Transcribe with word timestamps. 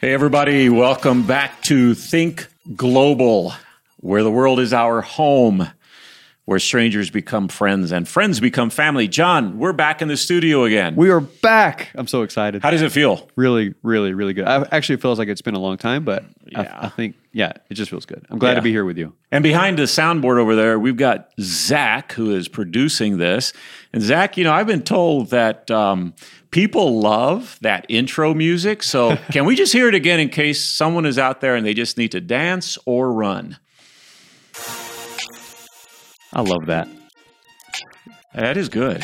Hey, 0.00 0.12
everybody, 0.12 0.68
welcome 0.68 1.26
back 1.26 1.62
to 1.62 1.94
Think 1.94 2.46
Global, 2.76 3.54
where 3.96 4.22
the 4.22 4.30
world 4.30 4.60
is 4.60 4.72
our 4.72 5.00
home, 5.00 5.68
where 6.46 6.58
strangers 6.58 7.08
become 7.08 7.48
friends 7.48 7.90
and 7.90 8.06
friends 8.06 8.38
become 8.38 8.68
family. 8.68 9.08
John, 9.08 9.58
we're 9.58 9.72
back 9.72 10.02
in 10.02 10.08
the 10.08 10.16
studio 10.16 10.64
again. 10.64 10.94
We 10.94 11.08
are 11.08 11.20
back. 11.20 11.88
I'm 11.94 12.06
so 12.06 12.20
excited. 12.22 12.62
How 12.62 12.70
does 12.70 12.82
it 12.82 12.92
feel? 12.92 13.28
really, 13.34 13.74
really, 13.82 14.12
really 14.12 14.34
good. 14.34 14.44
I 14.46 14.66
actually 14.70 14.96
it 14.96 15.00
feels 15.02 15.18
like 15.18 15.28
it's 15.28 15.40
been 15.40 15.54
a 15.54 15.58
long 15.58 15.78
time, 15.78 16.04
but 16.04 16.24
Yeah. 16.46 16.60
I, 16.82 16.86
I 16.86 16.88
think 16.90 17.16
yeah, 17.32 17.52
it 17.70 17.74
just 17.74 17.90
feels 17.90 18.04
good. 18.04 18.26
I'm 18.30 18.38
glad 18.38 18.50
Yeah. 18.50 18.56
to 18.56 18.62
be 18.62 18.70
here 18.70 18.84
with 18.84 18.98
you. 18.98 19.14
And 19.32 19.42
behind 19.42 19.78
the 19.78 19.84
soundboard 19.84 20.38
over 20.38 20.54
there, 20.54 20.78
we've 20.78 20.96
got 20.98 21.30
Zach, 21.40 22.12
who 22.12 22.34
is 22.34 22.46
producing 22.48 23.16
this. 23.16 23.52
And 23.94 24.02
Zach, 24.02 24.36
you 24.36 24.44
know, 24.44 24.52
I've 24.52 24.66
been 24.66 24.82
told 24.82 25.30
that 25.30 25.70
um, 25.70 26.12
people 26.50 27.00
love 27.00 27.58
that 27.62 27.86
intro 27.88 28.34
music. 28.34 28.82
So 28.82 29.16
can 29.32 29.46
we 29.46 29.56
just 29.56 29.72
hear 29.72 29.88
it 29.88 29.94
again 29.94 30.20
in 30.20 30.28
case 30.28 30.62
someone 30.62 31.06
is 31.06 31.18
out 31.18 31.40
there 31.40 31.56
and 31.56 31.64
they 31.64 31.74
just 31.74 31.96
need 31.96 32.12
to 32.12 32.20
dance 32.20 32.76
or 32.84 33.12
run? 33.14 33.56
I 36.34 36.40
love 36.42 36.66
that. 36.66 36.88
That 38.34 38.56
is 38.56 38.68
good. 38.68 39.02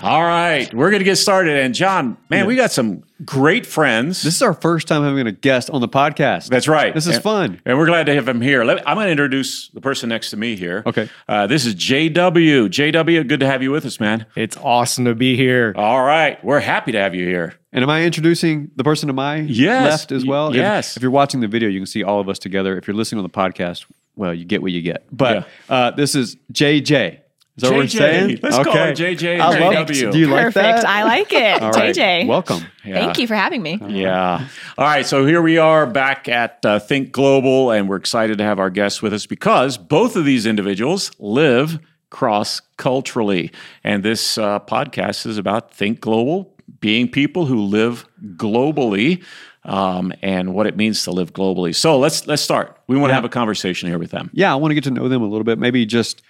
All 0.00 0.22
right, 0.22 0.72
we're 0.72 0.90
going 0.90 1.00
to 1.00 1.04
get 1.04 1.16
started. 1.16 1.56
And 1.58 1.74
John, 1.74 2.16
man, 2.30 2.46
we 2.46 2.54
got 2.54 2.70
some 2.70 3.02
great 3.24 3.66
friends. 3.66 4.22
This 4.22 4.36
is 4.36 4.42
our 4.42 4.54
first 4.54 4.86
time 4.86 5.02
having 5.02 5.26
a 5.26 5.32
guest 5.32 5.70
on 5.70 5.80
the 5.80 5.88
podcast. 5.88 6.48
That's 6.50 6.68
right. 6.68 6.94
This 6.94 7.08
is 7.08 7.16
And- 7.16 7.22
fun. 7.24 7.60
And 7.64 7.76
we're 7.76 7.86
glad 7.86 8.06
to 8.06 8.14
have 8.14 8.28
him 8.28 8.40
here. 8.40 8.62
Let, 8.62 8.88
I'm 8.88 8.94
going 8.94 9.06
to 9.06 9.10
introduce 9.10 9.70
the 9.70 9.80
person 9.80 10.08
next 10.08 10.30
to 10.30 10.36
me 10.36 10.54
here. 10.54 10.84
Okay. 10.86 11.08
Uh, 11.28 11.48
this 11.48 11.66
is 11.66 11.74
JW. 11.74 12.68
JW, 12.68 13.26
good 13.26 13.40
to 13.40 13.46
have 13.46 13.60
you 13.60 13.72
with 13.72 13.84
us, 13.86 13.98
man. 13.98 14.26
It's 14.36 14.56
awesome 14.58 15.04
to 15.06 15.16
be 15.16 15.34
here. 15.36 15.72
All 15.76 16.04
right. 16.04 16.42
We're 16.44 16.60
happy 16.60 16.92
to 16.92 16.98
have 17.00 17.16
you 17.16 17.26
here. 17.26 17.54
And 17.72 17.82
am 17.82 17.90
I 17.90 18.04
introducing 18.04 18.70
the 18.76 18.84
person 18.84 19.08
to 19.08 19.12
my 19.12 19.38
Yes. 19.40 19.90
left 19.90 20.12
as 20.12 20.24
well? 20.24 20.50
If- 20.50 20.56
Yes. 20.56 20.96
If, 20.96 21.02
you're 21.02 21.10
watching 21.10 21.40
the 21.40 21.48
video, 21.48 21.68
you 21.68 21.80
can 21.80 21.86
see 21.86 22.04
all 22.04 22.20
of 22.20 22.28
us 22.28 22.38
together. 22.38 22.78
If 22.78 22.86
you're 22.86 22.96
listening 22.96 23.18
on 23.18 23.24
the 23.24 23.30
podcast, 23.30 23.84
well, 24.18 24.34
you 24.34 24.44
get 24.44 24.60
what 24.60 24.72
you 24.72 24.82
get. 24.82 25.04
But 25.12 25.48
uh, 25.68 25.92
this 25.92 26.14
is 26.14 26.36
JJ. 26.52 27.20
Is 27.56 27.62
that 27.62 27.70
what 27.70 27.78
we're 27.78 27.84
JJ. 27.84 27.98
saying? 27.98 28.38
Let's 28.42 28.56
call 28.56 28.72
her 28.72 28.92
JJ 28.92 29.32
and 29.34 29.42
I 29.42 29.58
love- 29.58 29.86
JW. 29.88 30.12
Do 30.12 30.18
you 30.18 30.26
like 30.28 30.44
Perfect. 30.46 30.82
that? 30.82 30.84
I 30.84 31.04
like 31.04 31.32
it. 31.32 31.62
All 31.62 31.70
right. 31.70 31.94
JJ. 31.94 32.26
Welcome. 32.26 32.64
Thank 32.84 33.18
you 33.18 33.26
for 33.26 33.34
having 33.34 33.62
me. 33.62 33.80
Yeah. 33.88 34.46
All 34.76 34.84
right. 34.84 35.06
So 35.06 35.24
here 35.26 35.40
we 35.42 35.58
are 35.58 35.86
back 35.86 36.28
at 36.28 36.64
uh, 36.64 36.78
Think 36.78 37.10
Global, 37.12 37.70
and 37.70 37.88
we're 37.88 37.96
excited 37.96 38.38
to 38.38 38.44
have 38.44 38.58
our 38.58 38.70
guests 38.70 39.02
with 39.02 39.12
us 39.12 39.26
because 39.26 39.76
both 39.78 40.14
of 40.16 40.24
these 40.24 40.46
individuals 40.46 41.10
live 41.18 41.78
cross 42.10 42.60
culturally. 42.76 43.50
And 43.84 44.02
this 44.04 44.36
uh, 44.38 44.60
podcast 44.60 45.26
is 45.26 45.36
about 45.38 45.72
Think 45.72 46.00
Global, 46.00 46.54
being 46.80 47.08
people 47.08 47.46
who 47.46 47.60
live 47.62 48.06
globally. 48.36 49.22
Um, 49.64 50.14
and 50.22 50.54
what 50.54 50.66
it 50.66 50.76
means 50.78 51.02
to 51.04 51.10
live 51.10 51.34
globally. 51.34 51.74
So 51.74 51.98
let's 51.98 52.26
let's 52.26 52.40
start. 52.40 52.77
We 52.88 52.96
want 52.96 53.10
to 53.10 53.14
have 53.14 53.24
a 53.24 53.28
conversation 53.28 53.88
here 53.88 53.98
with 53.98 54.10
them. 54.10 54.30
Yeah, 54.32 54.52
I 54.52 54.56
want 54.56 54.70
to 54.70 54.74
get 54.74 54.84
to 54.84 54.90
know 54.90 55.08
them 55.08 55.22
a 55.22 55.26
little 55.26 55.44
bit. 55.44 55.58
Maybe 55.58 55.86
just 55.86 56.22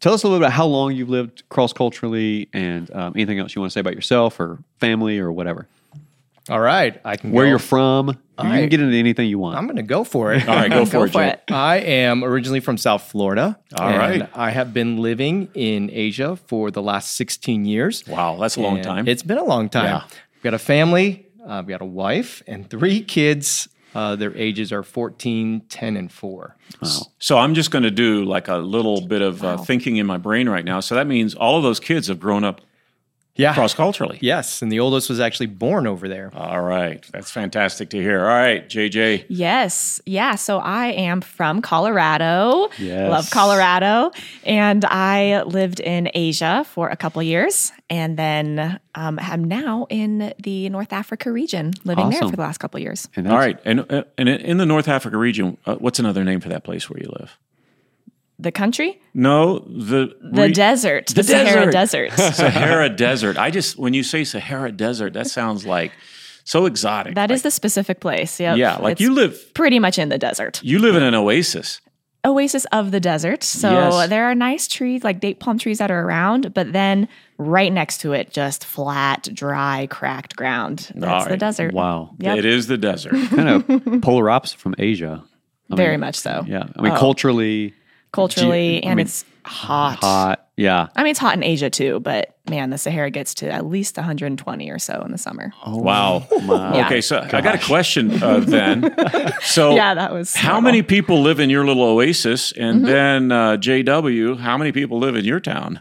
tell 0.00 0.14
us 0.14 0.22
a 0.22 0.26
little 0.26 0.38
bit 0.40 0.46
about 0.46 0.52
how 0.54 0.66
long 0.66 0.92
you've 0.94 1.10
lived 1.10 1.42
cross 1.50 1.72
culturally 1.72 2.48
and 2.52 2.90
um, 2.94 3.12
anything 3.14 3.38
else 3.38 3.54
you 3.54 3.60
want 3.60 3.70
to 3.70 3.74
say 3.74 3.80
about 3.80 3.94
yourself 3.94 4.40
or 4.40 4.58
family 4.80 5.18
or 5.18 5.30
whatever. 5.30 5.68
All 6.50 6.60
right, 6.60 6.98
I 7.04 7.16
can 7.16 7.30
Where 7.32 7.44
go. 7.44 7.50
you're 7.50 7.58
from. 7.58 8.08
you 8.08 8.14
can 8.38 8.68
get 8.70 8.80
into 8.80 8.96
anything 8.96 9.28
you 9.28 9.38
want. 9.38 9.58
I'm 9.58 9.66
going 9.66 9.76
to 9.76 9.82
go 9.82 10.02
for 10.02 10.32
it. 10.32 10.48
All 10.48 10.56
right, 10.56 10.70
go 10.70 10.84
for 10.86 10.92
Go 10.92 11.04
it, 11.04 11.12
for 11.12 11.22
it. 11.22 11.42
I 11.50 11.76
am 11.80 12.24
originally 12.24 12.60
from 12.60 12.78
South 12.78 13.02
Florida. 13.02 13.58
All 13.78 13.86
and 13.86 13.98
right. 14.22 14.30
I 14.34 14.48
have 14.48 14.72
been 14.72 14.96
living 14.96 15.48
in 15.52 15.90
Asia 15.92 16.36
for 16.46 16.70
the 16.70 16.80
last 16.80 17.16
16 17.16 17.66
years. 17.66 18.02
Wow, 18.06 18.38
that's 18.40 18.56
a 18.56 18.62
long 18.62 18.80
time. 18.80 19.06
It's 19.06 19.22
been 19.22 19.36
a 19.36 19.44
long 19.44 19.68
time. 19.68 19.84
Yeah. 19.84 19.96
I've 20.06 20.42
got 20.42 20.54
a 20.54 20.58
family, 20.58 21.26
uh, 21.46 21.50
I've 21.58 21.66
got 21.68 21.82
a 21.82 21.86
wife, 21.86 22.42
and 22.46 22.68
three 22.70 23.02
kids. 23.02 23.68
Uh, 23.94 24.14
their 24.16 24.36
ages 24.36 24.70
are 24.72 24.82
14, 24.82 25.62
10, 25.68 25.96
and 25.96 26.12
4. 26.12 26.56
So 27.18 27.38
I'm 27.38 27.54
just 27.54 27.70
going 27.70 27.84
to 27.84 27.90
do 27.90 28.24
like 28.24 28.48
a 28.48 28.56
little 28.56 29.00
bit 29.06 29.22
of 29.22 29.42
uh, 29.42 29.56
thinking 29.58 29.96
in 29.96 30.06
my 30.06 30.18
brain 30.18 30.48
right 30.48 30.64
now. 30.64 30.80
So 30.80 30.94
that 30.94 31.06
means 31.06 31.34
all 31.34 31.56
of 31.56 31.62
those 31.62 31.80
kids 31.80 32.08
have 32.08 32.20
grown 32.20 32.44
up 32.44 32.60
Yeah. 33.38 33.54
cross 33.54 33.72
culturally. 33.72 34.18
Yes, 34.20 34.60
and 34.62 34.70
the 34.70 34.80
oldest 34.80 35.08
was 35.08 35.20
actually 35.20 35.46
born 35.46 35.86
over 35.86 36.08
there. 36.08 36.30
All 36.34 36.60
right, 36.60 37.02
that's 37.12 37.30
fantastic 37.30 37.88
to 37.90 37.96
hear. 37.96 38.20
All 38.20 38.26
right, 38.26 38.68
JJ. 38.68 39.24
Yes. 39.28 40.00
Yeah. 40.04 40.34
So 40.34 40.58
I 40.58 40.88
am 40.88 41.20
from 41.20 41.62
Colorado. 41.62 42.68
Yes. 42.78 43.10
Love 43.10 43.30
Colorado. 43.30 44.10
And 44.44 44.84
I 44.84 45.42
lived 45.44 45.80
in 45.80 46.10
Asia 46.14 46.64
for 46.68 46.88
a 46.88 46.96
couple 46.96 47.22
years 47.22 47.72
and 47.88 48.18
then 48.18 48.78
um, 48.94 49.18
am 49.20 49.44
now 49.44 49.86
in 49.88 50.34
the 50.42 50.68
North 50.68 50.92
Africa 50.92 51.30
region, 51.32 51.72
living 51.84 52.10
there 52.10 52.20
for 52.20 52.36
the 52.36 52.42
last 52.42 52.58
couple 52.58 52.78
years. 52.80 53.08
And 53.16 53.26
All 53.28 53.38
that's- 53.38 53.54
right, 53.54 53.62
and 53.64 53.90
uh, 53.92 54.04
and 54.18 54.28
in 54.28 54.58
the 54.58 54.66
North 54.66 54.88
Africa 54.88 55.16
region, 55.16 55.56
uh, 55.64 55.76
what's 55.76 55.98
another 55.98 56.24
name 56.24 56.40
for 56.40 56.48
that 56.50 56.64
place 56.64 56.90
where 56.90 57.00
you 57.00 57.08
live? 57.18 57.38
The 58.38 58.52
country? 58.52 59.00
No, 59.14 59.58
the 59.58 60.14
The 60.32 60.42
re- 60.42 60.52
desert. 60.52 61.06
The, 61.08 61.14
the 61.14 61.24
Sahara 61.24 61.70
desert. 61.72 62.10
Desert. 62.16 62.34
Sahara 62.34 62.88
Desert. 62.88 63.36
I 63.36 63.50
just 63.50 63.78
when 63.78 63.94
you 63.94 64.02
say 64.02 64.24
Sahara 64.24 64.70
Desert, 64.70 65.14
that 65.14 65.26
sounds 65.26 65.66
like 65.66 65.92
so 66.44 66.66
exotic. 66.66 67.14
that 67.16 67.30
like, 67.30 67.34
is 67.34 67.42
the 67.42 67.50
specific 67.50 68.00
place. 68.00 68.38
Yeah, 68.40 68.54
yeah, 68.54 68.76
like 68.76 68.92
It's 68.92 69.00
you 69.00 69.12
live 69.12 69.52
pretty 69.54 69.78
much 69.78 69.98
in 69.98 70.08
the 70.08 70.18
desert. 70.18 70.60
you 70.62 70.78
live 70.78 70.94
in 70.96 71.02
an 71.02 71.14
oasis. 71.14 71.80
oasis 72.24 72.64
of 72.66 72.90
the 72.90 73.00
desert. 73.00 73.42
So 73.42 73.70
Yes. 73.70 74.08
there 74.08 74.24
are 74.30 74.34
nice 74.34 74.68
trees, 74.68 75.02
like 75.04 75.18
date 75.20 75.40
palm 75.40 75.58
trees 75.58 75.78
that 75.78 75.90
are 75.90 76.00
around, 76.02 76.54
but 76.54 76.72
then 76.72 77.08
right 77.38 77.72
next 77.72 77.98
to 78.02 78.12
it, 78.12 78.30
just 78.30 78.64
flat, 78.64 79.28
dry, 79.34 79.88
cracked 79.90 80.36
ground. 80.36 80.90
That's 80.94 81.26
the 81.28 81.36
desert. 81.36 81.74
wow. 81.74 82.14
Yep. 82.18 82.38
It 82.38 82.44
is 82.44 82.66
the 82.68 82.78
desert. 82.78 83.14
kind 83.30 83.48
of 83.48 84.02
polar 84.02 84.30
opposite 84.30 84.58
from 84.60 84.74
Asia. 84.78 85.24
I 85.70 85.76
Very 85.76 85.92
mean, 85.92 86.00
much 86.00 86.16
so. 86.16 86.44
Yeah. 86.46 86.64
I 86.76 86.80
mean, 86.82 86.92
oh. 86.92 86.96
culturally 86.98 87.74
Culturally, 88.12 88.80
Ge- 88.80 88.84
and 88.86 88.96
mean, 88.96 89.06
it's 89.06 89.24
hot. 89.44 89.98
hot. 90.00 90.46
Yeah. 90.56 90.88
I 90.96 91.02
mean, 91.04 91.10
it's 91.12 91.20
hot 91.20 91.36
in 91.36 91.44
Asia 91.44 91.70
too, 91.70 92.00
but 92.00 92.34
man, 92.50 92.70
the 92.70 92.78
Sahara 92.78 93.10
gets 93.10 93.32
to 93.34 93.50
at 93.52 93.66
least 93.66 93.96
120 93.96 94.70
or 94.70 94.78
so 94.78 95.00
in 95.04 95.12
the 95.12 95.18
summer. 95.18 95.52
Oh, 95.64 95.76
Wow. 95.78 96.26
Yeah. 96.30 96.82
Okay, 96.86 97.00
so 97.00 97.20
I 97.32 97.40
got 97.40 97.54
a 97.54 97.64
question 97.64 98.20
uh, 98.22 98.40
then. 98.46 98.92
So 99.42 99.74
Yeah, 99.76 99.94
that 99.94 100.12
was 100.12 100.34
How 100.34 100.48
horrible. 100.52 100.62
many 100.64 100.82
people 100.82 101.22
live 101.22 101.38
in 101.38 101.48
your 101.50 101.64
little 101.64 101.84
oasis? 101.84 102.50
And 102.52 102.84
then 102.86 103.30
uh, 103.30 103.56
JW, 103.58 104.38
how 104.38 104.56
many 104.58 104.72
people 104.72 104.98
live 104.98 105.14
in 105.14 105.24
your 105.24 105.38
town? 105.38 105.78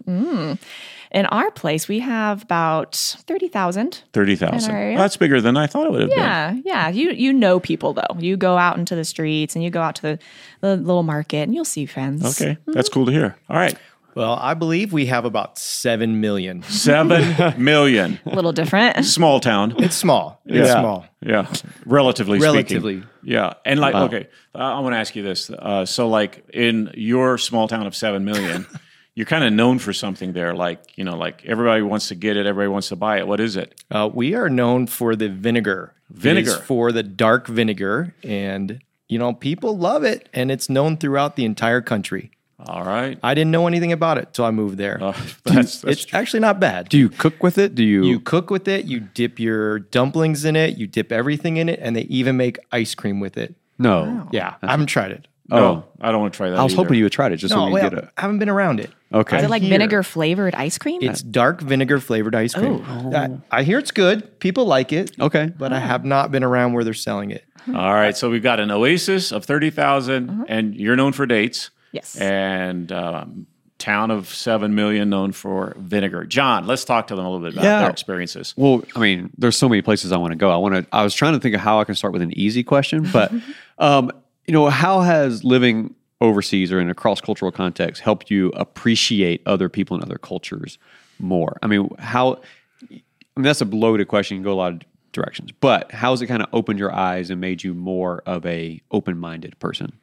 In 1.18 1.26
our 1.28 1.50
place, 1.52 1.88
we 1.88 2.00
have 2.00 2.44
about 2.44 2.96
30,000. 2.96 4.04
30,000. 4.14 4.72
Well, 4.74 4.98
that's 4.98 5.18
bigger 5.18 5.42
than 5.42 5.58
I 5.58 5.66
thought 5.66 5.88
it 5.88 5.92
would 5.92 6.02
have 6.02 6.10
been. 6.12 6.20
Yeah, 6.20 6.56
yeah. 6.64 6.90
You 6.90 7.10
you 7.12 7.34
know 7.34 7.60
people 7.60 7.94
though. 7.94 8.16
You 8.20 8.38
go 8.38 8.56
out 8.58 8.78
into 8.78 8.96
the 8.96 9.04
streets 9.04 9.56
and 9.56 9.64
you 9.64 9.72
go 9.72 9.82
out 9.82 9.96
to 9.96 10.02
the, 10.04 10.20
the 10.62 10.76
little 10.78 11.04
market 11.04 11.38
and 11.44 11.56
you'll 11.56 11.66
see 11.66 11.86
friends. 11.88 12.24
Okay, 12.40 12.58
that's 12.68 12.90
cool 12.90 13.06
to 13.08 13.12
hear. 13.12 13.36
All 13.50 13.58
right, 13.58 13.76
Well, 14.16 14.34
I 14.40 14.54
believe 14.54 14.94
we 14.94 15.08
have 15.08 15.26
about 15.26 15.58
7 15.58 16.22
million. 16.22 16.62
seven 16.64 17.24
million. 17.64 18.20
A 18.26 18.36
little 18.36 18.52
different. 18.54 19.04
Small 19.06 19.40
town. 19.40 19.74
It's 19.80 19.96
small. 19.96 20.40
It's 20.46 20.68
Yeah. 20.68 20.80
small. 20.82 21.06
Yeah, 21.26 21.48
relatively 21.86 22.38
Relatively. 22.40 22.98
speaking. 23.02 23.10
Yeah, 23.24 23.54
and 23.66 23.80
like, 23.80 23.96
okay, 23.96 24.28
uh, 24.54 24.60
I 24.60 24.80
want 24.82 24.94
to 24.94 25.00
ask 25.00 25.16
you 25.16 25.24
this. 25.24 25.50
Uh, 25.50 25.86
so, 25.86 26.10
like, 26.10 26.44
in 26.54 26.92
your 26.96 27.38
small 27.40 27.68
town 27.68 27.88
of 27.88 27.96
seven 27.96 28.24
million, 28.24 28.66
you're 29.18 29.26
kind 29.26 29.44
of 29.44 29.52
known 29.52 29.80
for 29.80 29.94
something 29.94 30.34
there. 30.34 30.54
Like, 30.54 30.96
you 30.96 31.04
know, 31.04 31.18
like 31.18 31.44
everybody 31.44 31.82
wants 31.82 32.10
to 32.10 32.16
get 32.16 32.38
it, 32.38 32.46
everybody 32.46 32.72
wants 32.72 32.90
to 32.90 32.96
buy 32.96 33.18
it. 33.18 33.28
What 33.28 33.40
is 33.40 33.56
it? 33.56 33.84
Uh, 33.90 34.08
we 34.14 34.36
are 34.36 34.48
known 34.48 34.86
for 34.86 35.16
the 35.16 35.28
vinegar. 35.28 35.96
Vinegar. 36.12 36.52
is 36.52 36.58
for 36.58 36.92
the 36.92 37.02
dark 37.02 37.48
vinegar. 37.48 38.14
And, 38.22 38.80
you 39.10 39.18
know, 39.18 39.34
people 39.34 39.76
love 39.76 40.04
it. 40.04 40.30
And 40.36 40.52
it's 40.52 40.70
known 40.70 40.98
throughout 40.98 41.36
the 41.36 41.46
entire 41.46 41.82
country. 41.82 42.30
All 42.60 42.84
right. 42.84 43.18
I 43.24 43.34
didn't 43.34 43.50
know 43.50 43.66
anything 43.66 43.92
about 43.92 44.20
it 44.20 44.36
till 44.36 44.46
I 44.46 44.52
moved 44.52 44.78
there. 44.78 45.00
Uh, 45.08 45.14
that's, 45.46 45.82
that's 45.82 46.04
it's 46.04 46.14
actually 46.14 46.42
not 46.42 46.60
bad. 46.60 46.88
Do 46.90 47.00
you 47.00 47.10
cook 47.10 47.42
with 47.42 47.58
it? 47.58 47.74
Do 47.74 47.84
you? 47.84 48.04
you 48.04 48.20
cook 48.20 48.52
with 48.52 48.68
it, 48.68 48.86
you 48.86 49.00
dip 49.00 49.40
your 49.40 49.80
dumplings 49.80 50.46
in 50.46 50.56
it, 50.56 50.78
you 50.78 50.86
dip 50.86 51.12
everything 51.12 51.58
in 51.58 51.70
it, 51.70 51.80
and 51.82 51.96
they 51.96 52.02
even 52.02 52.38
make 52.38 52.60
ice 52.72 52.94
cream 52.94 53.20
with 53.20 53.36
it. 53.36 53.56
no. 53.80 54.28
Yeah, 54.32 54.56
I 54.62 54.70
haven't 54.70 54.88
tried 54.88 55.12
it. 55.12 55.28
No, 55.50 55.86
I 56.02 56.12
don't 56.12 56.22
want 56.22 56.34
to 56.34 56.38
try 56.38 56.50
that. 56.50 56.60
I 56.60 56.64
was 56.64 56.74
either. 56.74 56.84
hoping 56.84 56.98
you 56.98 57.06
would 57.06 57.12
try 57.12 57.28
it 57.28 57.38
just 57.38 57.54
so 57.54 57.66
we 57.66 57.74
well, 57.74 57.90
could 57.90 58.00
get 58.00 58.10
I 58.18 58.22
haven't 58.22 58.40
been 58.40 58.50
around 58.50 58.80
it. 58.80 58.92
Okay. 59.14 59.38
Is 59.38 59.44
it 59.44 59.50
like 59.50 59.64
vinegar 59.64 60.04
flavored 60.04 60.56
ice 60.56 60.78
cream? 60.78 61.02
It's 61.02 61.22
dark 61.22 61.62
vinegar 61.62 62.00
flavored 62.00 62.36
ice 62.36 62.54
cream. 62.54 62.84
I, 62.86 63.30
I 63.52 63.64
hear 63.64 63.80
it's 63.80 63.92
good. 63.92 64.40
People 64.40 64.66
like 64.66 64.92
it. 64.92 65.12
Okay. 65.20 65.52
But 65.58 65.72
I 65.72 65.80
have 65.80 66.04
not 66.04 66.32
been 66.32 66.44
around 66.44 66.74
where 66.74 66.84
they're 66.84 66.94
selling 66.94 67.32
it. 67.32 67.46
All 67.68 67.94
right, 67.94 68.16
so 68.16 68.30
we've 68.30 68.44
got 68.44 68.62
an 68.62 68.72
oasis 68.72 69.32
of 69.34 69.44
thirty 69.46 69.72
and 69.78 70.76
you're 70.76 70.96
known 70.96 71.12
for 71.12 71.26
dates. 71.26 71.70
Yes. 71.92 72.16
And 72.18 72.92
um, 72.92 73.48
town 73.78 74.12
of 74.12 74.34
seven 74.34 74.76
million 74.76 75.10
known 75.10 75.32
for 75.32 75.76
vinegar. 75.78 76.26
John, 76.26 76.66
let's 76.66 76.86
talk 76.86 77.08
to 77.08 77.16
them 77.16 77.26
a 77.26 77.30
little 77.30 77.46
bit 77.46 77.54
about 77.54 77.64
Yeah. 77.66 77.82
their 77.82 77.90
experiences. 77.90 78.54
Well, 78.58 78.84
I 78.96 79.00
mean, 79.00 79.32
there's 79.38 79.58
so 79.58 79.70
many 79.70 79.82
places 79.82 80.12
I 80.12 80.18
want 80.18 80.32
to 80.32 80.38
go. 80.38 80.50
I 80.52 80.58
want 80.58 80.76
to. 80.76 80.86
I 80.96 81.04
was 81.04 81.14
trying 81.14 81.34
to 81.34 81.40
think 81.40 81.56
of 81.56 81.62
how 81.62 81.80
I 81.80 81.84
can 81.84 81.96
start 81.96 82.14
with 82.14 82.22
an 82.22 82.38
easy 82.38 82.64
question, 82.64 83.08
but 83.12 83.32
um, 83.78 84.12
you 84.48 84.54
know, 84.54 84.70
how 84.70 85.02
has 85.02 85.44
living 85.44 85.94
overseas 86.22 86.72
or 86.72 86.80
in 86.80 86.90
a 86.90 86.96
cross 86.96 87.22
cultural 87.22 87.52
context 87.52 88.02
helped 88.02 88.32
you 88.32 88.50
appreciate 88.56 89.42
other 89.46 89.70
people 89.70 89.96
and 89.96 90.04
other 90.04 90.18
cultures 90.18 90.80
more? 91.20 91.58
I 91.62 91.68
mean, 91.68 91.90
how? 92.00 92.42
I 92.82 93.00
mean, 93.40 93.44
that's 93.44 93.62
a 93.62 93.66
loaded 93.66 94.08
question. 94.08 94.38
You 94.38 94.40
can 94.40 94.46
go 94.46 94.54
a 94.54 94.56
lot 94.56 94.74
of 94.74 94.82
directions, 95.12 95.52
but 95.52 95.92
how 95.92 96.12
has 96.12 96.22
it 96.22 96.28
kind 96.28 96.42
of 96.42 96.50
opened 96.54 96.80
your 96.80 96.94
eyes 96.94 97.30
and 97.30 97.40
made 97.42 97.64
you 97.64 97.74
more 97.74 98.24
of 98.26 98.46
a 98.46 98.82
open-minded 98.92 99.60
person? 99.60 99.94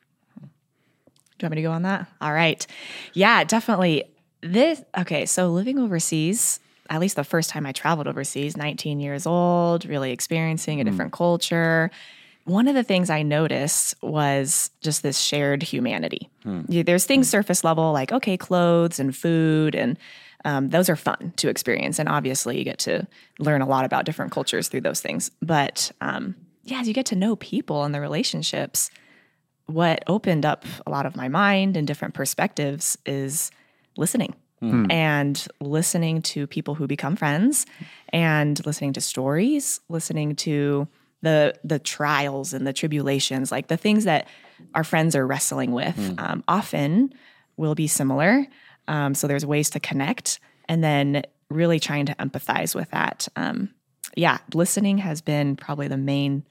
Do 1.39 1.47
you 1.47 1.47
want 1.47 1.51
me 1.51 1.57
to 1.57 1.63
go 1.63 1.73
on 1.73 1.83
that? 1.83 2.07
All 2.21 2.33
right. 2.33 2.65
Yeah, 3.13 3.43
definitely. 3.43 4.05
This 4.43 4.85
okay, 4.99 5.25
so 5.25 5.49
living 5.49 5.79
overseas, 5.79 6.61
at 6.91 7.01
least 7.01 7.17
the 7.17 7.25
first 7.25 7.49
time 7.49 7.65
I 7.65 7.73
traveled 7.73 8.07
overseas, 8.07 8.57
19 8.59 9.01
years 9.01 9.27
old, 9.27 9.87
really 9.87 10.13
experiencing 10.13 10.81
a 10.81 10.85
hmm. 10.85 10.91
different 10.91 11.13
culture. 11.13 11.91
One 12.45 12.69
of 12.69 12.75
the 12.75 12.83
things 12.83 13.09
I 13.11 13.23
noticed 13.23 13.95
was 14.03 14.71
just 14.83 15.03
this 15.03 15.19
shared 15.19 15.63
humanity. 15.63 16.29
You- 16.69 16.85
There's 16.85 17.05
things 17.07 17.29
surface 17.29 17.65
level 17.65 17.93
like, 17.93 18.13
okay, 18.13 18.37
clothes 18.37 19.01
and 19.01 19.17
food, 19.17 19.75
and 19.75 19.99
um, 20.45 20.69
those 20.69 20.91
are 20.91 20.97
fun 20.97 21.33
to 21.37 21.49
experience. 21.49 21.99
And 21.99 22.07
obviously, 22.09 22.59
you 22.59 22.65
get 22.65 22.79
to 22.81 23.07
learn 23.39 23.63
a 23.63 23.67
lot 23.67 23.87
about 23.87 24.05
different 24.05 24.31
cultures 24.31 24.69
through 24.69 24.83
those 24.83 25.01
things. 25.01 25.31
But 25.41 25.91
um, 26.03 26.35
yeah, 26.65 26.81
as 26.81 26.89
you 26.89 26.93
get 26.93 27.07
to 27.07 27.17
know 27.17 27.37
people 27.37 27.83
and 27.85 27.95
the 27.95 28.01
relationships, 28.01 28.91
what 29.67 30.05
opened 30.07 30.45
up 30.45 30.67
a 30.87 30.91
lot 30.91 31.07
of 31.07 31.17
my 31.17 31.29
mind 31.29 31.77
and 31.79 31.87
different 31.87 32.13
perspectives 32.15 32.99
is 33.07 33.51
listening 33.97 34.35
and 34.91 35.47
listening 35.61 36.23
to 36.23 36.47
people 36.47 36.75
who 36.75 36.87
become 36.87 37.17
friends 37.17 37.67
and 38.11 38.65
listening 38.65 38.93
to 38.95 39.01
stories 39.01 39.81
listening 39.91 40.35
to 40.37 40.89
the 41.25 41.55
the 41.65 41.79
trials 41.79 42.53
and 42.55 42.67
the 42.67 42.73
tribulations 42.73 43.51
like 43.51 43.67
the 43.69 43.77
things 43.77 44.05
that 44.05 44.27
our 44.75 44.85
friends 44.85 45.17
are 45.17 45.27
wrestling 45.27 45.73
with 45.73 45.99
um, 46.19 46.45
often 46.47 47.13
will 47.57 47.75
be 47.75 47.87
similar 47.87 48.47
um, 48.89 49.15
so 49.15 49.27
there's 49.27 49.47
ways 49.47 49.71
to 49.71 49.81
connect 49.81 50.39
and 50.69 50.83
then 50.85 51.23
really 51.51 51.81
trying 51.81 52.07
to 52.07 52.15
empathize 52.17 52.75
with 52.75 52.91
that 52.91 53.27
um, 53.37 53.69
yeah 54.17 54.39
listening 54.55 54.99
has 54.99 55.21
been 55.23 55.57
probably 55.57 55.89
the 55.89 55.97
main 56.15 56.45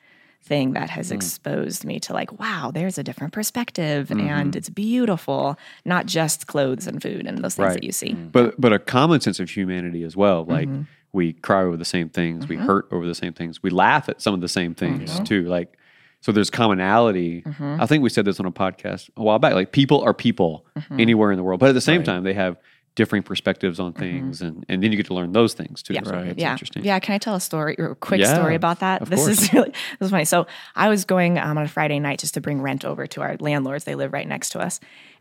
thing 0.46 0.74
that 0.74 0.90
has 0.90 1.10
exposed 1.10 1.86
me 1.86 2.00
to 2.02 2.12
like 2.12 2.38
wow 2.40 2.70
there's 2.74 2.98
a 2.98 3.04
different 3.04 3.32
perspective 3.32 4.12
and 4.12 4.56
it's 4.58 4.70
beautiful 4.70 5.58
not 5.86 6.06
just 6.06 6.48
clothes 6.48 6.86
and 6.88 7.02
food 7.02 7.26
and 7.26 7.38
those 7.38 7.56
things 7.56 7.68
Right. 7.68 7.74
that 7.76 7.84
you 7.86 7.94
see 7.94 8.14
But 8.14 8.60
but 8.60 8.74
a 8.74 8.80
common 8.80 9.22
sense 9.22 9.40
of 9.40 9.50
humanity 9.50 10.04
as 10.04 10.16
well. 10.18 10.44
Like 10.44 10.68
Mm-hmm. 10.68 10.84
We 11.14 11.34
cry 11.34 11.62
over 11.64 11.78
the 11.78 11.86
same 11.86 12.10
things, 12.10 12.48
we 12.48 12.56
hurt 12.58 12.88
over 12.92 13.06
the 13.08 13.16
same 13.16 13.32
things, 13.34 13.62
we 13.64 13.70
laugh 13.70 14.10
at 14.10 14.22
some 14.22 14.34
of 14.34 14.42
the 14.42 14.48
same 14.50 14.74
things 14.76 15.12
Mm-hmm. 15.12 15.24
too. 15.24 15.44
Like 15.44 15.78
so, 16.22 16.32
there's 16.32 16.50
commonality. 16.50 17.44
I 17.60 17.86
think 17.86 18.02
we 18.02 18.10
said 18.10 18.24
this 18.26 18.40
on 18.40 18.46
a 18.46 18.52
podcast 18.52 19.10
a 19.18 19.24
while 19.24 19.40
back. 19.40 19.54
Like 19.54 19.72
people 19.72 20.02
are 20.02 20.14
people 20.14 20.66
Mm-hmm. 20.78 21.00
anywhere 21.00 21.32
in 21.32 21.38
the 21.38 21.44
world, 21.44 21.60
but 21.60 21.70
at 21.70 21.74
the 21.74 21.82
same 21.82 22.04
time, 22.04 22.24
they 22.24 22.34
have 22.34 22.58
differing 22.96 23.24
perspectives 23.24 23.80
on 23.80 23.92
things, 23.94 24.42
and 24.42 24.66
and 24.70 24.82
then 24.84 24.92
you 24.92 24.98
get 24.98 25.08
to 25.08 25.14
learn 25.16 25.32
those 25.34 25.54
things 25.54 25.82
too. 25.84 25.94
Yeah. 25.94 26.04
So 26.04 26.12
Mm-hmm. 26.12 26.40
yeah. 26.40 26.52
interesting. 26.52 26.84
Yeah. 26.86 27.00
Can 27.00 27.14
I 27.16 27.18
tell 27.18 27.36
a 27.36 27.40
story 27.42 27.76
or 27.78 27.92
a 27.92 27.96
quick 27.96 28.22
Yeah, 28.22 28.34
story 28.36 28.56
about 28.56 28.80
that? 28.80 29.06
This 29.06 29.20
course. 29.26 29.42
is 29.42 29.54
really 29.54 29.70
this 30.00 30.06
is 30.08 30.12
funny. 30.12 30.26
So 30.26 30.48
I 30.76 30.90
was 30.90 31.04
going 31.06 31.38
um, 31.40 31.58
on 31.58 31.64
a 31.66 31.68
Friday 31.68 32.00
night 32.00 32.20
just 32.20 32.34
to 32.36 32.42
bring 32.42 32.62
rent 32.62 32.86
over 32.86 33.06
to 33.08 33.22
our 33.22 33.36
landlords. 33.40 33.84
They 33.84 33.96
live 33.96 34.14
right 34.14 34.28
next 34.28 34.50
to 34.52 34.60
us. 34.60 34.80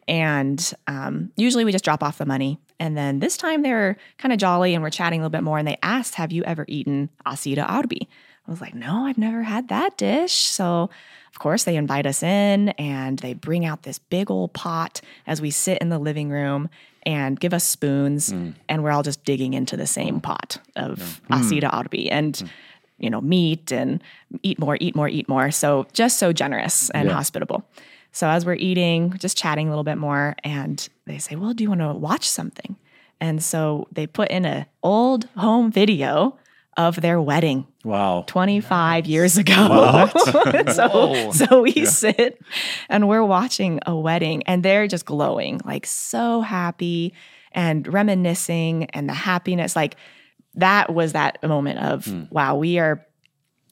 And 0.08 0.72
um, 0.86 1.30
usually 1.36 1.64
we 1.64 1.72
just 1.72 1.84
drop 1.84 2.02
off 2.02 2.18
the 2.18 2.26
money. 2.26 2.58
And 2.82 2.96
then 2.96 3.20
this 3.20 3.36
time 3.36 3.62
they're 3.62 3.96
kind 4.18 4.32
of 4.32 4.40
jolly 4.40 4.74
and 4.74 4.82
we're 4.82 4.90
chatting 4.90 5.20
a 5.20 5.22
little 5.22 5.30
bit 5.30 5.44
more. 5.44 5.56
And 5.56 5.68
they 5.68 5.78
asked, 5.84 6.16
Have 6.16 6.32
you 6.32 6.42
ever 6.42 6.64
eaten 6.66 7.10
asida 7.24 7.64
arbi? 7.64 8.08
I 8.48 8.50
was 8.50 8.60
like, 8.60 8.74
No, 8.74 9.06
I've 9.06 9.18
never 9.18 9.44
had 9.44 9.68
that 9.68 9.96
dish. 9.96 10.32
So 10.32 10.90
of 11.28 11.38
course, 11.38 11.62
they 11.62 11.76
invite 11.76 12.06
us 12.06 12.24
in 12.24 12.70
and 12.70 13.20
they 13.20 13.34
bring 13.34 13.64
out 13.64 13.84
this 13.84 14.00
big 14.00 14.32
old 14.32 14.52
pot 14.52 15.00
as 15.28 15.40
we 15.40 15.52
sit 15.52 15.78
in 15.78 15.90
the 15.90 15.98
living 16.00 16.28
room 16.28 16.68
and 17.06 17.38
give 17.38 17.54
us 17.54 17.62
spoons. 17.62 18.32
Hmm. 18.32 18.50
And 18.68 18.82
we're 18.82 18.90
all 18.90 19.04
just 19.04 19.24
digging 19.24 19.54
into 19.54 19.76
the 19.76 19.86
same 19.86 20.20
pot 20.20 20.58
of 20.74 21.20
hmm. 21.28 21.34
asida 21.34 21.70
arbi 21.70 22.08
and, 22.10 22.36
hmm. 22.36 22.46
you 22.98 23.10
know, 23.10 23.20
meat 23.20 23.70
and 23.70 24.02
eat 24.42 24.58
more, 24.58 24.76
eat 24.80 24.96
more, 24.96 25.08
eat 25.08 25.28
more. 25.28 25.52
So 25.52 25.86
just 25.92 26.18
so 26.18 26.32
generous 26.32 26.90
and 26.90 27.08
hospitable. 27.08 27.64
So 28.10 28.26
as 28.28 28.44
we're 28.44 28.54
eating, 28.54 29.14
just 29.18 29.38
chatting 29.38 29.68
a 29.68 29.70
little 29.70 29.84
bit 29.84 29.96
more, 29.96 30.36
and 30.44 30.86
they 31.06 31.18
say, 31.18 31.36
Well, 31.36 31.54
do 31.54 31.64
you 31.64 31.68
want 31.68 31.80
to 31.80 31.92
watch 31.92 32.28
something? 32.28 32.76
And 33.20 33.42
so 33.42 33.86
they 33.92 34.06
put 34.06 34.30
in 34.30 34.44
an 34.44 34.66
old 34.82 35.24
home 35.36 35.70
video 35.70 36.38
of 36.76 37.00
their 37.00 37.20
wedding 37.20 37.66
Wow. 37.84 38.24
25 38.26 39.06
years 39.06 39.36
ago. 39.36 40.08
so, 40.72 41.32
so 41.32 41.62
we 41.62 41.84
sit 41.84 42.40
and 42.88 43.08
we're 43.08 43.24
watching 43.24 43.80
a 43.86 43.96
wedding 43.96 44.42
and 44.44 44.62
they're 44.62 44.86
just 44.86 45.04
glowing, 45.04 45.60
like 45.64 45.86
so 45.86 46.40
happy 46.40 47.12
and 47.52 47.92
reminiscing 47.92 48.84
and 48.86 49.08
the 49.08 49.14
happiness. 49.14 49.74
Like 49.74 49.96
that 50.54 50.94
was 50.94 51.12
that 51.12 51.42
moment 51.42 51.80
of, 51.80 52.06
hmm. 52.06 52.24
wow, 52.30 52.56
we 52.56 52.78
are 52.78 53.04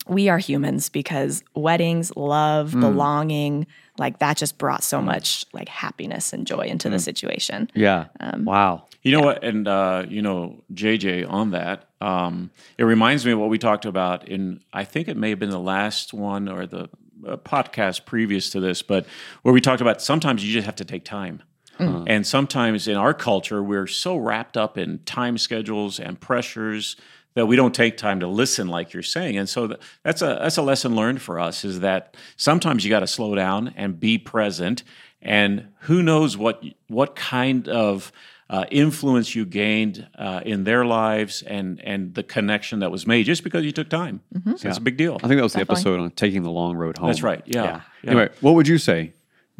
we 0.08 0.28
are 0.28 0.38
humans 0.38 0.88
because 0.88 1.44
weddings, 1.54 2.14
love, 2.16 2.72
hmm. 2.72 2.80
belonging, 2.80 3.66
like 4.00 4.18
that 4.18 4.36
just 4.38 4.58
brought 4.58 4.82
so 4.82 5.00
much 5.00 5.44
like 5.52 5.68
happiness 5.68 6.32
and 6.32 6.46
joy 6.46 6.62
into 6.62 6.88
the 6.88 6.98
situation. 6.98 7.70
Yeah. 7.74 8.06
Um, 8.18 8.46
wow. 8.46 8.86
You 9.02 9.12
know 9.12 9.20
what? 9.20 9.44
And 9.44 9.68
uh, 9.68 10.06
you 10.08 10.22
know, 10.22 10.64
JJ, 10.74 11.30
on 11.30 11.50
that, 11.52 11.84
um, 12.00 12.50
it 12.78 12.84
reminds 12.84 13.24
me 13.24 13.32
of 13.32 13.38
what 13.38 13.50
we 13.50 13.58
talked 13.58 13.84
about 13.84 14.26
in. 14.26 14.62
I 14.72 14.84
think 14.84 15.06
it 15.08 15.16
may 15.16 15.30
have 15.30 15.38
been 15.38 15.50
the 15.50 15.60
last 15.60 16.12
one 16.12 16.48
or 16.48 16.66
the 16.66 16.88
uh, 17.26 17.36
podcast 17.36 18.06
previous 18.06 18.50
to 18.50 18.60
this, 18.60 18.82
but 18.82 19.06
where 19.42 19.52
we 19.54 19.60
talked 19.60 19.82
about 19.82 20.02
sometimes 20.02 20.44
you 20.44 20.52
just 20.52 20.64
have 20.66 20.76
to 20.76 20.84
take 20.84 21.04
time. 21.04 21.42
And 21.80 22.26
sometimes 22.26 22.86
in 22.86 22.96
our 22.96 23.14
culture, 23.14 23.62
we're 23.62 23.86
so 23.86 24.18
wrapped 24.18 24.58
up 24.58 24.76
in 24.76 24.98
time 25.06 25.38
schedules 25.38 25.98
and 25.98 26.20
pressures 26.20 26.94
that 27.34 27.46
we 27.46 27.56
don't 27.56 27.74
take 27.74 27.96
time 27.96 28.20
to 28.20 28.26
listen, 28.26 28.68
like 28.68 28.92
you're 28.92 29.02
saying. 29.02 29.36
And 29.36 29.48
so 29.48 29.76
that's 30.02 30.22
a 30.22 30.38
that's 30.42 30.56
a 30.56 30.62
lesson 30.62 30.94
learned 30.96 31.22
for 31.22 31.38
us 31.38 31.64
is 31.64 31.80
that 31.80 32.16
sometimes 32.36 32.84
you 32.84 32.90
got 32.90 33.00
to 33.00 33.06
slow 33.06 33.34
down 33.34 33.72
and 33.76 33.98
be 33.98 34.18
present. 34.18 34.82
And 35.22 35.68
who 35.80 36.02
knows 36.02 36.36
what 36.36 36.62
what 36.88 37.14
kind 37.14 37.68
of 37.68 38.10
uh, 38.48 38.64
influence 38.70 39.34
you 39.36 39.46
gained 39.46 40.08
uh, 40.18 40.40
in 40.44 40.64
their 40.64 40.84
lives 40.84 41.42
and 41.42 41.80
and 41.84 42.14
the 42.14 42.22
connection 42.22 42.80
that 42.80 42.90
was 42.90 43.06
made 43.06 43.26
just 43.26 43.44
because 43.44 43.64
you 43.64 43.70
took 43.70 43.88
time. 43.88 44.20
So 44.44 44.52
That's 44.56 44.78
a 44.78 44.80
big 44.80 44.96
deal. 44.96 45.18
I 45.22 45.28
think 45.28 45.38
that 45.38 45.42
was 45.44 45.52
the 45.52 45.60
episode 45.60 46.00
on 46.00 46.10
taking 46.10 46.42
the 46.42 46.50
long 46.50 46.74
road 46.76 46.98
home. 46.98 47.08
That's 47.08 47.22
right. 47.22 47.42
Yeah. 47.46 47.82
yeah. 48.02 48.10
Anyway, 48.10 48.30
what 48.40 48.54
would 48.54 48.66
you 48.66 48.78
say? 48.78 49.12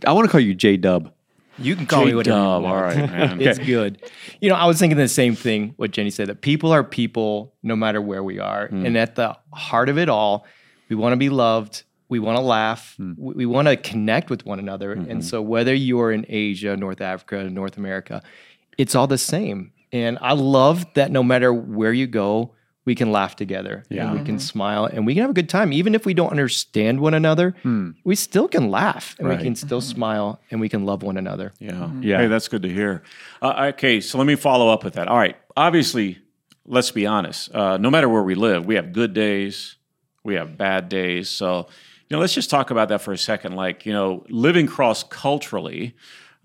I 0.05 0.12
want 0.12 0.25
to 0.26 0.31
call 0.31 0.40
you 0.40 0.55
J 0.55 0.76
Dub. 0.76 1.12
You 1.61 1.77
can 1.77 1.87
call 1.87 2.05
me 2.05 2.15
whatever 2.15 2.37
J-Dub, 2.37 2.65
all 2.65 2.83
right, 2.83 2.97
man. 2.97 3.41
it's 3.41 3.59
good. 3.59 4.02
You 4.40 4.49
know, 4.49 4.55
I 4.55 4.67
was 4.67 4.79
thinking 4.79 4.97
the 4.97 5.09
same 5.09 5.35
thing. 5.35 5.75
What 5.76 5.90
Jenny 5.90 6.11
said 6.11 6.29
that 6.29 6.40
people 6.40 6.73
are 6.73 6.83
people, 6.83 7.55
no 7.62 7.76
matter 7.76 8.00
where 8.00 8.23
we 8.23 8.38
are, 8.38 8.69
hmm. 8.69 8.87
and 8.87 8.97
at 8.97 9.14
the 9.17 9.37
heart 9.52 9.88
of 9.88 9.99
it 9.99 10.09
all, 10.09 10.47
we 10.88 10.97
want 10.97 11.12
to 11.12 11.17
be 11.17 11.29
loved. 11.29 11.85
We 12.09 12.19
want 12.19 12.37
to 12.37 12.43
laugh. 12.43 12.95
Hmm. 12.97 13.12
We, 13.17 13.35
we 13.35 13.47
want 13.47 13.69
to 13.69 13.76
connect 13.76 14.31
with 14.31 14.47
one 14.47 14.59
another. 14.59 14.97
Hmm, 14.97 15.11
and 15.11 15.25
so, 15.25 15.43
whether 15.43 15.75
you 15.75 16.00
are 16.00 16.12
in 16.12 16.25
Asia, 16.29 16.76
North 16.76 17.00
Africa, 17.00 17.45
North 17.45 17.76
America, 17.76 18.23
it's 18.79 18.95
all 18.95 19.07
the 19.07 19.19
same. 19.19 19.73
And 19.93 20.19
I 20.21 20.33
love 20.33 20.87
that 20.95 21.11
no 21.11 21.23
matter 21.23 21.52
where 21.52 21.93
you 21.93 22.07
go, 22.07 22.55
we 22.90 22.97
can 22.97 23.12
laugh 23.12 23.37
together. 23.37 23.85
Yeah. 23.88 24.09
And 24.11 24.18
we 24.18 24.25
can 24.25 24.40
smile 24.40 24.85
and 24.87 25.06
we 25.06 25.14
can 25.14 25.20
have 25.20 25.30
a 25.30 25.38
good 25.40 25.49
time. 25.49 25.73
Even 25.73 25.94
if 25.94 26.04
we 26.04 26.12
don't 26.12 26.30
understand 26.30 26.99
one 26.99 27.14
another, 27.14 27.54
we 28.02 28.16
still 28.16 28.49
can 28.49 28.68
laugh 28.68 29.14
and 29.20 29.28
Right. 29.28 29.38
we 29.38 29.44
can 29.44 29.54
still 29.54 29.80
smile 29.80 30.40
and 30.50 30.61
we 30.61 30.68
can 30.68 30.85
love 30.85 31.04
one 31.04 31.16
another. 31.16 31.52
Yeah. 31.61 31.88
Yeah. 32.00 32.18
Hey, 32.18 32.26
that's 32.26 32.49
good 32.49 32.62
to 32.62 32.68
hear. 32.68 33.02
Uh, 33.40 33.70
okay, 33.75 34.00
so 34.00 34.18
let 34.18 34.26
me 34.26 34.35
follow 34.35 34.68
up 34.75 34.82
with 34.82 34.94
that. 34.94 35.06
All 35.06 35.16
right. 35.18 35.37
Obviously, 35.56 36.18
let's 36.66 36.90
be 36.90 37.06
honest. 37.06 37.54
Uh, 37.54 37.76
no 37.76 37.90
matter 37.90 38.09
where 38.09 38.25
we 38.25 38.35
live, 38.35 38.66
we 38.66 38.75
have 38.75 38.92
good 38.92 39.14
days, 39.14 39.76
we 40.25 40.35
have 40.35 40.59
bad 40.59 40.88
days. 40.88 41.28
So, 41.28 41.68
you 42.09 42.16
know, 42.16 42.18
let's 42.18 42.35
just 42.35 42.50
talk 42.50 42.73
about 42.73 42.88
that 42.88 43.02
for 43.02 43.12
a 43.12 43.18
second. 43.18 43.54
Like, 43.54 43.87
you 43.87 43.92
know, 43.92 44.25
living 44.28 44.66
cross 44.66 45.04
culturally, 45.04 45.94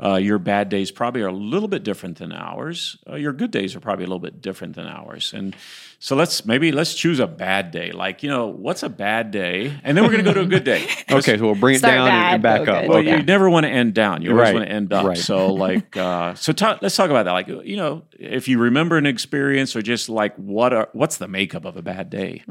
uh, 0.04 0.16
your 0.16 0.38
bad 0.40 0.68
days 0.70 0.92
probably 0.92 1.22
are 1.22 1.28
a 1.28 1.32
little 1.34 1.70
bit 1.70 1.84
different 1.84 2.18
than 2.18 2.34
ours. 2.34 2.98
Uh, 3.10 3.16
your 3.16 3.32
good 3.32 3.52
days 3.52 3.76
are 3.76 3.80
probably 3.80 4.04
a 4.04 4.08
little 4.08 4.20
bit 4.20 4.42
different 4.42 4.76
than 4.76 4.88
ours. 4.88 5.32
And 5.34 5.56
so 6.00 6.18
let's 6.18 6.46
maybe 6.46 6.74
let's 6.74 6.94
choose 6.96 7.20
a 7.22 7.28
bad 7.28 7.72
day. 7.72 7.92
Like, 7.94 8.22
you 8.22 8.30
know, 8.30 8.48
what's 8.48 8.84
a 8.84 8.90
bad 8.90 9.32
day? 9.32 9.72
And 9.86 9.96
then 9.96 10.04
we're 10.04 10.12
going 10.12 10.26
to 10.26 10.30
go 10.30 10.34
to 10.34 10.42
a 10.42 10.46
good 10.46 10.66
day. 10.66 10.86
Okay, 11.12 11.38
so 11.38 11.46
we'll 11.46 11.56
bring 11.56 11.76
it 11.76 11.80
Start 11.80 11.94
down 11.94 12.08
and, 12.10 12.34
and 12.34 12.44
back 12.44 12.68
up. 12.68 12.82
good. 12.82 12.90
Well, 12.90 12.98
Okay. 13.00 13.16
you 13.18 13.24
never 13.24 13.50
want 13.50 13.66
to 13.66 13.70
end 13.70 13.94
down. 13.94 14.22
You 14.22 14.32
always 14.32 14.48
Right. 14.48 14.54
want 14.56 14.66
to 14.66 14.72
end 14.72 14.92
up. 14.92 15.06
Right. 15.06 15.18
So, 15.18 15.54
like, 15.54 15.96
uh, 15.96 16.34
so 16.34 16.52
ta- 16.52 16.78
let's 16.82 16.96
talk 16.98 17.10
about 17.10 17.24
that. 17.24 17.32
Like, 17.32 17.48
you 17.48 17.78
know, 17.78 18.04
if 18.20 18.48
you 18.50 18.60
remember 18.60 18.98
an 18.98 19.06
experience, 19.06 19.76
or 19.78 19.82
just 19.82 20.10
like 20.10 20.36
what 20.36 20.74
are 20.74 20.90
what's 20.92 21.18
the 21.18 21.28
makeup 21.30 21.64
of 21.64 21.78
a 21.78 21.82
bad 21.82 22.10
day? 22.10 22.44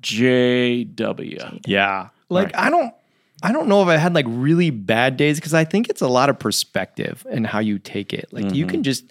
JW. 0.00 1.60
Yeah. 1.66 2.08
Like 2.28 2.56
I 2.56 2.70
don't 2.70 2.94
I 3.42 3.52
don't 3.52 3.68
know 3.68 3.82
if 3.82 3.88
I 3.88 3.96
had 3.96 4.14
like 4.14 4.26
really 4.28 4.70
bad 4.70 5.16
days 5.16 5.38
because 5.38 5.54
I 5.54 5.64
think 5.64 5.88
it's 5.88 6.00
a 6.00 6.08
lot 6.08 6.30
of 6.30 6.38
perspective 6.38 7.26
and 7.30 7.46
how 7.46 7.58
you 7.58 7.78
take 7.78 8.12
it. 8.12 8.28
Like 8.32 8.54
you 8.54 8.66
can 8.66 8.76
mm-hmm. 8.76 8.82
just 8.82 9.04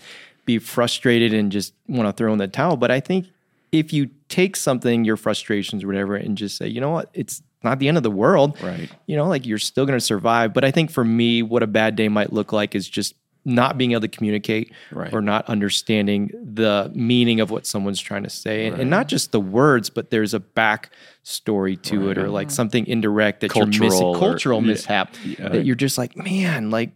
be 0.46 0.60
frustrated 0.60 1.34
and 1.34 1.52
just 1.52 1.74
want 1.88 2.08
to 2.08 2.14
throw 2.14 2.32
in 2.32 2.40
the 2.40 2.48
towel, 2.48 2.78
but 2.78 2.92
I 2.92 3.00
think 3.00 3.28
if 3.72 3.92
you 3.92 4.10
take 4.30 4.56
something, 4.56 5.04
your 5.04 5.18
frustrations 5.18 5.84
or 5.84 5.88
whatever, 5.88 6.16
and 6.16 6.38
just 6.38 6.58
say, 6.58 6.68
you 6.68 6.80
know 6.80 6.92
what, 6.92 7.10
it's 7.14 7.42
not 7.64 7.80
the 7.80 7.88
end 7.88 7.98
of 7.98 8.04
the 8.04 8.12
world. 8.12 8.60
Right. 8.62 8.90
You 9.08 9.16
know, 9.16 9.28
like 9.28 9.46
you're 9.46 9.58
still 9.58 9.86
going 9.86 9.98
to 9.98 10.06
survive. 10.06 10.54
But 10.54 10.64
I 10.64 10.72
think 10.72 10.92
for 10.92 11.04
me, 11.04 11.42
what 11.42 11.64
a 11.64 11.68
bad 11.68 11.96
day 11.96 12.08
might 12.08 12.32
look 12.32 12.54
like 12.54 12.76
is 12.76 12.88
just 12.88 13.16
not 13.46 13.78
being 13.78 13.92
able 13.92 14.02
to 14.02 14.08
communicate 14.08 14.74
Right. 14.92 15.14
or 15.14 15.22
not 15.22 15.46
understanding 15.48 16.32
the 16.34 16.92
meaning 16.94 17.40
of 17.40 17.52
what 17.52 17.66
someone's 17.66 18.02
trying 18.02 18.24
to 18.24 18.30
say, 18.30 18.68
and, 18.68 18.80
and 18.80 18.90
not 18.90 19.08
just 19.08 19.32
the 19.32 19.40
words, 19.40 19.90
but 19.90 20.10
there's 20.10 20.34
a 20.34 20.40
back 20.40 20.90
story 21.24 21.78
to 21.78 22.10
it, 22.10 22.18
or 22.18 22.30
like 22.30 22.48
mm-hmm. 22.48 22.54
something 22.54 22.88
indirect 22.88 23.42
that 23.42 23.56
you're 23.56 23.68
missing, 23.68 23.90
Cultural 23.90 24.16
or- 24.16 24.20
cultural 24.20 24.62
yeah. 24.62 24.68
mishap 24.68 25.14
that 25.40 25.66
you're 25.66 25.76
just 25.76 25.98
like, 25.98 26.18
man, 26.18 26.72
like 26.72 26.92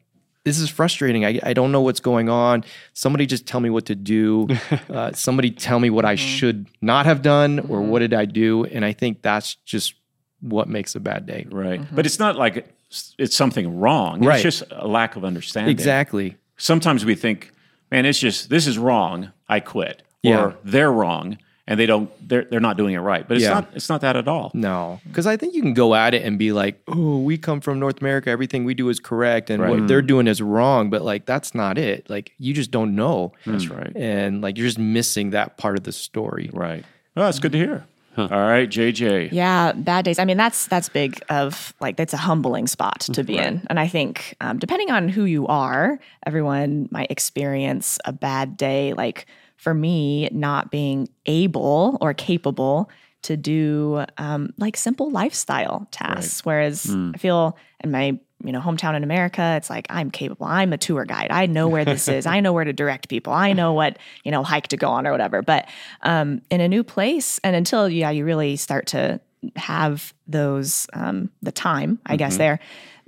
this 0.46 0.60
is 0.60 0.70
frustrating. 0.70 1.26
I, 1.26 1.40
I 1.44 1.54
don't 1.54 1.72
know 1.72 1.82
what's 1.82 2.00
going 2.00 2.30
on. 2.30 2.64
Somebody 2.94 3.26
just 3.26 3.46
tell 3.46 3.60
me 3.60 3.70
what 3.70 3.86
to 3.88 3.96
do. 3.96 4.48
uh, 4.90 5.12
somebody 5.12 5.52
tell 5.52 5.80
me 5.80 5.90
what 5.90 6.06
I 6.06 6.16
mm-hmm. 6.16 6.26
should 6.26 6.68
not 6.82 7.06
have 7.06 7.22
done 7.22 7.60
or 7.60 7.64
mm-hmm. 7.64 7.90
what 7.90 8.00
did 8.00 8.14
I 8.14 8.26
do. 8.26 8.66
And 8.66 8.84
I 8.86 8.94
think 8.94 9.22
that's 9.22 9.56
just 9.66 9.94
what 10.42 10.68
makes 10.70 10.96
a 10.96 11.00
bad 11.00 11.26
day. 11.26 11.46
Right. 11.50 11.82
But 11.94 12.06
it's 12.06 12.20
not 12.20 12.36
like 12.36 12.74
it's, 13.18 13.36
something 13.36 13.80
wrong. 13.80 14.24
Right. 14.24 14.36
It's 14.36 14.44
just 14.44 14.72
a 14.72 14.88
lack 14.88 15.16
of 15.16 15.24
understanding. 15.24 15.72
Exactly. 15.72 16.38
Sometimes 16.58 17.06
we 17.06 17.16
think, 17.16 17.52
man, 17.92 18.06
it's 18.06 18.20
just 18.20 18.50
this 18.50 18.68
is 18.68 18.78
wrong. 18.78 19.32
I 19.48 19.60
quit. 19.60 20.04
Yeah. 20.24 20.44
Or 20.44 20.56
they're 20.64 20.92
wrong 20.92 21.38
and 21.70 21.80
they 21.80 21.86
don't 21.86 22.10
they're 22.28 22.46
they're 22.46 22.60
not 22.60 22.76
doing 22.78 22.96
it 22.96 23.00
right. 23.00 23.26
But 23.26 23.38
it's 23.38 23.44
Yeah. 23.44 23.54
not 23.54 23.70
it's 23.76 23.90
not 23.90 24.02
that 24.02 24.16
at 24.18 24.28
all. 24.28 24.52
No, 24.56 25.00
because 25.08 25.28
I 25.28 25.38
think 25.38 25.54
you 25.54 25.62
can 25.62 25.76
go 25.76 25.94
at 25.94 26.16
it 26.16 26.26
and 26.26 26.38
be 26.38 26.52
like, 26.52 26.82
"Oh, 26.88 27.20
we 27.20 27.38
come 27.38 27.62
from 27.62 27.80
North 27.80 28.02
America. 28.02 28.32
Everything 28.32 28.66
we 28.66 28.74
do 28.74 28.90
is 28.90 29.00
correct, 29.00 29.52
and 29.52 29.62
what 29.62 29.88
they're 29.88 30.02
mm. 30.02 30.08
doing 30.08 30.28
is 30.28 30.42
wrong." 30.42 30.90
But 30.90 31.04
like, 31.04 31.28
that's 31.28 31.54
not 31.54 31.78
it. 31.78 32.10
Like, 32.10 32.34
you 32.40 32.56
just 32.56 32.72
don't 32.72 32.96
know, 32.96 33.34
That's 33.46 33.68
right. 33.68 33.96
and 33.96 34.42
like, 34.42 34.58
you're 34.58 34.68
just 34.68 34.80
missing 34.80 35.30
that 35.30 35.58
part 35.58 35.78
of 35.78 35.84
the 35.84 35.92
story. 35.92 36.50
Right. 36.52 36.84
Well, 37.16 37.26
that's 37.26 37.40
good 37.40 37.52
to 37.52 37.58
hear. 37.60 37.86
All 38.20 38.28
right, 38.30 38.70
JJ. 38.70 39.32
Yeah, 39.32 39.72
bad 39.74 40.06
days. 40.06 40.20
I 40.20 40.26
mean, 40.26 40.38
that's 40.38 40.68
that's 40.68 40.90
big. 40.90 41.22
Of 41.30 41.74
like, 41.80 41.98
that's 41.98 42.14
a 42.14 42.18
humbling 42.18 42.68
spot 42.68 43.02
to 43.02 43.24
be 43.24 43.38
in. 43.38 43.66
And 43.70 43.80
I 43.80 43.88
think, 43.88 44.36
um, 44.42 44.58
depending 44.60 44.92
on 44.92 45.10
who 45.10 45.26
you 45.26 45.48
are, 45.48 46.00
everyone 46.26 46.88
might 46.92 47.10
experience 47.12 47.98
a 48.06 48.12
bad 48.12 48.58
day. 48.58 48.94
Like 48.94 49.26
for 49.58 49.74
me, 49.74 50.30
not 50.32 50.72
being 50.72 51.10
able 51.26 51.98
or 52.02 52.14
capable 52.14 52.90
to 53.24 53.36
do 53.36 54.06
um, 54.18 54.54
like 54.58 54.78
simple 54.78 55.10
lifestyle 55.12 55.88
tasks. 55.92 56.46
Whereas 56.46 56.90
I 57.14 57.18
feel 57.18 57.58
in 57.84 57.92
my 57.92 58.18
you 58.44 58.52
know 58.52 58.62
hometown 58.62 58.96
in 58.96 59.04
America, 59.04 59.56
it's 59.58 59.70
like 59.70 59.88
I'm 59.90 60.12
capable. 60.12 60.46
I'm 60.46 60.74
a 60.74 60.78
tour 60.78 61.06
guide. 61.06 61.28
I 61.32 61.46
know 61.46 61.68
where 61.68 61.86
this 61.86 62.08
is. 62.08 62.26
I 62.26 62.40
know 62.40 62.54
where 62.54 62.64
to 62.64 62.74
direct 62.74 63.10
people. 63.10 63.34
I 63.34 63.54
know 63.54 63.74
what 63.74 63.98
you 64.24 64.32
know 64.32 64.44
hike 64.44 64.68
to 64.70 64.78
go 64.78 64.90
on 64.90 65.06
or 65.06 65.12
whatever. 65.12 65.42
But 65.42 65.68
um, 66.04 66.42
in 66.50 66.62
a 66.62 66.68
new 66.68 66.84
place, 66.84 67.40
and 67.44 67.56
until 67.56 67.90
yeah, 67.90 68.10
you 68.10 68.26
really 68.26 68.56
start 68.56 68.88
to 68.88 69.20
have 69.56 70.14
those 70.28 70.88
um, 70.94 71.30
the 71.42 71.52
time, 71.52 72.00
I 72.06 72.16
guess 72.16 72.38
there, 72.38 72.60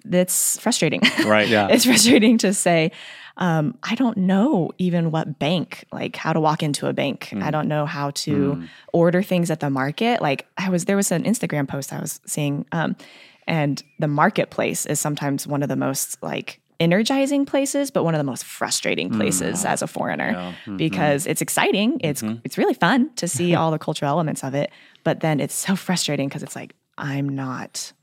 that's 0.05 0.59
frustrating. 0.59 1.01
Right. 1.25 1.47
Yeah. 1.47 1.67
it's 1.71 1.85
frustrating 1.85 2.37
to 2.39 2.53
say. 2.53 2.91
Um, 3.37 3.77
I 3.81 3.95
don't 3.95 4.17
know 4.17 4.71
even 4.77 5.09
what 5.09 5.39
bank, 5.39 5.85
like 5.91 6.15
how 6.15 6.33
to 6.33 6.39
walk 6.39 6.61
into 6.61 6.87
a 6.87 6.93
bank. 6.93 7.29
Mm. 7.31 7.41
I 7.41 7.49
don't 7.49 7.67
know 7.67 7.85
how 7.85 8.11
to 8.11 8.63
order 8.93 9.23
things 9.23 9.49
at 9.49 9.61
the 9.61 9.69
market. 9.69 10.21
Like 10.21 10.47
I 10.57 10.69
was, 10.69 10.85
there 10.85 10.97
was 10.97 11.11
an 11.11 11.23
Instagram 11.23 11.67
post 11.67 11.93
I 11.93 11.99
was 12.01 12.19
seeing, 12.25 12.65
um, 12.71 12.95
and 13.51 13.83
the 13.99 14.07
marketplace 14.07 14.85
is 14.87 14.99
sometimes 14.99 15.45
one 15.45 15.61
of 15.63 15.69
the 15.69 15.75
most 15.75 16.17
like 16.23 16.59
energizing 16.79 17.45
places, 17.45 17.91
but 17.91 18.03
one 18.03 18.15
of 18.15 18.19
the 18.19 18.23
most 18.33 18.43
frustrating 18.43 19.09
Mm. 19.11 19.17
places 19.17 19.65
as 19.65 19.81
a 19.83 19.87
foreigner 19.87 20.31
Mm-hmm. 20.33 20.77
because 20.77 21.27
it's 21.27 21.41
exciting. 21.41 21.99
It's 22.03 22.23
it's 22.45 22.57
really 22.57 22.73
fun 22.73 23.11
to 23.17 23.27
see 23.27 23.53
all 23.59 23.69
the 23.71 23.77
cultural 23.87 24.09
elements 24.09 24.43
of 24.43 24.55
it, 24.55 24.71
but 25.03 25.19
then 25.19 25.39
it's 25.39 25.53
so 25.53 25.75
frustrating 25.75 26.27
because 26.29 26.43
it's 26.43 26.55
like 26.55 26.73
I'm 26.97 27.27
not 27.29 27.93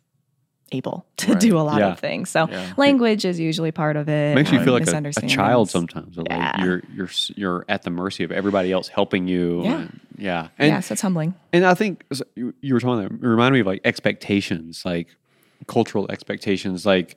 able 0.71 1.07
to 1.17 1.35
do 1.35 1.57
a 1.59 1.65
lot 1.71 1.79
Yeah. 1.81 1.93
of 1.93 1.99
things. 1.99 2.29
So 2.29 2.47
language 2.77 3.25
is 3.25 3.41
usually 3.41 3.73
part 3.73 3.97
of 3.97 4.07
it. 4.09 4.35
makes 4.35 4.53
you 4.53 4.59
um, 4.59 4.65
feel 4.65 4.75
like 4.75 4.87
a, 4.87 5.13
a 5.25 5.27
child 5.29 5.71
sometimes. 5.71 6.17
Like 6.19 6.29
Yeah. 6.29 6.63
you're 6.65 6.83
you're 6.95 7.11
you're 7.37 7.65
at 7.69 7.83
the 7.83 7.91
mercy 7.91 8.23
of 8.23 8.31
everybody 8.31 8.71
else 8.71 8.87
helping 8.89 9.27
you. 9.27 9.63
Yeah. 9.65 9.75
and- 9.81 10.01
yeah. 10.21 10.49
And 10.59 10.69
yeah, 10.69 10.81
so 10.81 10.93
it's 10.95 11.01
humbling. 11.03 11.33
and 11.53 11.65
I 11.65 11.75
think 11.75 12.05
you, 12.37 12.53
you 12.61 12.75
were 12.75 12.81
talking 12.81 13.03
that 13.03 13.13
it 13.13 13.27
reminded 13.27 13.55
me 13.55 13.61
of 13.61 13.67
like 13.67 13.81
expectations, 13.85 14.83
like 14.85 15.09
cultural 15.69 16.11
expectations. 16.11 16.85
Like 16.85 17.17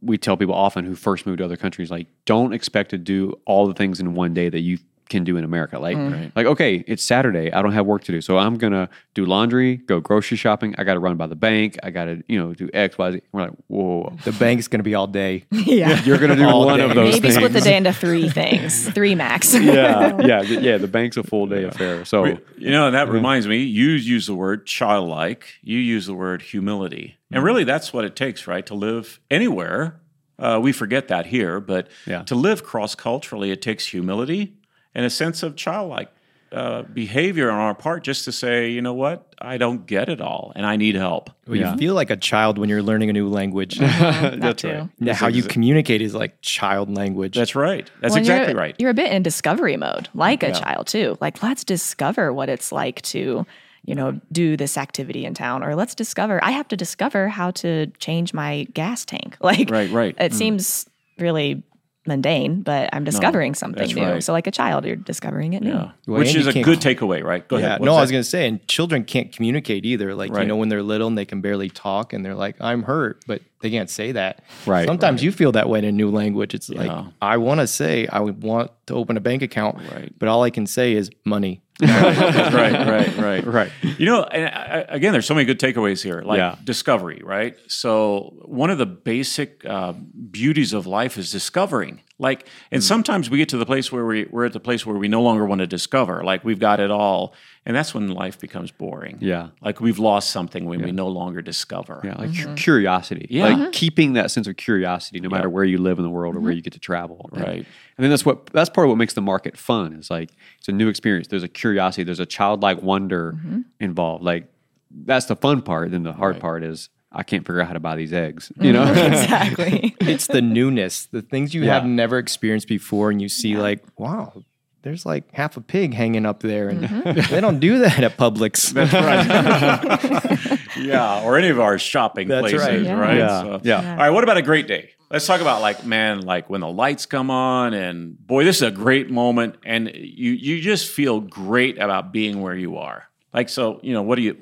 we 0.00 0.16
tell 0.16 0.36
people 0.36 0.54
often 0.54 0.84
who 0.84 0.94
first 0.94 1.26
move 1.26 1.38
to 1.38 1.44
other 1.44 1.56
countries, 1.56 1.90
like 1.90 2.06
don't 2.24 2.52
expect 2.52 2.90
to 2.90 2.98
do 2.98 3.38
all 3.44 3.66
the 3.66 3.74
things 3.74 4.00
in 4.00 4.14
one 4.14 4.32
day 4.34 4.48
that 4.48 4.60
you 4.60 4.78
can 5.08 5.24
do 5.24 5.36
in 5.36 5.44
America. 5.44 5.78
Like, 5.78 5.96
like 6.36 6.46
okay, 6.46 6.84
it's 6.86 7.02
Saturday, 7.02 7.52
I 7.52 7.62
don't 7.62 7.72
have 7.72 7.86
work 7.86 8.04
to 8.04 8.12
do, 8.12 8.20
so 8.20 8.38
I'm 8.38 8.56
gonna 8.56 8.88
do 9.14 9.24
laundry, 9.24 9.76
go 9.76 10.00
grocery 10.00 10.36
shopping. 10.36 10.74
I 10.78 10.84
got 10.84 10.94
to 10.94 11.00
run 11.00 11.16
by 11.16 11.26
the 11.26 11.34
bank. 11.36 11.76
I 11.82 11.90
got 11.90 12.04
to 12.06 12.22
you 12.28 12.38
know 12.38 12.54
do 12.54 12.68
X, 12.72 12.96
Y, 12.98 13.12
Z. 13.12 13.20
We're 13.32 13.42
like, 13.42 13.52
whoa, 13.68 14.12
The 14.24 14.32
bank's 14.32 14.68
going 14.68 14.78
to 14.80 14.84
be 14.84 14.94
all 14.94 15.06
day. 15.06 15.44
Yeah. 15.52 16.02
you're 16.04 16.18
gonna 16.18 16.36
do 16.36 16.44
All 16.46 16.64
one 16.66 16.78
day. 16.78 16.84
of 16.84 16.94
those 16.94 17.14
Maybe 17.14 17.22
things. 17.22 17.34
split 17.34 17.52
the 17.52 17.60
day 17.60 17.76
into 17.76 17.92
three 17.92 18.28
things, 18.28 18.88
three 18.94 19.14
max. 19.14 19.54
yeah, 19.54 20.16
yeah, 20.24 20.42
th- 20.42 20.60
yeah. 20.60 20.78
The 20.78 20.88
bank's 20.88 21.16
a 21.16 21.22
full 21.22 21.46
day 21.46 21.64
affair. 21.64 22.04
So 22.04 22.24
You 22.24 22.70
know, 22.70 22.86
and 22.86 22.94
that 22.94 23.08
reminds 23.08 23.46
me, 23.46 23.58
you 23.58 23.90
use 23.90 24.26
the 24.26 24.34
word 24.34 24.66
childlike, 24.66 25.46
you 25.62 25.78
use 25.78 26.06
the 26.06 26.14
word 26.14 26.42
humility. 26.42 27.16
And 27.30 27.42
really, 27.44 27.64
that's 27.64 27.92
what 27.92 28.04
it 28.04 28.16
takes, 28.16 28.46
right? 28.46 28.64
To 28.66 28.74
live 28.74 29.20
anywhere. 29.30 30.00
Uh, 30.38 30.58
we 30.62 30.70
forget 30.72 31.08
that 31.08 31.26
here, 31.26 31.58
but 31.60 31.88
Yeah. 32.06 32.22
to 32.22 32.34
live 32.36 32.62
cross 32.62 32.94
culturally, 32.94 33.50
it 33.50 33.60
takes 33.60 33.86
humility 33.86 34.54
and 34.94 35.04
a 35.04 35.10
sense 35.10 35.42
of 35.42 35.56
childlike 35.56 36.10
uh, 36.50 36.82
behavior 36.82 37.50
on 37.50 37.58
our 37.58 37.74
part 37.74 38.02
just 38.02 38.24
to 38.24 38.32
say, 38.32 38.70
you 38.70 38.80
know 38.80 38.94
what, 38.94 39.34
I 39.38 39.58
don't 39.58 39.86
get 39.86 40.08
it 40.08 40.20
all 40.20 40.52
and 40.56 40.64
I 40.64 40.76
need 40.76 40.94
help. 40.94 41.28
Well, 41.46 41.56
Yeah. 41.56 41.72
You 41.72 41.78
feel 41.78 41.94
like 41.94 42.08
a 42.08 42.16
child 42.16 42.56
when 42.56 42.70
you're 42.70 42.82
learning 42.82 43.10
a 43.10 43.12
new 43.12 43.28
language. 43.28 43.78
that 43.78 44.56
too. 44.56 44.68
right. 44.68 44.88
Yeah, 44.98 45.12
how 45.12 45.26
you 45.28 45.42
communicate 45.42 46.00
is 46.00 46.14
like 46.14 46.40
child 46.40 46.94
language. 46.96 47.36
That's 47.36 47.54
right. 47.54 47.90
That's 48.00 48.12
Well, 48.12 48.18
exactly 48.20 48.52
you're, 48.54 48.60
right. 48.60 48.76
You're 48.78 48.90
a 48.90 48.94
bit 48.94 49.12
in 49.12 49.22
discovery 49.22 49.76
mode, 49.76 50.08
like 50.14 50.42
a 50.42 50.52
child 50.52 50.86
too. 50.86 51.18
Like 51.20 51.42
let's 51.42 51.64
discover 51.64 52.32
what 52.32 52.48
it's 52.48 52.72
like 52.72 53.02
to, 53.02 53.46
you 53.84 53.94
know, 53.94 54.18
do 54.32 54.56
this 54.56 54.78
activity 54.78 55.26
in 55.26 55.34
town, 55.34 55.62
or 55.62 55.74
let's 55.74 55.94
discover. 55.94 56.42
I 56.42 56.52
have 56.52 56.68
to 56.68 56.76
discover 56.76 57.28
how 57.28 57.50
to 57.52 57.86
change 57.98 58.32
my 58.32 58.66
gas 58.72 59.04
tank. 59.04 59.36
Like, 59.42 59.68
Right, 59.70 59.90
right. 59.90 60.14
It 60.18 60.32
seems 60.32 60.86
really 61.18 61.62
mundane, 62.08 62.62
but 62.62 62.90
I'm 62.92 63.04
discovering 63.04 63.54
something 63.54 63.94
new. 63.94 64.02
right. 64.02 64.22
So, 64.22 64.32
like 64.32 64.46
a 64.46 64.50
child, 64.50 64.84
you're 64.84 64.96
discovering 64.96 65.52
it 65.52 65.62
new. 65.62 65.70
Yeah. 65.70 65.90
Well, 66.06 66.18
Which 66.18 66.28
and 66.34 66.38
is 66.38 66.46
a 66.48 66.62
good 66.62 66.80
takeaway, 66.80 67.22
right? 67.22 67.46
Go 67.46 67.58
Yeah, 67.58 67.66
ahead. 67.66 67.80
no, 67.82 67.92
What's 67.92 67.98
I 67.98 68.02
was 68.02 68.10
going 68.10 68.24
to 68.24 68.28
say, 68.28 68.48
and 68.48 68.66
children 68.66 69.04
can't 69.04 69.30
communicate 69.30 69.84
either. 69.84 70.14
Like, 70.14 70.32
Right. 70.32 70.42
you 70.42 70.48
know, 70.48 70.56
when 70.56 70.68
they're 70.68 70.82
little 70.82 71.06
and 71.06 71.16
they 71.16 71.24
can 71.24 71.40
barely 71.40 71.68
talk 71.68 72.12
and 72.12 72.24
they're 72.24 72.34
like, 72.34 72.56
I'm 72.60 72.82
hurt, 72.82 73.22
but 73.26 73.42
they 73.60 73.70
can't 73.70 73.90
say 73.90 74.12
that. 74.12 74.42
Right, 74.66 74.86
Sometimes 74.86 75.22
you 75.22 75.30
feel 75.32 75.52
that 75.52 75.68
way 75.68 75.78
in 75.78 75.84
a 75.84 75.92
new 75.92 76.10
language. 76.10 76.54
It's 76.54 76.68
like, 76.68 76.90
I 77.22 77.36
want 77.36 77.60
to 77.60 77.66
say, 77.66 78.06
I 78.08 78.20
would 78.20 78.42
want 78.42 78.70
to 78.86 78.94
open 78.94 79.16
a 79.16 79.20
bank 79.20 79.42
account, 79.42 79.76
Right. 79.92 80.12
but 80.18 80.28
all 80.28 80.42
I 80.42 80.50
can 80.50 80.66
say 80.66 80.92
is 80.94 81.10
money. 81.24 81.60
Right, 81.80 82.86
right, 82.86 83.16
right, 83.16 83.46
Right. 83.46 83.72
You 83.98 84.06
know, 84.06 84.24
and 84.24 84.46
I, 84.46 84.84
I- 84.88 84.94
again, 84.96 85.12
there's 85.12 85.26
so 85.26 85.34
many 85.34 85.44
good 85.44 85.60
takeaways 85.60 86.02
here, 86.02 86.22
like 86.22 86.38
Yeah. 86.38 86.56
discovery, 86.64 87.20
right? 87.24 87.56
So 87.68 88.34
one 88.44 88.70
of 88.70 88.78
the 88.78 88.86
basic 88.86 89.64
uh, 89.64 89.92
beauties 89.92 90.72
of 90.72 90.86
life 90.86 91.16
is 91.18 91.30
discovering. 91.30 92.02
Like, 92.18 92.48
and 92.72 92.82
mm. 92.82 92.84
sometimes 92.84 93.30
we 93.30 93.38
get 93.38 93.48
to 93.50 93.58
the 93.58 93.66
place 93.66 93.92
where 93.92 94.04
we, 94.04 94.26
we're 94.28 94.46
at 94.46 94.52
the 94.52 94.60
place 94.60 94.84
where 94.84 94.96
we 94.96 95.06
no 95.08 95.22
longer 95.22 95.44
want 95.46 95.60
to 95.60 95.66
discover. 95.68 96.24
Like 96.24 96.44
we've 96.44 96.58
got 96.58 96.80
it 96.80 96.90
all, 96.90 97.34
and 97.68 97.76
that's 97.76 97.92
when 97.92 98.08
life 98.08 98.40
becomes 98.40 98.70
boring. 98.70 99.18
Yeah. 99.20 99.50
like 99.60 99.78
we've 99.78 99.98
lost 99.98 100.30
something 100.30 100.64
when 100.64 100.82
we 100.82 100.90
no 100.90 101.06
longer 101.06 101.42
discover. 101.42 102.00
Yeah, 102.02 102.14
like 102.16 102.34
cu- 102.34 102.54
curiosity. 102.54 103.26
Yeah. 103.28 103.44
Like 103.44 103.56
mm-hmm. 103.56 103.70
keeping 103.72 104.14
that 104.14 104.30
sense 104.30 104.46
of 104.46 104.56
curiosity 104.56 105.20
no 105.20 105.28
matter 105.28 105.50
where 105.50 105.64
you 105.64 105.76
live 105.76 105.98
in 105.98 106.02
the 106.02 106.10
world 106.10 106.34
or 106.34 106.40
where 106.40 106.50
mm-hmm. 106.50 106.56
you 106.56 106.62
get 106.62 106.72
to 106.72 106.78
travel. 106.78 107.28
Right. 107.30 107.58
And 107.58 107.66
then 107.98 108.08
that's 108.08 108.24
what 108.24 108.46
that's 108.46 108.70
part 108.70 108.86
of 108.86 108.88
what 108.88 108.96
makes 108.96 109.12
the 109.12 109.20
market 109.20 109.58
fun. 109.58 109.92
Is 109.92 110.10
like 110.10 110.30
it's 110.58 110.68
a 110.68 110.72
new 110.72 110.88
experience. 110.88 111.28
There's 111.28 111.42
a 111.42 111.48
curiosity, 111.48 112.04
there's 112.04 112.20
a 112.20 112.26
childlike 112.26 112.82
wonder 112.82 113.36
involved. 113.78 114.24
Like 114.24 114.50
that's 114.90 115.26
the 115.26 115.36
fun 115.36 115.60
part. 115.60 115.90
Then 115.90 116.04
the 116.04 116.14
hard 116.14 116.40
part 116.40 116.64
is 116.64 116.88
I 117.12 117.22
can't 117.22 117.46
figure 117.46 117.60
out 117.60 117.66
how 117.66 117.74
to 117.74 117.80
buy 117.80 117.96
these 117.96 118.14
eggs. 118.14 118.50
You 118.58 118.72
know? 118.72 118.84
Exactly. 119.08 119.94
it's 120.00 120.26
the 120.26 120.40
newness, 120.42 121.06
the 121.06 121.22
things 121.22 121.54
you 121.54 121.64
have 121.64 121.84
never 121.84 122.18
experienced 122.18 122.68
before, 122.68 123.10
and 123.10 123.20
you 123.20 123.28
see 123.28 123.56
like, 123.56 123.84
wow, 123.98 124.42
there's 124.82 125.04
like 125.04 125.32
half 125.32 125.56
a 125.56 125.60
pig 125.60 125.94
hanging 125.94 126.24
up 126.24 126.40
there, 126.40 126.68
and 126.68 126.82
mm-hmm. 126.82 127.30
they 127.34 127.40
don't 127.40 127.60
do 127.60 127.80
that 127.80 128.02
at 128.02 128.16
Publix. 128.16 128.74
yeah, 130.76 131.24
or 131.24 131.36
any 131.36 131.48
of 131.48 131.60
our 131.60 131.78
shopping 131.78 132.28
That's 132.28 132.52
places, 132.52 132.86
right. 132.86 132.96
right? 132.96 133.18
Yeah. 133.18 133.44
Yeah. 133.44 133.58
Yeah. 133.62 133.90
All 133.90 133.96
right, 133.96 134.10
what 134.10 134.24
about 134.24 134.36
a 134.36 134.42
great 134.42 134.68
day? 134.68 134.90
Let's 135.10 135.26
talk 135.26 135.40
about 135.40 135.62
like 135.62 135.84
man, 135.84 136.20
like 136.20 136.50
when 136.50 136.60
the 136.60 136.68
lights 136.68 137.06
come 137.06 137.30
on, 137.30 137.74
and 137.74 138.18
boy, 138.26 138.44
this 138.44 138.56
is 138.56 138.62
a 138.62 138.70
great 138.70 139.10
moment, 139.10 139.56
and 139.64 139.90
you 139.94 140.32
you 140.32 140.60
just 140.60 140.90
feel 140.90 141.20
great 141.20 141.78
about 141.78 142.12
being 142.12 142.40
where 142.40 142.56
you 142.56 142.76
are. 142.76 143.08
Like 143.32 143.48
so, 143.48 143.80
you 143.82 143.92
know, 143.92 144.02
what 144.02 144.16
do 144.16 144.22
you 144.22 144.36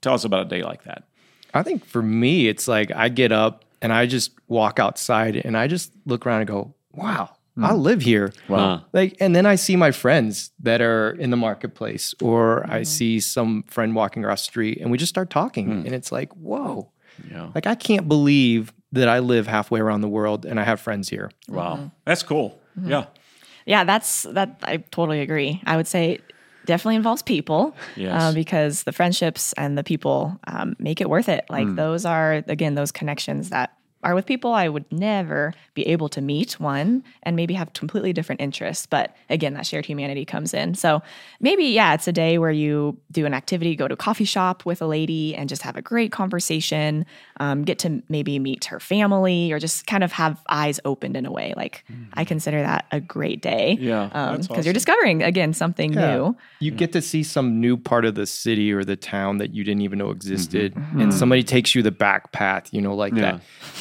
tell 0.00 0.14
us 0.14 0.24
about 0.24 0.46
a 0.46 0.48
day 0.48 0.62
like 0.62 0.84
that? 0.84 1.04
I 1.54 1.62
think 1.62 1.84
for 1.84 2.02
me, 2.02 2.48
it's 2.48 2.66
like 2.66 2.90
I 2.94 3.08
get 3.08 3.32
up 3.32 3.64
and 3.80 3.92
I 3.92 4.06
just 4.06 4.32
walk 4.48 4.78
outside 4.78 5.36
and 5.36 5.56
I 5.56 5.66
just 5.66 5.92
look 6.06 6.26
around 6.26 6.42
and 6.42 6.48
go, 6.48 6.74
wow, 6.92 7.30
I 7.60 7.72
hmm. 7.72 7.80
live 7.80 8.02
here. 8.02 8.32
Wow. 8.48 8.84
Like, 8.92 9.16
and 9.20 9.36
then 9.36 9.44
I 9.44 9.56
see 9.56 9.76
my 9.76 9.90
friends 9.90 10.52
that 10.60 10.80
are 10.80 11.10
in 11.10 11.30
the 11.30 11.36
marketplace, 11.36 12.14
or 12.22 12.64
I 12.70 12.78
hmm. 12.78 12.84
see 12.84 13.20
some 13.20 13.64
friend 13.64 13.94
walking 13.94 14.24
across 14.24 14.42
the 14.42 14.50
street 14.50 14.78
and 14.80 14.90
we 14.90 14.98
just 14.98 15.10
start 15.10 15.30
talking. 15.30 15.66
Hmm. 15.66 15.86
And 15.86 15.94
it's 15.94 16.10
like, 16.10 16.32
whoa, 16.32 16.90
Yeah, 17.30 17.50
like 17.54 17.66
I 17.66 17.74
can't 17.74 18.08
believe 18.08 18.72
that 18.92 19.08
I 19.08 19.18
live 19.18 19.46
halfway 19.46 19.80
around 19.80 20.00
the 20.00 20.08
world 20.08 20.46
and 20.46 20.58
I 20.58 20.64
have 20.64 20.80
friends 20.80 21.08
here. 21.08 21.30
wow, 21.48 21.76
mm-hmm. 21.76 21.86
that's 22.04 22.22
cool. 22.22 22.60
Mm-hmm. 22.78 22.90
Yeah. 22.90 23.06
Yeah, 23.64 23.84
that's 23.84 24.24
that. 24.24 24.58
I 24.64 24.78
totally 24.78 25.20
agree. 25.20 25.62
I 25.64 25.76
would 25.76 25.86
say 25.86 26.18
definitely 26.64 26.96
involves 26.96 27.22
people, 27.22 27.76
Yes. 27.96 28.20
uh, 28.20 28.32
because 28.32 28.84
the 28.84 28.92
friendships 28.92 29.52
and 29.54 29.76
the 29.78 29.84
people 29.84 30.38
um, 30.46 30.74
make 30.78 31.00
it 31.00 31.08
worth 31.08 31.28
it. 31.28 31.44
Like 31.48 31.72
those 31.74 32.04
are 32.04 32.42
again 32.48 32.74
those 32.74 32.92
connections 32.92 33.50
that 33.50 33.76
are 34.02 34.14
with 34.14 34.26
people 34.26 34.52
I 34.52 34.68
would 34.68 34.84
never 34.92 35.54
be 35.74 35.86
able 35.86 36.08
to 36.10 36.20
meet 36.20 36.58
one 36.60 37.04
and 37.22 37.36
maybe 37.36 37.54
have 37.54 37.72
completely 37.72 38.12
different 38.12 38.40
interests. 38.40 38.86
But 38.86 39.14
again, 39.30 39.54
that 39.54 39.66
shared 39.66 39.86
humanity 39.86 40.24
comes 40.24 40.52
in. 40.54 40.74
So 40.74 41.02
maybe, 41.40 41.64
yeah, 41.64 41.94
it's 41.94 42.08
a 42.08 42.12
day 42.12 42.38
where 42.38 42.50
you 42.50 42.98
do 43.10 43.26
an 43.26 43.34
activity, 43.34 43.76
go 43.76 43.86
to 43.88 43.94
a 43.94 43.96
coffee 43.96 44.24
shop 44.24 44.64
with 44.66 44.82
a 44.82 44.86
lady 44.86 45.34
and 45.34 45.48
just 45.48 45.62
have 45.62 45.76
a 45.76 45.82
great 45.82 46.10
conversation, 46.12 47.06
um, 47.40 47.62
get 47.62 47.78
to 47.80 48.02
maybe 48.08 48.38
meet 48.38 48.64
her 48.66 48.80
family 48.80 49.52
or 49.52 49.58
just 49.58 49.86
kind 49.86 50.02
of 50.04 50.12
have 50.12 50.42
eyes 50.48 50.80
opened 50.84 51.16
in 51.16 51.24
a 51.26 51.30
way. 51.30 51.54
Like 51.56 51.84
I 52.14 52.24
consider 52.24 52.60
that 52.62 52.86
a 52.90 53.00
great 53.00 53.40
day. 53.42 53.78
Yeah, 53.80 54.06
Because 54.08 54.48
that's 54.48 54.64
you're 54.66 54.74
discovering, 54.74 55.22
again, 55.22 55.52
something 55.52 55.92
new. 55.92 56.36
You 56.60 56.70
get 56.70 56.92
to 56.92 57.00
see 57.02 57.22
some 57.22 57.60
new 57.60 57.76
part 57.76 58.04
of 58.04 58.14
the 58.14 58.26
city 58.26 58.72
or 58.72 58.84
the 58.84 58.96
town 58.96 59.38
that 59.38 59.54
you 59.54 59.64
didn't 59.64 59.82
even 59.82 59.98
know 59.98 60.10
existed, 60.10 60.74
Mm-hmm. 60.74 61.00
and 61.00 61.14
somebody 61.14 61.42
takes 61.42 61.74
you 61.74 61.82
the 61.82 61.90
back 61.90 62.32
path. 62.32 62.72
You 62.72 62.80
know, 62.80 62.94
like 62.94 63.14
Yeah. 63.14 63.38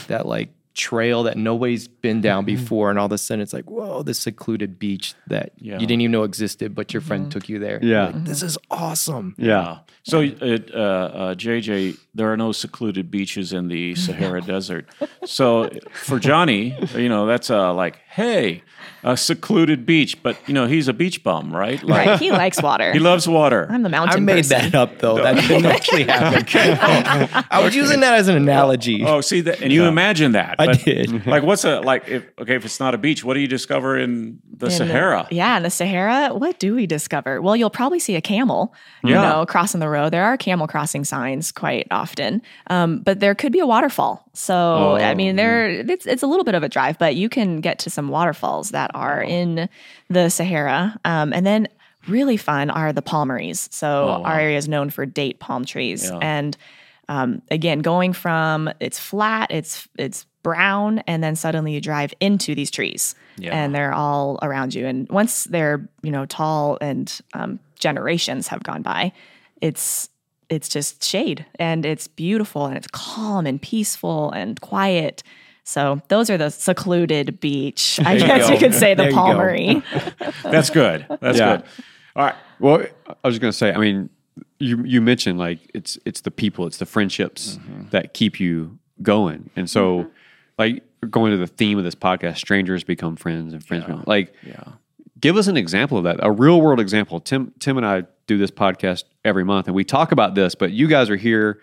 that 0.07 0.10
that 0.11 0.27
like 0.27 0.49
trail 0.73 1.23
that 1.23 1.37
nobody's 1.37 1.87
been 2.01 2.21
down 2.21 2.45
Mm-hmm. 2.45 2.55
before, 2.55 2.89
and 2.89 2.97
all 2.99 3.05
of 3.05 3.11
a 3.11 3.17
sudden 3.17 3.41
it's 3.41 3.53
like, 3.53 3.69
whoa, 3.69 4.03
this 4.03 4.17
secluded 4.19 4.79
beach 4.79 5.13
that 5.27 5.51
Yeah. 5.57 5.73
you 5.79 5.85
didn't 5.87 6.01
even 6.01 6.11
know 6.11 6.23
existed, 6.23 6.73
but 6.73 6.93
your 6.93 7.01
friend 7.01 7.31
took 7.31 7.47
you 7.49 7.59
there. 7.59 7.79
Yeah. 7.81 8.07
Like, 8.07 8.25
this 8.25 8.41
is 8.43 8.57
awesome. 8.69 9.35
Yeah. 9.37 9.79
So, 10.03 10.21
it, 10.21 10.73
uh, 10.73 10.77
uh, 10.77 11.35
JJ, 11.35 11.97
there 12.15 12.31
are 12.31 12.37
no 12.37 12.51
secluded 12.51 13.11
beaches 13.11 13.53
in 13.53 13.67
the 13.67 13.93
Sahara 14.05 14.41
Desert. 14.41 14.87
So, 15.25 15.69
for 15.91 16.19
Johnny, 16.19 16.75
you 16.95 17.09
know, 17.09 17.25
that's 17.27 17.49
uh, 17.49 17.73
like, 17.73 17.99
hey, 18.09 18.63
a 19.03 19.15
secluded 19.15 19.85
beach, 19.85 20.21
but 20.23 20.37
you 20.47 20.53
know, 20.53 20.65
he's 20.67 20.87
a 20.87 20.93
beach 20.93 21.23
bum, 21.23 21.55
right? 21.55 21.81
Like, 21.83 22.07
Right. 22.07 22.19
He 22.19 22.31
likes 22.31 22.61
water. 22.61 22.91
he 22.97 22.99
loves 22.99 23.27
water. 23.27 23.67
I'm 23.69 23.83
the 23.83 23.89
mountain 23.89 24.17
I 24.17 24.19
made 24.19 24.37
person. 24.37 24.71
that 24.71 24.75
up 24.75 24.97
though. 24.99 25.15
That 25.21 25.35
didn't 25.35 25.65
actually 25.77 26.03
happen. 26.05 27.45
I 27.51 27.61
was 27.63 27.75
using 27.75 27.99
that 28.01 28.13
as 28.15 28.27
an 28.27 28.35
analogy. 28.37 29.03
Oh, 29.05 29.21
see 29.21 29.41
that, 29.41 29.61
and 29.61 29.71
you 29.71 29.85
imagine 29.85 30.31
that. 30.33 30.55
I 30.59 30.73
did. 30.73 31.25
Like, 31.27 31.43
what's 31.43 31.63
a 31.63 31.79
like? 31.81 31.90
Like, 31.91 32.07
if 32.07 32.23
okay, 32.39 32.55
if 32.55 32.63
it's 32.65 32.79
not 32.79 32.93
a 32.93 32.97
beach, 32.97 33.23
what 33.23 33.33
do 33.35 33.39
you 33.39 33.47
discover 33.47 33.97
in 33.97 34.39
the 34.57 34.67
In 34.67 34.71
the- 34.71 34.77
Sahara? 34.77 35.27
yeah, 35.31 35.57
in 35.57 35.63
the 35.63 35.69
Sahara, 35.69 36.29
what 36.33 36.57
do 36.59 36.73
we 36.75 36.85
discover? 36.87 37.41
Well, 37.41 37.55
you'll 37.55 37.69
probably 37.81 37.99
see 37.99 38.15
a 38.15 38.21
camel, 38.21 38.73
you 39.03 39.13
Yeah. 39.13 39.21
know, 39.29 39.45
crossing 39.45 39.79
the 39.79 39.89
road. 39.89 40.11
There 40.13 40.23
are 40.23 40.37
camel 40.37 40.67
crossing 40.67 41.03
signs 41.03 41.51
quite 41.51 41.87
often, 41.91 42.41
um, 42.67 42.99
but 43.03 43.19
there 43.19 43.35
could 43.35 43.51
be 43.51 43.59
a 43.59 43.65
waterfall. 43.67 44.25
So, 44.33 44.95
I 44.95 45.13
mean, 45.15 45.35
there 45.35 45.67
it's, 45.69 46.05
it's 46.05 46.23
a 46.23 46.27
little 46.27 46.45
bit 46.45 46.55
of 46.55 46.63
a 46.63 46.69
drive, 46.69 46.97
but 46.97 47.15
you 47.15 47.27
can 47.29 47.59
get 47.61 47.79
to 47.79 47.89
some 47.89 48.07
waterfalls 48.09 48.69
that 48.71 48.91
are 48.93 49.21
in 49.21 49.67
the 50.09 50.29
Sahara, 50.29 50.97
um, 51.05 51.33
and 51.33 51.45
then. 51.45 51.67
Really 52.07 52.35
fun 52.35 52.71
are 52.71 52.91
the 52.91 53.03
palmeries. 53.03 53.69
So 53.71 54.23
our 54.25 54.39
area 54.39 54.57
is 54.57 54.67
known 54.67 54.89
for 54.89 55.05
date 55.05 55.39
palm 55.39 55.65
trees, 55.65 56.09
Yeah. 56.09 56.17
and 56.19 56.57
um, 57.09 57.43
again, 57.51 57.81
going 57.81 58.11
from 58.11 58.71
it's 58.79 58.97
flat, 58.97 59.51
it's 59.51 59.87
it's 59.99 60.25
brown, 60.43 60.99
and 61.07 61.23
then 61.23 61.35
suddenly 61.35 61.73
you 61.73 61.81
drive 61.81 62.13
into 62.19 62.55
these 62.55 62.71
trees, 62.71 63.15
Yeah. 63.37 63.55
and 63.55 63.73
they're 63.75 63.93
all 63.93 64.39
around 64.41 64.73
you. 64.73 64.85
And 64.87 65.07
once 65.09 65.43
they're 65.45 65.87
you 66.03 66.11
know 66.11 66.25
tall 66.25 66.77
and 66.81 67.19
um, 67.33 67.59
generations 67.79 68.47
have 68.47 68.63
gone 68.63 68.81
by, 68.81 69.11
it's 69.61 70.09
it's 70.49 70.67
just 70.67 71.01
shade 71.03 71.45
and 71.59 71.85
it's 71.85 72.07
beautiful 72.09 72.65
and 72.65 72.75
it's 72.75 72.87
calm 72.91 73.45
and 73.47 73.61
peaceful 73.61 74.31
and 74.31 74.59
quiet. 74.59 75.23
So 75.63 76.01
those 76.09 76.29
are 76.29 76.37
the 76.37 76.49
secluded 76.49 77.39
beach. 77.39 77.99
I 78.03 78.13
you 78.15 78.25
guess 78.25 78.47
go. 78.47 78.53
you 78.53 78.59
could 78.59 78.73
say 78.73 78.93
the 78.93 79.03
There 79.03 79.11
go. 79.11 79.15
Palmery. 79.17 79.81
That's 80.43 80.69
good. 80.69 81.05
That's 81.21 81.37
Yeah. 81.37 81.57
good. 81.57 81.65
All 82.17 82.25
right. 82.25 82.35
Well, 82.59 82.83
I 83.23 83.27
was 83.27 83.39
going 83.39 83.51
to 83.51 83.57
say, 83.57 83.71
I 83.71 83.77
mean, 83.77 84.09
you 84.59 84.83
you 84.83 84.99
mentioned 85.01 85.39
like 85.39 85.59
it's 85.73 85.97
it's 86.05 86.21
the 86.21 86.31
people, 86.31 86.67
it's 86.67 86.77
the 86.77 86.85
friendships 86.85 87.57
that 87.91 88.13
keep 88.13 88.39
you 88.39 88.77
going, 89.01 89.49
and 89.55 89.69
so 89.69 90.07
like 90.61 90.83
going 91.09 91.31
to 91.31 91.37
the 91.37 91.47
theme 91.47 91.77
of 91.77 91.83
this 91.83 91.95
podcast, 91.95 92.37
strangers 92.37 92.83
become 92.83 93.15
friends 93.15 93.53
and 93.53 93.65
friends 93.65 93.85
become 93.85 94.03
like. 94.07 94.33
Yeah. 94.43 94.63
Give 95.19 95.37
us 95.37 95.45
an 95.47 95.55
example 95.55 95.99
of 95.99 96.05
that, 96.05 96.19
a 96.21 96.31
real 96.31 96.61
world 96.61 96.79
example. 96.79 97.19
Tim 97.19 97.53
Tim 97.59 97.77
and 97.77 97.85
I 97.85 98.03
do 98.27 98.37
this 98.37 98.51
podcast 98.51 99.03
every 99.23 99.43
month, 99.43 99.67
and 99.67 99.75
we 99.75 99.83
talk 99.83 100.11
about 100.11 100.35
this. 100.35 100.55
But 100.55 100.71
you 100.71 100.87
guys 100.87 101.09
are 101.09 101.15
here. 101.15 101.61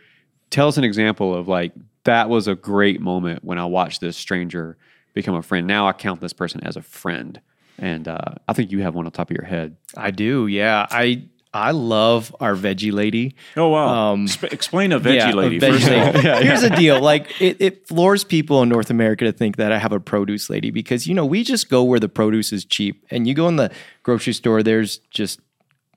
Tell 0.51 0.69
us 0.69 0.77
an 0.77 0.85
example 0.85 1.35
of 1.35 1.49
like 1.49 1.73
that 2.05 2.29
was 2.29 2.47
a 2.47 2.55
great 2.55 3.01
moment 3.01 3.45
when 3.45 3.59
I 3.59 3.65
watched 3.65 4.01
this 4.01 4.17
stranger 4.17 4.77
become 5.13 5.35
a 5.35 5.43
friend. 5.43 5.67
Now 5.67 5.89
I 5.89 5.93
count 5.93 6.21
this 6.21 6.33
person 6.33 6.61
as 6.65 6.77
a 6.77 6.83
friend, 6.83 7.41
and 7.79 8.07
uh, 8.07 8.35
I 8.47 8.53
think 8.53 8.71
you 8.71 8.83
have 8.83 8.95
one 8.95 9.07
on 9.07 9.13
top 9.13 9.31
of 9.31 9.37
your 9.37 9.47
head. 9.47 9.77
I 9.97 10.13
do. 10.13 10.47
Yeah. 10.47 10.87
I 10.91 11.25
I 11.59 11.73
love 11.73 12.35
our 12.41 12.55
veggie 12.55 12.93
lady. 12.93 13.35
Oh 13.57 13.69
wow. 13.69 14.13
Um, 14.13 14.29
Sp- 14.31 14.53
explain 14.53 14.93
a 14.93 15.01
veggie 15.01 15.17
yeah, 15.17 15.33
a 15.33 15.35
lady 15.35 15.59
veggie 15.59 15.73
first 15.73 15.89
of 15.89 15.93
all. 15.93 16.33
lady. 16.33 16.47
Here's 16.47 16.63
the 16.63 16.71
deal: 16.71 17.01
like 17.01 17.41
it, 17.41 17.57
it 17.61 17.87
floors 17.89 18.25
people 18.25 18.63
in 18.63 18.69
North 18.69 18.91
America 18.91 19.25
to 19.25 19.33
think 19.33 19.57
that 19.57 19.73
I 19.73 19.79
have 19.79 19.93
a 19.93 20.01
produce 20.01 20.49
lady 20.49 20.71
because 20.71 21.07
you 21.07 21.15
know 21.15 21.27
we 21.27 21.43
just 21.43 21.69
go 21.69 21.83
where 21.83 22.01
the 22.01 22.09
produce 22.09 22.53
is 22.53 22.65
cheap, 22.65 23.05
and 23.11 23.27
you 23.27 23.35
go 23.35 23.49
in 23.49 23.57
the 23.57 23.71
grocery 24.03 24.33
store. 24.33 24.63
There's 24.63 24.99
just 25.11 25.41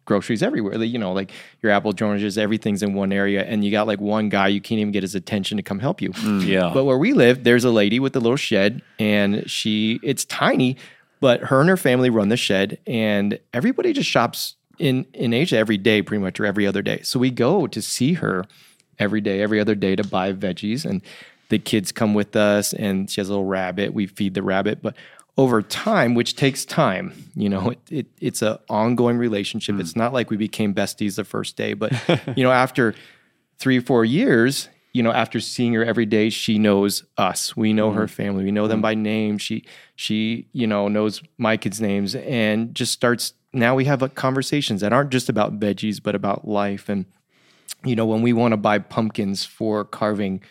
groceries 0.06 0.42
everywhere. 0.42 0.78
Like, 0.78 0.90
You 0.90 1.00
know, 1.00 1.14
like 1.14 1.32
your 1.62 1.72
apple 1.72 1.94
oranges, 2.02 2.38
everything's 2.38 2.82
in 2.84 2.94
one 2.94 3.12
area, 3.14 3.44
and 3.44 3.64
you 3.64 3.72
got 3.72 3.88
like 3.88 4.02
one 4.02 4.30
guy 4.30 4.48
you 4.48 4.60
can't 4.60 4.80
even 4.80 4.92
get 4.92 5.04
his 5.04 5.16
attention 5.16 5.58
to 5.58 5.64
come 5.64 5.80
help 5.80 6.02
you. 6.02 6.12
Yeah. 6.44 6.72
But 6.74 6.86
where 6.86 6.98
we 6.98 7.14
live, 7.14 7.44
there's 7.44 7.64
a 7.64 7.72
lady 7.72 8.00
with 8.00 8.16
a 8.16 8.20
little 8.20 8.36
shed, 8.36 8.82
and 9.00 9.50
she 9.50 10.00
it's 10.04 10.26
tiny, 10.26 10.78
but 11.20 11.42
her 11.42 11.62
and 11.62 11.70
her 11.70 11.78
family 11.78 12.10
run 12.10 12.30
the 12.30 12.38
shed, 12.38 12.80
and 12.88 13.40
everybody 13.54 13.94
just 13.94 14.10
shops 14.10 14.56
in 14.82 15.06
in 15.14 15.34
Asia 15.34 15.58
every 15.58 15.78
day, 15.78 16.02
pretty 16.02 16.22
much, 16.22 16.40
or 16.40 16.46
every 16.46 16.66
other 16.66 16.82
day. 16.82 17.02
So 17.04 17.20
we 17.20 17.30
go 17.30 17.68
to 17.68 17.82
see 17.82 18.14
her 18.14 18.46
every 19.00 19.22
day, 19.22 19.42
every 19.42 19.60
other 19.60 19.76
day 19.76 19.96
to 19.96 20.04
buy 20.04 20.34
veggies, 20.34 20.84
and 20.84 21.02
the 21.50 21.60
kids 21.60 21.92
come 21.92 22.14
with 22.14 22.36
us, 22.36 22.74
and 22.74 23.10
she 23.10 23.22
has 23.22 23.30
a 23.30 23.32
little 23.32 23.46
rabbit. 23.46 23.94
We 23.94 24.08
feed 24.08 24.34
the 24.34 24.44
rabbit, 24.44 24.82
but 24.82 24.96
over 25.38 25.62
time, 25.62 26.14
which 26.14 26.36
takes 26.36 26.66
time, 26.66 27.14
you 27.36 27.48
know, 27.48 27.70
it, 27.70 27.80
it 27.90 28.08
it's 28.20 28.42
an 28.42 28.58
ongoing 28.70 29.18
relationship. 29.18 29.76
Hmm. 29.76 29.82
It's 29.82 29.96
not 29.96 30.14
like 30.14 30.30
we 30.30 30.38
became 30.38 30.74
besties 30.74 31.16
the 31.16 31.24
first 31.24 31.56
day, 31.56 31.74
but 31.74 31.94
you 32.36 32.44
know, 32.44 32.52
after 32.52 32.96
three 33.60 33.78
or 33.78 33.82
four 33.82 34.04
years, 34.04 34.68
you 34.94 35.04
know, 35.04 35.12
after 35.12 35.40
seeing 35.40 35.74
her 35.74 35.86
every 35.86 36.06
day, 36.06 36.30
she 36.30 36.58
knows 36.58 37.04
us. 37.18 37.56
We 37.56 37.72
know 37.72 37.92
her 37.92 38.08
hmm. 38.08 38.14
family. 38.14 38.44
We 38.44 38.52
know 38.52 38.68
them 38.68 38.80
hmm. 38.80 38.84
by 38.84 38.96
name. 38.96 39.38
She 39.38 39.64
she 39.96 40.48
you 40.54 40.68
know 40.68 40.88
knows 40.88 41.22
my 41.38 41.56
kids' 41.58 41.80
names 41.80 42.16
and 42.16 42.74
just 42.74 42.92
starts. 42.92 43.34
Now 43.54 43.76
we 43.76 43.86
have 43.86 44.02
uh, 44.02 44.08
conversations 44.08 44.82
that 44.82 44.94
aren't 44.94 45.12
just 45.12 45.30
about 45.30 45.60
veggies, 45.60 46.02
but 46.02 46.16
about 46.16 46.48
life. 46.48 46.88
And 46.90 47.06
you 47.84 47.96
know, 47.96 48.06
when 48.06 48.22
we 48.22 48.34
want 48.34 48.54
to 48.54 48.58
buy 48.58 48.80
pumpkins 48.80 49.44
for 49.44 49.84
carving, 49.84 50.42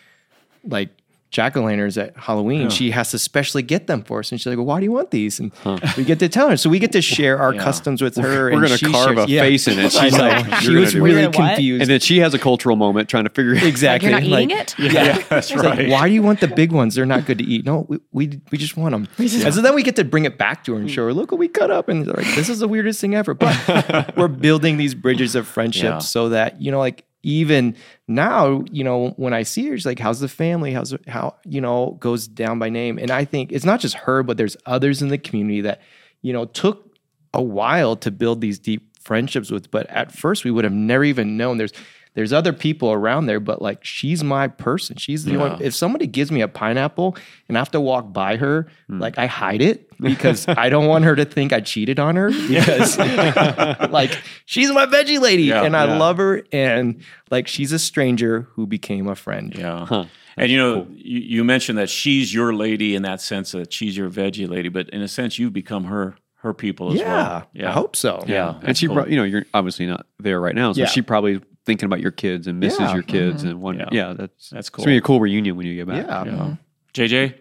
like 0.63 0.89
jack 1.31 1.55
o' 1.57 1.63
lanterns 1.63 1.97
at 1.97 2.15
Halloween, 2.17 2.69
she 2.69 2.91
has 2.91 3.09
to 3.11 3.17
specially 3.17 3.63
get 3.63 3.87
them 3.87 4.03
for 4.03 4.19
us. 4.19 4.31
And 4.31 4.39
she's 4.39 4.45
like, 4.47 4.57
"Well, 4.57 4.65
why 4.65 4.79
do 4.79 4.83
you 4.83 4.91
want 4.91 5.11
these?" 5.11 5.39
And 5.39 5.51
we 5.97 6.03
get 6.03 6.19
to 6.19 6.29
tell 6.29 6.49
her. 6.49 6.57
So 6.57 6.69
we 6.69 6.77
get 6.77 6.91
to 6.91 7.01
share 7.01 7.39
our 7.39 7.53
customs 7.67 8.01
with 8.01 8.17
her. 8.17 8.51
We're 8.51 8.61
gonna 8.61 8.77
carve 8.77 9.15
shares- 9.15 9.31
a 9.31 9.39
face 9.39 9.67
in 9.67 9.79
it. 9.79 9.91
She's 10.01 10.17
like, 10.17 10.55
she 10.61 10.75
was 10.75 10.93
really. 10.95 11.25
What? 11.25 11.33
confused. 11.35 11.81
And 11.83 11.89
then 11.89 11.99
she 12.01 12.19
has 12.19 12.33
a 12.33 12.39
cultural 12.39 12.75
moment 12.75 13.07
trying 13.09 13.23
to 13.23 13.29
figure 13.29 13.53
it 13.53 13.59
out. 13.63 13.63
exactly. 13.63 14.11
Like 14.11 14.23
you're 14.23 14.29
not 14.29 14.37
Like, 14.37 14.45
eating 14.45 14.57
it? 14.57 14.93
yeah, 14.93 15.17
that's 15.29 15.49
It's 15.51 15.63
like, 15.63 15.89
why 15.89 16.07
do 16.07 16.13
you 16.13 16.21
want 16.21 16.41
the 16.41 16.47
big 16.49 16.71
ones? 16.71 16.95
They're 16.95 17.05
not 17.05 17.25
good 17.25 17.37
to 17.39 17.43
eat. 17.45 17.65
No, 17.65 17.85
we 17.87 17.99
we, 18.11 18.41
we 18.51 18.57
just 18.57 18.75
want 18.77 18.91
them. 18.91 19.07
And 19.17 19.29
so 19.53 19.61
then 19.61 19.73
we 19.73 19.83
get 19.83 19.95
to 19.95 20.03
bring 20.03 20.25
it 20.25 20.37
back 20.37 20.63
to 20.65 20.73
her 20.73 20.79
and 20.79 20.91
show 20.91 21.05
her, 21.05 21.13
look 21.13 21.31
what 21.31 21.39
we 21.39 21.47
cut 21.47 21.71
up. 21.71 21.87
And 21.89 22.05
they're 22.05 22.13
like, 22.13 22.35
this 22.35 22.49
is 22.49 22.59
the 22.59 22.67
weirdest 22.67 22.99
thing 22.99 23.15
ever. 23.15 23.33
But 23.33 24.15
we're 24.17 24.27
building 24.27 24.75
these 24.77 24.93
bridges 24.93 25.35
of 25.35 25.47
friendship 25.47 25.83
Yeah. 25.83 25.97
so 25.99 26.29
that, 26.29 26.61
you 26.61 26.71
know, 26.71 26.79
like 26.79 27.05
even 27.23 27.75
now, 28.07 28.63
you 28.71 28.83
know, 28.83 29.09
when 29.17 29.33
I 29.33 29.43
see 29.43 29.67
her, 29.67 29.77
she's 29.77 29.85
like, 29.85 29.99
how's 29.99 30.19
the 30.19 30.27
family? 30.27 30.73
How's 30.73 30.95
how, 31.07 31.35
you 31.45 31.61
know, 31.61 31.97
goes 31.99 32.27
down 32.27 32.59
by 32.59 32.69
name. 32.69 32.97
And 32.97 33.11
I 33.11 33.25
think 33.25 33.51
it's 33.51 33.65
not 33.65 33.79
just 33.79 33.95
her, 33.95 34.23
but 34.23 34.37
there's 34.37 34.57
others 34.65 35.01
in 35.01 35.09
the 35.09 35.17
community 35.17 35.61
that, 35.61 35.81
you 36.21 36.33
know, 36.33 36.45
took 36.45 36.95
a 37.33 37.41
while 37.41 37.95
to 37.97 38.11
build 38.11 38.41
these 38.41 38.59
deep 38.59 38.97
friendships 38.99 39.51
with. 39.51 39.71
But 39.71 39.87
at 39.87 40.11
first 40.11 40.43
we 40.43 40.51
would 40.51 40.63
have 40.63 40.73
never 40.73 41.03
even 41.03 41.37
known 41.37 41.57
there's 41.57 41.73
there's 42.13 42.33
other 42.33 42.51
people 42.51 42.91
around 42.91 43.25
there, 43.27 43.39
but 43.39 43.61
like 43.61 43.83
she's 43.85 44.23
my 44.23 44.47
person. 44.49 44.97
She's 44.97 45.23
the 45.23 45.37
one. 45.37 45.61
If 45.61 45.73
somebody 45.73 46.07
gives 46.07 46.31
me 46.31 46.41
a 46.41 46.47
pineapple 46.47 47.15
and 47.47 47.57
I 47.57 47.61
have 47.61 47.71
to 47.71 47.79
walk 47.79 48.11
by 48.11 48.35
her, 48.35 48.67
hmm. 48.87 48.99
like 48.99 49.17
I 49.17 49.27
hide 49.27 49.61
it 49.61 49.89
because 49.97 50.45
I 50.47 50.69
don't 50.69 50.87
want 50.87 51.05
her 51.05 51.15
to 51.15 51.23
think 51.25 51.53
I 51.53 51.61
cheated 51.61 51.99
on 51.99 52.17
her 52.17 52.29
because 52.47 52.97
like 53.89 54.11
she's 54.45 54.71
my 54.71 54.85
veggie 54.85 55.19
lady 55.21 55.43
Yeah, 55.43 55.63
and 55.63 55.75
I 55.75 55.85
yeah. 55.85 55.97
love 55.97 56.17
her 56.17 56.43
and 56.51 57.01
like 57.29 57.47
she's 57.47 57.71
a 57.71 57.79
stranger 57.79 58.41
who 58.53 58.67
became 58.67 59.07
a 59.07 59.15
friend. 59.15 59.55
Yeah. 59.55 60.05
And 60.37 60.49
you 60.51 60.57
know, 60.57 60.87
you, 60.91 61.19
you 61.19 61.43
mentioned 61.43 61.77
that 61.77 61.89
she's 61.89 62.33
your 62.33 62.53
lady 62.53 62.95
in 62.95 63.03
that 63.03 63.21
sense 63.21 63.51
that 63.51 63.71
she's 63.73 63.95
your 63.95 64.09
veggie 64.09 64.49
lady, 64.49 64.69
but 64.69 64.89
in 64.89 65.01
a 65.01 65.07
sense, 65.07 65.37
you've 65.39 65.53
become 65.53 65.85
her 65.85 66.15
her 66.35 66.53
people 66.53 66.91
as 66.91 66.99
Yeah, 66.99 67.43
well. 67.53 67.67
I 67.67 67.71
hope 67.71 67.95
so. 67.95 68.23
Yeah. 68.27 68.59
and 68.63 68.75
she, 68.75 68.87
cool. 68.87 68.95
brought, 68.95 69.09
you 69.11 69.15
know, 69.15 69.23
you're 69.23 69.45
obviously 69.53 69.85
not 69.85 70.07
there 70.19 70.41
right 70.41 70.55
now, 70.55 70.73
so 70.73 70.79
Yeah. 70.81 70.87
she 70.87 71.01
probably 71.03 71.39
thinking 71.65 71.85
about 71.85 71.99
your 71.99 72.11
kids 72.11 72.47
and 72.47 72.59
misses 72.59 72.79
Yeah. 72.79 72.93
your 72.93 73.03
kids 73.03 73.41
mm-hmm. 73.41 73.51
and 73.51 73.61
one. 73.61 73.79
Yeah. 73.79 73.89
Yeah, 73.91 74.13
that's 74.13 74.49
That's 74.49 74.67
It's 74.67 74.69
gonna 74.69 74.87
be 74.87 74.97
a 74.97 75.01
cool 75.01 75.19
reunion 75.19 75.55
when 75.55 75.65
you 75.65 75.75
get 75.75 75.87
back. 75.87 76.05
Yeah. 76.05 76.25
Yeah. 76.25 76.31
Mm-hmm. 76.31 76.53
JJ? 76.93 77.35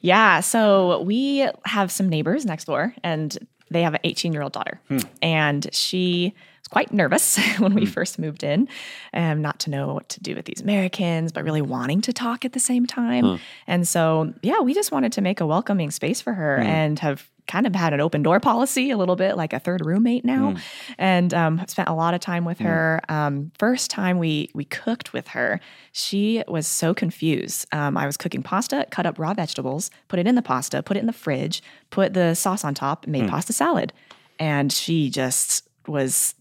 Yeah. 0.00 0.40
So 0.40 1.02
we 1.02 1.48
have 1.64 1.90
some 1.90 2.08
neighbors 2.08 2.44
next 2.44 2.66
door, 2.66 2.94
and 3.02 3.36
they 3.70 3.82
have 3.82 3.94
an 3.94 4.00
18 4.04 4.32
year 4.32 4.42
old 4.42 4.52
daughter. 4.52 4.80
Hmm. 4.88 4.98
And 5.22 5.68
she 5.72 6.34
was 6.60 6.68
quite 6.68 6.92
nervous 6.92 7.38
when 7.58 7.74
we 7.74 7.84
hmm. 7.84 7.90
first 7.90 8.18
moved 8.18 8.44
in, 8.44 8.68
um, 9.14 9.40
not 9.42 9.58
to 9.60 9.70
know 9.70 9.94
what 9.94 10.08
to 10.10 10.20
do 10.20 10.34
with 10.34 10.44
these 10.44 10.60
Americans, 10.60 11.32
but 11.32 11.44
really 11.44 11.62
wanting 11.62 12.00
to 12.02 12.12
talk 12.12 12.44
at 12.44 12.52
the 12.52 12.60
same 12.60 12.86
time. 12.86 13.40
And 13.66 13.88
so, 13.88 14.32
yeah, 14.42 14.60
we 14.60 14.74
just 14.74 14.92
wanted 14.92 15.12
to 15.12 15.20
make 15.20 15.40
a 15.40 15.46
welcoming 15.46 15.90
space 15.90 16.20
for 16.20 16.34
her 16.34 16.58
hmm. 16.58 16.66
and 16.66 16.98
have 16.98 17.30
kind 17.46 17.66
of 17.66 17.74
had 17.74 17.92
an 17.92 18.00
open 18.00 18.22
door 18.22 18.40
policy 18.40 18.90
a 18.90 18.96
little 18.96 19.16
bit 19.16 19.36
like 19.36 19.52
a 19.52 19.58
third 19.58 19.84
roommate 19.84 20.24
now. 20.24 20.54
And 20.98 21.34
um, 21.34 21.64
spent 21.66 21.88
a 21.88 21.94
lot 21.94 22.14
of 22.14 22.20
time 22.20 22.44
with 22.44 22.58
her. 22.60 23.00
Um, 23.08 23.50
first 23.58 23.90
time 23.90 24.18
we 24.18 24.50
we 24.54 24.64
cooked 24.64 25.12
with 25.12 25.28
her 25.28 25.60
she 25.92 26.42
was 26.48 26.66
so 26.66 26.94
confused. 26.94 27.66
Um, 27.72 27.96
i 27.96 28.06
was 28.06 28.16
cooking 28.16 28.42
pasta 28.42 28.86
cut 28.90 29.06
up 29.06 29.18
raw 29.18 29.34
vegetables 29.34 29.90
put 30.08 30.18
it 30.18 30.26
in 30.26 30.34
the 30.34 30.42
pasta 30.42 30.82
put 30.82 30.96
it 30.96 31.00
in 31.00 31.06
the 31.06 31.12
fridge 31.12 31.62
put 31.90 32.14
the 32.14 32.34
sauce 32.34 32.64
on 32.64 32.74
top 32.74 33.04
and 33.04 33.12
made 33.12 33.28
pasta 33.28 33.52
salad. 33.52 33.92
And 34.38 34.72
she 34.72 35.10
just 35.10 35.68
was 35.86 36.34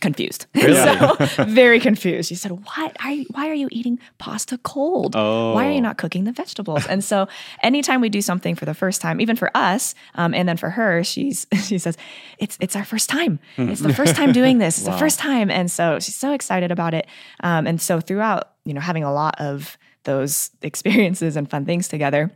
confused. 0.00 0.46
So 0.54 1.16
very 1.44 1.80
confused. 1.80 2.28
She 2.28 2.34
said 2.34 2.50
what? 2.52 2.96
Why 3.30 3.48
are 3.48 3.54
you 3.54 3.68
eating 3.70 3.98
pasta 4.18 4.58
cold? 4.58 5.14
Why 5.14 5.66
are 5.66 5.70
you 5.70 5.78
Oh. 5.78 5.80
not 5.80 5.98
cooking 5.98 6.24
the 6.24 6.32
vegetables? 6.32 6.86
And 6.86 7.02
so 7.04 7.28
anytime 7.62 8.00
we 8.00 8.08
do 8.08 8.20
something 8.22 8.54
for 8.54 8.64
the 8.64 8.74
first 8.74 9.00
time 9.00 9.20
even 9.20 9.36
for 9.36 9.50
us 9.56 9.94
um, 10.14 10.34
and 10.34 10.48
then 10.48 10.56
for 10.56 10.70
her 10.70 11.02
she's 11.04 11.46
she 11.64 11.78
says 11.78 11.96
it's 12.38 12.56
it's 12.60 12.76
our 12.76 12.84
first 12.84 13.08
time. 13.08 13.38
It's 13.56 13.80
the 13.80 13.94
first 13.94 14.14
time 14.16 14.32
doing 14.32 14.58
this. 14.58 14.78
It's 14.78 14.86
the 14.86 14.98
first 15.04 15.18
time. 15.18 15.50
And 15.50 15.70
so 15.70 15.98
she's 16.00 16.16
so 16.16 16.32
excited 16.32 16.70
about 16.70 16.94
it. 16.94 17.06
Um, 17.40 17.66
and 17.66 17.80
so 17.80 18.00
throughout 18.00 18.50
you 18.64 18.74
know 18.74 18.80
having 18.80 19.04
a 19.04 19.12
lot 19.12 19.40
of 19.40 19.78
those 20.04 20.50
experiences 20.62 21.36
and 21.36 21.48
fun 21.48 21.64
things 21.64 21.88
together 21.88 22.30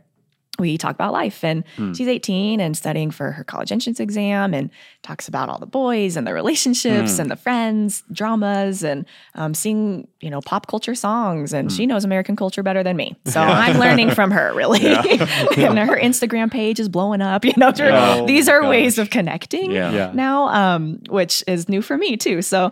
we 0.59 0.77
talk 0.77 0.93
about 0.95 1.13
life. 1.13 1.43
And 1.43 1.63
she's 1.95 2.07
18 2.07 2.59
and 2.59 2.75
studying 2.75 3.11
for 3.11 3.31
her 3.31 3.43
college 3.43 3.71
entrance 3.71 3.99
exam 3.99 4.53
and 4.53 4.69
talks 5.03 5.27
about 5.27 5.49
all 5.49 5.57
the 5.59 5.65
boys 5.65 6.17
and 6.17 6.27
the 6.27 6.33
relationships 6.33 7.17
and 7.19 7.31
the 7.31 7.35
friends 7.35 8.03
dramas 8.11 8.83
and 8.83 9.05
um, 9.35 9.53
seeing 9.53 10.07
you 10.19 10.29
know 10.29 10.41
pop 10.41 10.67
culture 10.67 10.95
songs. 10.95 11.53
And 11.53 11.71
she 11.71 11.85
knows 11.85 12.03
american 12.03 12.35
culture 12.35 12.63
better 12.63 12.83
than 12.83 12.95
me. 12.97 13.15
So 13.29 13.39
i'm 13.41 13.77
learning 13.79 14.11
from 14.11 14.31
her 14.31 14.53
really. 14.53 14.79
And 15.69 15.77
her 15.79 15.97
instagram 15.99 16.51
page 16.51 16.79
is 16.79 16.89
blowing 16.89 17.21
up 17.21 17.45
you 17.45 17.53
know 17.57 17.71
through- 17.71 17.89
Oh, 17.91 18.25
these 18.25 18.49
are 18.49 18.67
ways 18.67 18.97
of 18.97 19.09
connecting 19.09 19.71
Yeah. 19.71 19.91
Yeah. 19.91 20.11
now 20.13 20.47
um, 20.49 20.99
which 21.09 21.43
is 21.47 21.69
new 21.69 21.81
for 21.81 21.97
me 21.97 22.17
too. 22.17 22.41
So 22.41 22.71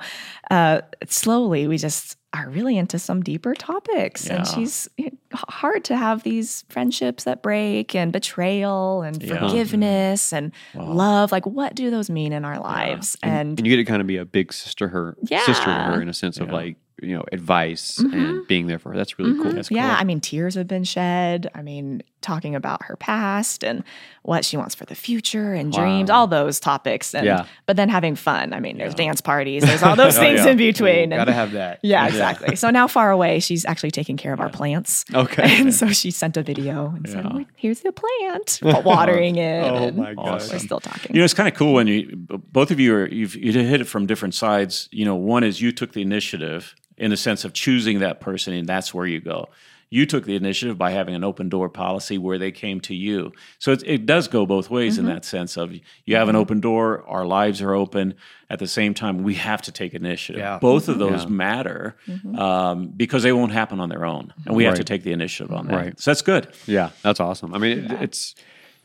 uh, 0.52 0.82
slowly 1.08 1.68
we 1.68 1.78
just 1.78 2.18
are 2.38 2.50
really 2.50 2.78
into 2.78 3.00
some 3.00 3.22
deeper 3.22 3.54
topics. 3.54 4.28
And 4.28 4.46
she's 4.48 4.88
hard 5.34 5.84
to 5.86 5.98
have 5.98 6.24
these 6.24 6.64
friendships 6.70 7.24
that 7.26 7.42
break 7.42 7.96
and 7.96 8.12
betrayal 8.12 9.02
and 9.02 9.22
Yeah. 9.22 9.40
forgiveness 9.40 10.32
mm-hmm. 10.32 10.52
and 10.78 10.96
love. 10.96 11.32
Like 11.32 11.46
what 11.46 11.76
do 11.76 11.90
those 11.90 12.10
mean 12.10 12.34
in 12.34 12.46
our 12.46 12.60
lives? 12.60 13.18
And, 13.24 13.58
and 13.60 13.68
you 13.68 13.76
get 13.76 13.78
to 13.78 13.90
kind 13.90 14.02
of 14.02 14.08
be 14.08 14.18
a 14.18 14.26
big 14.26 14.54
sister 14.54 14.88
her 14.88 15.18
sister 15.26 15.66
to 15.66 15.72
her 15.72 16.02
in 16.02 16.10
a 16.10 16.14
sense 16.14 16.38
of 16.40 16.50
like 16.50 16.78
you 17.02 17.16
know 17.16 17.24
advice 17.32 18.00
and 18.00 18.12
mm-hmm. 18.12 18.40
being 18.48 18.68
there 18.68 18.80
for 18.80 18.90
her. 18.90 18.98
That's 18.98 19.20
really 19.20 19.34
cool. 19.36 19.46
Mm-hmm. 19.46 19.56
That's 19.56 19.72
yeah 19.72 19.90
cool. 19.90 20.02
i 20.02 20.04
mean 20.04 20.20
tears 20.20 20.56
have 20.56 20.68
been 20.68 20.84
shed. 20.84 21.50
I 21.54 21.62
mean 21.62 22.02
talking 22.22 22.56
about 22.56 22.84
her 22.84 22.96
past 22.96 23.64
and 23.64 23.84
what 24.28 24.44
she 24.44 24.58
wants 24.58 24.76
for 24.76 24.86
the 24.86 24.96
future 24.96 25.54
and 25.54 25.72
dreams 25.72 26.10
all 26.10 26.28
those 26.28 26.60
topics 26.60 27.16
and 27.16 27.26
Yeah. 27.26 27.46
but 27.66 27.78
then 27.78 27.88
having 27.88 28.16
fun 28.16 28.54
i 28.54 28.60
mean 28.60 28.78
there's 28.78 28.94
dance 28.94 29.22
parties 29.22 29.64
there's 29.64 29.84
all 29.84 29.96
those 30.04 30.18
oh, 30.18 30.22
things 30.22 30.42
yeah. 30.42 30.52
in 30.52 30.58
between 30.58 31.14
and- 31.14 31.20
Gotta 31.22 31.34
have 31.34 31.52
that. 31.54 31.80
yeah, 31.84 32.08
exactly. 32.08 32.56
So 32.56 32.70
now 32.70 32.88
far 32.88 33.12
away, 33.12 33.40
she's 33.40 33.66
actually 33.66 33.92
taking 33.92 34.18
care 34.18 34.34
of 34.34 34.40
our 34.40 34.50
plants. 34.50 35.06
Okay. 35.14 35.58
And 35.62 35.74
so 35.74 35.88
she 35.90 36.12
sent 36.12 36.38
a 36.38 36.44
video 36.44 36.94
and 36.96 37.10
said, 37.10 37.34
"Wait, 37.34 37.48
"Here's 37.56 37.82
the 37.82 37.92
plant, 37.92 38.60
watering 38.86 39.38
it." 39.38 39.64
Oh 39.64 39.76
and 39.88 39.98
my 39.98 40.14
We're 40.14 40.40
still 40.40 40.80
talking. 40.80 41.16
You 41.16 41.22
know, 41.22 41.26
it's 41.26 41.34
kind 41.34 41.50
of 41.50 41.56
cool 41.56 41.74
when 41.74 41.88
you 41.88 42.16
both 42.16 42.72
of 42.72 42.80
you 42.80 42.94
are 42.96 43.08
you've 43.08 43.36
you 43.36 43.52
hit 43.54 43.82
it 43.82 43.86
from 43.88 44.06
different 44.06 44.36
sides. 44.36 44.90
You 44.92 45.06
know, 45.06 45.16
one 45.16 45.44
is 45.44 45.62
you 45.62 45.72
took 45.72 45.94
the 45.94 46.02
initiative 46.02 46.76
in 46.98 47.10
the 47.12 47.18
sense 47.18 47.46
of 47.46 47.54
choosing 47.54 48.00
that 48.00 48.20
person, 48.20 48.54
and 48.54 48.68
that's 48.68 48.94
where 48.94 49.08
you 49.08 49.20
go. 49.20 49.50
You 49.90 50.06
took 50.06 50.26
the 50.26 50.36
initiative 50.36 50.78
by 50.78 50.92
having 50.92 51.16
an 51.16 51.24
open 51.24 51.50
door 51.50 51.70
policy 51.70 52.18
where 52.18 52.38
they 52.38 52.52
came 52.52 52.82
to 52.82 52.96
you. 52.96 53.32
So 53.60 53.72
it, 53.72 53.84
it 53.86 54.06
does 54.06 54.28
go 54.28 54.46
both 54.46 54.70
ways 54.70 54.98
in 54.98 55.06
mm-hmm. 55.06 55.14
that 55.14 55.26
sense 55.26 55.56
of 55.58 55.74
you 55.74 56.16
have 56.16 56.28
an 56.28 56.34
mm-hmm. 56.34 56.42
open 56.42 56.60
door, 56.60 57.06
our 57.08 57.26
lives 57.26 57.62
are 57.62 57.74
open. 57.74 58.16
At 58.50 58.60
the 58.60 58.68
same 58.68 58.94
time, 58.94 59.24
we 59.24 59.36
have 59.36 59.62
to 59.64 59.72
take 59.72 59.94
initiative. 59.94 60.40
Yeah. 60.40 60.60
Both 60.60 60.88
of 60.88 60.98
mm-hmm. 60.98 61.12
those 61.14 61.28
matter 61.28 61.98
um, 62.38 62.88
because 62.90 63.24
they 63.24 63.34
won't 63.34 63.52
happen 63.52 63.80
on 63.80 63.90
their 63.90 64.06
own, 64.06 64.34
and 64.46 64.56
we 64.56 64.64
have 64.64 64.76
to 64.76 64.84
take 64.84 65.04
the 65.04 65.12
initiative 65.12 65.54
on 65.54 65.68
that. 65.68 65.76
Right. 65.76 66.00
So 66.00 66.12
that's 66.12 66.22
good. 66.22 66.54
Yeah, 66.66 66.92
that's 67.02 67.20
awesome. 67.20 67.54
I 67.54 67.58
mean, 67.58 67.92
it, 67.92 67.92
it's 68.02 68.36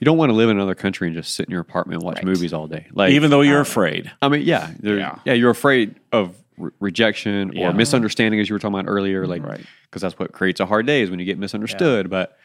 you 0.02 0.04
don't 0.04 0.18
want 0.18 0.30
to 0.30 0.34
live 0.34 0.50
in 0.50 0.56
another 0.56 0.74
country 0.74 1.06
and 1.06 1.14
just 1.14 1.32
sit 1.32 1.46
in 1.46 1.52
your 1.52 1.60
apartment 1.60 2.00
and 2.00 2.04
watch 2.04 2.16
Right. 2.16 2.24
movies 2.24 2.52
all 2.52 2.66
day. 2.66 2.88
Like 2.92 3.12
Even 3.12 3.30
though 3.30 3.42
you're 3.42 3.60
afraid. 3.60 4.10
I 4.20 4.28
mean, 4.28 4.42
yeah, 4.42 4.72
Yeah. 4.82 5.20
yeah, 5.24 5.34
you're 5.34 5.52
afraid 5.52 5.94
of 6.10 6.41
re- 6.58 6.70
rejection 6.80 7.52
Yeah. 7.54 7.68
or 7.68 7.72
misunderstanding, 7.72 8.40
as 8.40 8.48
you 8.48 8.54
were 8.54 8.58
talking 8.58 8.78
about 8.78 8.90
earlier. 8.90 9.22
Mm-hmm. 9.22 9.30
Like, 9.30 9.46
Right. 9.46 9.66
because 9.84 10.02
that's 10.02 10.18
what 10.18 10.32
creates 10.32 10.60
a 10.60 10.66
hard 10.66 10.86
day 10.86 11.02
is 11.02 11.10
when 11.10 11.18
you 11.18 11.24
get 11.24 11.38
misunderstood. 11.38 12.10
But 12.10 12.38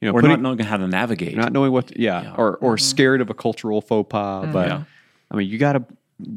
you 0.00 0.08
know, 0.08 0.12
Or 0.14 0.20
putting- 0.22 0.30
not 0.30 0.40
knowing 0.40 0.58
how 0.60 0.78
to 0.78 0.88
navigate. 0.88 1.36
not 1.36 1.52
knowing 1.52 1.72
what, 1.72 1.88
to, 1.88 2.00
yeah, 2.00 2.34
or 2.36 2.56
or 2.56 2.76
mm-hmm. 2.76 2.84
scared 2.84 3.20
of 3.20 3.28
a 3.30 3.34
cultural 3.34 3.80
faux 3.82 4.08
pas. 4.10 4.44
Mm-hmm. 4.44 4.52
But 4.52 4.68
Yeah. 4.68 4.82
I 5.30 5.36
mean, 5.36 5.48
you 5.48 5.58
got 5.58 5.74
to 5.74 5.84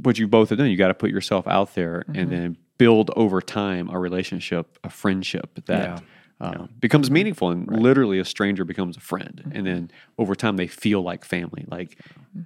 what 0.01 0.17
you 0.19 0.27
both 0.27 0.49
have 0.49 0.57
done. 0.57 0.69
You 0.69 0.77
got 0.77 0.89
to 0.89 0.93
put 0.93 1.09
yourself 1.12 1.47
out 1.47 1.73
there 1.75 2.03
and 2.13 2.29
then 2.31 2.57
build 2.77 3.09
over 3.15 3.41
time 3.41 3.89
a 3.89 3.97
relationship, 3.99 4.77
a 4.83 4.89
friendship 4.89 5.59
that. 5.65 6.01
Uh, 6.41 6.67
becomes 6.81 7.09
meaningful 7.09 7.51
and 7.51 7.69
literally 7.71 8.19
a 8.19 8.25
stranger 8.25 8.65
becomes 8.65 8.97
a 8.97 8.99
friend 8.99 9.49
and 9.53 9.65
then 9.65 9.89
over 10.17 10.36
time 10.36 10.57
they 10.57 10.67
feel 10.67 11.01
like 11.01 11.23
family 11.23 11.63
like 11.69 11.97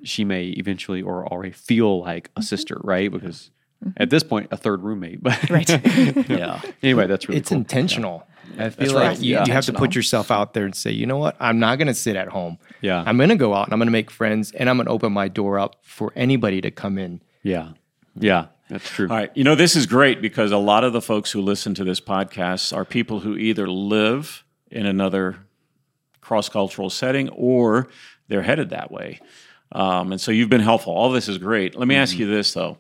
she 0.04 0.24
may 0.24 0.50
eventually 0.50 1.02
or 1.02 1.26
already 1.26 1.52
feel 1.52 2.00
like 2.02 2.30
a 2.36 2.44
sister 2.44 2.80
right 2.84 3.12
because 3.12 3.50
at 3.98 4.10
this 4.10 4.24
point 4.24 4.48
a 4.52 4.58
third 4.58 4.82
roommate 4.84 5.22
but 5.22 5.50
Right. 5.50 5.70
yeah. 6.30 6.62
anyway 6.82 7.08
that's 7.08 7.28
really 7.28 7.40
It's 7.40 7.50
cool. 7.50 7.58
intentional. 7.60 8.28
I 8.58 8.70
feel 8.70 8.78
That's 8.80 8.94
like 8.94 9.04
right. 9.10 9.20
you, 9.20 9.34
Yeah. 9.34 9.46
you 9.46 9.54
have 9.54 9.66
to 9.66 9.74
put 9.74 9.94
yourself 9.94 10.32
out 10.32 10.54
there 10.54 10.64
and 10.66 10.74
say, 10.74 10.90
you 10.92 11.06
know 11.06 11.18
what? 11.18 11.36
I'm 11.40 11.60
not 11.60 11.78
going 11.78 11.90
to 11.90 11.94
sit 11.94 12.16
at 12.16 12.30
home. 12.30 12.58
Yeah. 12.82 13.04
I'm 13.06 13.18
going 13.18 13.30
to 13.30 13.36
go 13.36 13.54
out 13.54 13.66
and 13.68 13.74
I'm 13.74 13.78
going 13.78 13.88
to 13.88 13.92
make 13.92 14.10
friends 14.10 14.52
and 14.54 14.70
I'm 14.70 14.78
going 14.78 14.86
to 14.88 14.92
open 14.94 15.12
my 15.14 15.28
door 15.28 15.60
up 15.60 15.76
for 15.84 16.12
anybody 16.16 16.62
to 16.62 16.72
come 16.72 16.98
in. 16.98 17.22
yeah 17.44 17.72
yeah 18.16 18.48
that's 18.70 18.90
true 18.90 19.08
All 19.10 19.16
right. 19.16 19.32
You 19.36 19.44
know, 19.44 19.54
this 19.56 19.76
is 19.76 19.86
great 19.86 20.22
because 20.22 20.52
a 20.52 20.58
lot 20.58 20.84
of 20.84 20.92
the 20.92 21.02
folks 21.02 21.32
who 21.32 21.42
listen 21.42 21.74
to 21.76 21.84
this 21.84 22.00
podcast 22.02 22.76
are 22.76 22.84
people 22.84 23.20
who 23.20 23.38
either 23.38 23.68
live 23.70 24.44
in 24.72 24.86
another 24.86 25.38
cross 26.22 26.50
cultural 26.50 26.90
setting 26.90 27.30
or 27.30 27.88
they're 28.28 28.42
headed 28.42 28.72
that 28.72 28.92
way. 28.92 29.20
Um, 29.72 30.12
and 30.14 30.20
so 30.20 30.32
you've 30.32 30.50
been 30.50 30.62
helpful. 30.62 30.94
All 30.94 31.12
this 31.12 31.30
is 31.30 31.38
great. 31.38 31.76
Let 31.76 31.88
me 31.88 31.96
ask 31.96 32.18
you 32.18 32.26
this, 32.28 32.54
though. 32.54 32.78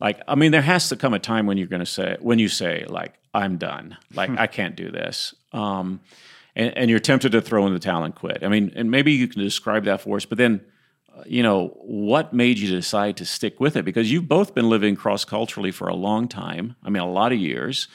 Like, 0.00 0.20
I 0.28 0.34
mean, 0.34 0.52
there 0.52 0.62
has 0.62 0.88
to 0.90 0.96
come 0.96 1.14
a 1.14 1.18
time 1.18 1.46
when 1.46 1.56
you're 1.56 1.66
going 1.66 1.80
to 1.80 1.86
say, 1.86 2.16
when 2.20 2.38
you 2.38 2.48
say, 2.48 2.84
like, 2.88 3.14
I'm 3.32 3.56
done, 3.56 3.96
like, 4.14 4.30
I 4.38 4.46
can't 4.46 4.76
do 4.76 4.90
this. 4.90 5.34
Um, 5.52 6.00
and, 6.54 6.76
and 6.76 6.90
you're 6.90 7.00
tempted 7.00 7.32
to 7.32 7.40
throw 7.40 7.66
in 7.66 7.72
the 7.72 7.78
towel 7.78 8.04
and 8.04 8.14
quit. 8.14 8.42
I 8.42 8.48
mean, 8.48 8.72
and 8.74 8.90
maybe 8.90 9.12
you 9.12 9.28
can 9.28 9.42
describe 9.42 9.84
that 9.84 10.00
for 10.00 10.16
us, 10.16 10.24
but 10.24 10.38
then 10.38 10.60
you 11.24 11.42
know, 11.42 11.68
what 11.80 12.32
made 12.32 12.58
you 12.58 12.68
decide 12.68 13.16
to 13.18 13.24
stick 13.24 13.58
with 13.60 13.76
it? 13.76 13.84
Because 13.84 14.10
you've 14.10 14.28
both 14.28 14.54
been 14.54 14.68
living 14.68 14.96
cross 14.96 15.24
culturally 15.24 15.70
for 15.70 15.88
a 15.88 15.94
long 15.94 16.28
time. 16.28 16.76
I 16.82 16.90
mean, 16.90 17.02
a 17.02 17.10
lot 17.10 17.32
of 17.32 17.38
years. 17.38 17.88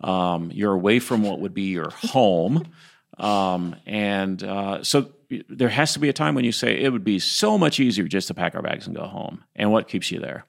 Um, 0.00 0.50
you're 0.52 0.72
away 0.72 0.98
from 0.98 1.22
what 1.22 1.40
would 1.40 1.54
be 1.54 1.62
your 1.62 1.90
home. 1.90 2.66
Um, 3.18 3.76
and 3.86 4.42
uh, 4.42 4.82
so 4.82 5.12
there 5.48 5.68
has 5.68 5.92
to 5.92 6.00
be 6.00 6.08
a 6.08 6.12
time 6.12 6.34
when 6.34 6.44
you 6.44 6.52
say 6.52 6.80
it 6.80 6.92
would 6.92 7.04
be 7.04 7.18
so 7.18 7.56
much 7.56 7.78
easier 7.78 8.06
just 8.06 8.28
to 8.28 8.34
pack 8.34 8.54
our 8.54 8.62
bags 8.62 8.86
and 8.86 8.96
go 8.96 9.04
home. 9.04 9.44
And 9.54 9.70
what 9.70 9.88
keeps 9.88 10.10
you 10.10 10.18
there? 10.18 10.44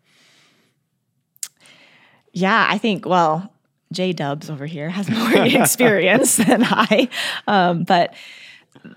Yeah, 2.36 2.68
I 2.70 2.78
think, 2.78 3.06
well, 3.06 3.50
J 3.94 4.12
Dubs 4.12 4.50
over 4.50 4.66
here 4.66 4.90
has 4.90 5.10
more 5.10 5.34
experience 5.46 6.36
than 6.36 6.66
I. 6.66 7.08
Um, 7.48 7.84
but 7.86 8.14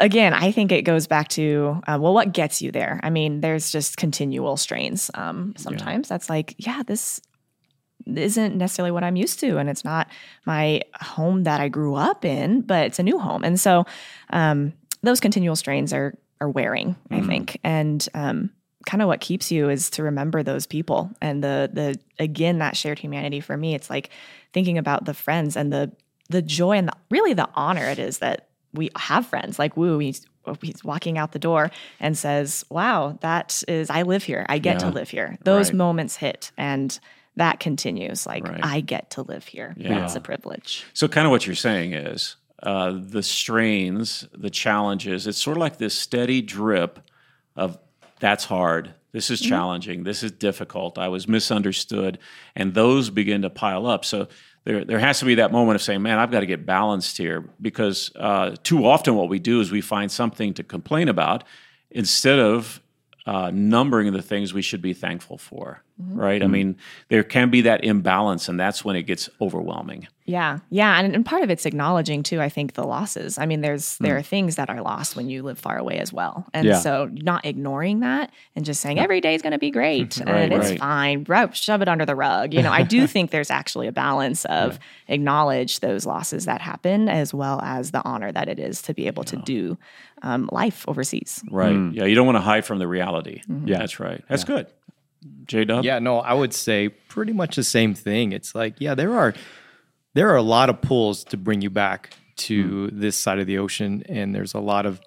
again, 0.01 0.35
I 0.35 0.51
think 0.51 0.73
it 0.73 0.83
goes 0.83 1.07
back 1.07 1.29
to, 1.29 1.81
uh, 1.87 1.99
well, 2.01 2.13
what 2.13 2.33
gets 2.33 2.61
you 2.61 2.73
there? 2.73 2.99
I 3.05 3.11
mean, 3.11 3.41
there's 3.41 3.71
just 3.71 3.97
continual 3.97 4.57
strains. 4.57 5.09
Um, 5.15 5.55
sometimes 5.57 6.09
that's 6.09 6.29
like, 6.29 6.57
yeah, 6.59 6.83
this 6.85 7.21
isn't 8.07 8.57
necessarily 8.57 8.91
what 8.91 9.05
I'm 9.05 9.15
used 9.15 9.39
to. 9.41 9.59
And 9.59 9.71
it's 9.71 9.85
not 9.85 10.09
my 10.45 10.83
home 11.01 11.45
that 11.45 11.61
I 11.61 11.69
grew 11.69 11.95
up 11.95 12.25
in, 12.25 12.63
but 12.63 12.87
it's 12.87 12.99
a 12.99 13.05
new 13.05 13.21
home. 13.21 13.45
And 13.45 13.61
so 13.61 13.87
um, 14.31 14.73
those 15.03 15.21
continual 15.21 15.55
strains 15.55 15.93
are, 15.93 16.19
are 16.41 16.51
wearing, 16.51 16.97
I 17.13 17.21
think. 17.21 17.61
And, 17.63 18.09
um, 18.15 18.51
kind 18.87 19.03
of 19.03 19.09
what 19.09 19.21
keeps 19.21 19.51
you 19.53 19.69
is 19.69 19.91
to 19.91 20.03
remember 20.03 20.43
those 20.43 20.67
people 20.67 21.11
and 21.21 21.43
the 21.43 21.69
the 21.73 21.99
again 22.19 22.59
that 22.59 22.77
shared 22.77 22.99
humanity 22.99 23.41
for 23.41 23.57
me 23.57 23.75
it's 23.75 23.91
like 23.91 24.11
thinking 24.53 24.79
about 24.79 25.05
the 25.05 25.15
friends 25.15 25.57
and 25.57 25.73
the 25.73 25.91
the 26.31 26.43
joy 26.43 26.73
and 26.77 26.89
the, 26.89 26.93
really 27.11 27.33
the 27.35 27.49
honor 27.55 27.89
it 27.91 27.99
is 27.99 28.19
that 28.19 28.49
we 28.73 28.89
have 28.97 29.27
friends 29.27 29.59
like 29.59 29.77
woo 29.77 29.99
he's, 29.99 30.25
he's 30.63 30.85
walking 30.85 31.19
out 31.19 31.33
the 31.33 31.39
door 31.39 31.71
and 32.01 32.17
says 32.17 32.65
wow 32.71 33.19
that 33.21 33.63
is 33.69 33.91
i 33.91 34.03
live 34.03 34.23
here 34.23 34.47
i 34.49 34.59
get 34.59 34.79
to 34.79 34.89
live 34.89 35.11
here 35.11 35.37
those 35.45 35.69
Right. 35.71 35.75
moments 35.77 36.17
hit 36.17 36.53
and 36.57 36.99
that 37.37 37.61
continues 37.61 38.27
like 38.27 38.45
Right. 38.49 38.61
i 38.63 38.81
get 38.81 39.11
to 39.11 39.23
live 39.23 39.45
here 39.47 39.75
Yeah. 39.77 39.89
that's 40.01 40.15
a 40.17 40.21
privilege 40.21 40.85
So, 40.95 41.09
kind 41.09 41.27
of 41.27 41.31
what 41.31 41.47
you're 41.47 41.55
saying 41.57 41.93
is 41.95 42.37
uh, 42.63 42.93
the 42.99 43.23
strains, 43.23 44.27
the 44.33 44.51
challenges. 44.51 45.27
It's 45.29 45.39
sort 45.41 45.57
of 45.57 45.61
like 45.61 45.79
this 45.79 45.95
steady 45.95 46.43
drip 46.43 46.99
of 47.55 47.79
that's 48.21 48.45
hard. 48.45 48.95
This 49.13 49.31
is 49.31 49.41
challenging. 49.41 50.05
This 50.05 50.23
is 50.23 50.33
difficult. 50.33 50.99
I 50.99 51.09
was 51.09 51.27
misunderstood, 51.27 52.19
and 52.55 52.75
those 52.75 53.09
begin 53.11 53.43
to 53.43 53.51
pile 53.51 53.87
up. 53.87 54.05
So 54.05 54.29
there, 54.65 54.85
there 54.85 54.99
has 54.99 55.19
to 55.21 55.25
be 55.25 55.37
that 55.37 55.51
moment 55.51 55.77
of 55.77 55.83
saying, 55.83 56.03
"Man, 56.03 56.19
I've 56.19 56.31
got 56.31 56.41
to 56.41 56.47
get 56.47 56.67
balanced 56.67 57.17
here," 57.17 57.49
because 57.61 58.13
uh, 58.17 58.57
too 58.63 58.87
often 58.87 59.15
what 59.15 59.31
we 59.31 59.39
do 59.39 59.61
is 59.61 59.73
we 59.73 59.81
find 59.81 60.13
something 60.13 60.53
to 60.55 60.63
complain 60.63 61.09
about 61.09 61.45
instead 61.91 62.39
of 62.39 62.83
uh, 63.27 63.51
numbering 63.53 64.13
the 64.13 64.23
things 64.23 64.53
we 64.53 64.63
should 64.63 64.83
be 64.83 64.93
thankful 64.93 65.39
for. 65.39 65.83
Mm-hmm. 66.01 66.21
Right? 66.21 66.43
I 66.43 66.45
mm-hmm. 66.45 66.53
mean, 66.53 66.77
there 67.09 67.25
can 67.25 67.51
be 67.51 67.63
that 67.63 67.85
imbalance, 67.85 68.49
and 68.49 68.59
that's 68.59 68.85
when 68.85 68.95
it 68.95 69.03
gets 69.03 69.29
overwhelming. 69.41 70.07
Yeah, 70.27 70.59
yeah, 70.69 71.01
and, 71.01 71.15
and 71.15 71.25
part 71.25 71.43
of 71.43 71.49
it's 71.49 71.65
acknowledging 71.65 72.23
too. 72.23 72.41
I 72.41 72.51
think 72.51 72.75
the 72.75 72.85
losses. 72.85 73.39
I 73.39 73.47
mean, 73.47 73.63
there's 73.63 73.97
there 73.97 74.15
mm. 74.15 74.19
are 74.19 74.23
things 74.23 74.57
that 74.57 74.69
are 74.69 74.83
lost 74.83 75.17
when 75.17 75.31
you 75.31 75.43
live 75.43 75.59
far 75.59 75.79
away 75.79 75.99
as 75.99 76.13
well, 76.13 76.47
and 76.53 76.67
Yeah. 76.67 76.79
so 76.81 77.09
not 77.11 77.47
ignoring 77.47 78.01
that 78.01 78.31
and 78.55 78.65
just 78.65 78.83
saying 78.83 78.99
every 78.99 79.23
day 79.23 79.35
is 79.35 79.41
going 79.41 79.53
to 79.55 79.59
be 79.59 79.71
great 79.71 80.19
Right, 80.27 80.29
and 80.29 80.53
it's 80.53 80.71
right. 80.71 80.79
fine. 80.79 81.25
Rub, 81.27 81.55
shove 81.55 81.81
it 81.81 81.89
under 81.89 82.05
the 82.05 82.15
rug. 82.15 82.53
You 82.53 82.63
know, 82.63 82.71
I 82.71 82.83
do 82.83 83.07
think 83.13 83.31
there's 83.31 83.51
actually 83.51 83.87
a 83.87 83.93
balance 83.93 84.45
of 84.45 84.79
acknowledge 85.09 85.81
those 85.81 86.05
losses 86.05 86.45
that 86.45 86.61
happen 86.61 87.09
as 87.09 87.33
well 87.33 87.61
as 87.63 87.91
the 87.91 88.05
honor 88.05 88.31
that 88.31 88.49
it 88.49 88.59
is 88.59 88.83
to 88.83 88.95
be 88.95 89.07
able 89.07 89.25
to 89.25 89.37
do 89.37 89.79
um, 90.21 90.49
life 90.53 90.85
overseas. 90.87 91.43
Right. 91.51 91.73
Mm. 91.73 91.95
Yeah. 91.95 92.05
You 92.05 92.15
don't 92.15 92.27
want 92.27 92.37
to 92.37 92.43
hide 92.43 92.67
from 92.67 92.79
the 92.79 92.87
reality. 92.87 93.41
Mm-hmm. 93.49 93.69
Yeah. 93.69 93.79
That's 93.79 93.99
right. 93.99 94.23
That's 94.29 94.45
good. 94.45 94.67
J 95.45 95.65
Dub. 95.65 95.85
Yeah, 95.85 95.99
no, 95.99 96.19
I 96.19 96.35
would 96.35 96.55
say 96.55 96.89
pretty 96.89 97.33
much 97.33 97.57
the 97.57 97.65
same 97.65 97.95
thing. 97.95 98.33
It's 98.33 98.55
like, 98.55 98.77
yeah, 98.79 98.95
there 98.95 99.15
are 99.15 99.35
there 100.15 100.31
are 100.31 100.37
a 100.37 100.43
lot 100.43 100.71
of 100.71 100.81
pulls 100.81 101.25
to 101.25 101.37
bring 101.37 101.61
you 101.61 101.71
back 101.71 102.11
to 102.37 102.89
hmm. 102.89 103.01
this 103.01 103.17
side 103.17 103.39
of 103.39 103.47
the 103.47 103.59
ocean, 103.59 104.03
and 104.09 104.35
there's 104.35 104.55
a 104.55 104.61
lot 104.61 104.87
of 104.87 105.01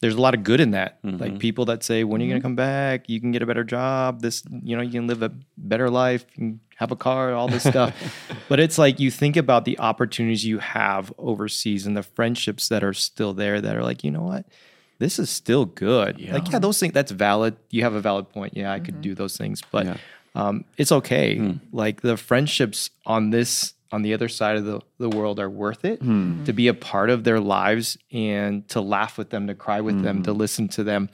there's 0.00 0.14
a 0.14 0.20
lot 0.20 0.34
of 0.34 0.42
good 0.42 0.60
in 0.60 0.72
that. 0.72 1.02
Mm-hmm. 1.02 1.16
Like 1.16 1.38
people 1.38 1.64
that 1.66 1.82
say, 1.82 2.04
when 2.04 2.20
are 2.20 2.24
you 2.24 2.30
going 2.30 2.42
to 2.42 2.46
mm-hmm. 2.46 2.52
come 2.52 2.56
back? 2.56 3.08
You 3.08 3.20
can 3.20 3.32
get 3.32 3.42
a 3.42 3.46
better 3.46 3.64
job. 3.64 4.20
This, 4.20 4.42
you 4.62 4.76
know, 4.76 4.82
you 4.82 4.90
can 4.90 5.06
live 5.06 5.22
a 5.22 5.32
better 5.56 5.88
life. 5.88 6.26
You 6.34 6.36
can 6.36 6.60
have 6.76 6.90
a 6.90 6.96
car, 6.96 7.32
all 7.32 7.48
this 7.48 7.64
stuff. 7.64 7.94
but 8.50 8.60
it's 8.60 8.76
like 8.76 9.00
you 9.00 9.10
think 9.10 9.36
about 9.36 9.64
the 9.64 9.78
opportunities 9.78 10.44
you 10.44 10.58
have 10.58 11.10
overseas 11.16 11.86
and 11.86 11.96
the 11.96 12.02
friendships 12.02 12.68
that 12.68 12.84
are 12.84 12.92
still 12.92 13.32
there 13.32 13.62
that 13.62 13.76
are 13.76 13.82
like, 13.82 14.04
you 14.04 14.10
know 14.10 14.22
what? 14.22 14.44
This 14.98 15.18
is 15.18 15.30
still 15.30 15.64
good. 15.64 16.20
Like, 16.20 16.50
yeah, 16.50 16.58
those 16.58 16.78
things, 16.78 16.92
that's 16.92 17.12
valid. 17.12 17.56
You 17.70 17.82
have 17.82 17.94
a 17.94 18.00
valid 18.00 18.30
point. 18.30 18.56
Yeah, 18.56 18.72
I 18.72 18.80
could 18.80 18.94
mm-hmm. 18.94 19.02
do 19.02 19.14
those 19.14 19.36
things. 19.36 19.60
But 19.70 19.86
Yeah. 19.86 19.96
um, 20.34 20.64
it's 20.76 20.92
okay. 20.92 21.36
Hmm. 21.36 21.52
Like 21.72 22.02
the 22.02 22.16
friendships 22.16 22.90
on 23.04 23.30
this 23.30 23.74
on 23.92 24.02
the 24.02 24.12
other 24.12 24.28
side 24.28 24.56
of 24.56 24.64
the, 24.64 24.80
the 24.98 25.08
world 25.08 25.38
are 25.38 25.48
worth 25.48 25.84
it 25.84 26.00
hmm. 26.00 26.42
to 26.44 26.52
be 26.52 26.66
a 26.66 26.74
part 26.74 27.10
of 27.10 27.22
their 27.22 27.38
lives 27.38 27.96
and 28.10 28.68
to 28.68 28.80
laugh 28.80 29.16
with 29.16 29.30
them, 29.30 29.46
to 29.46 29.54
cry 29.54 29.80
with 29.80 30.02
them, 30.02 30.24
to 30.24 30.32
hmm. 30.32 30.38
listen 30.38 30.66
to 30.66 30.82
them, 30.82 31.08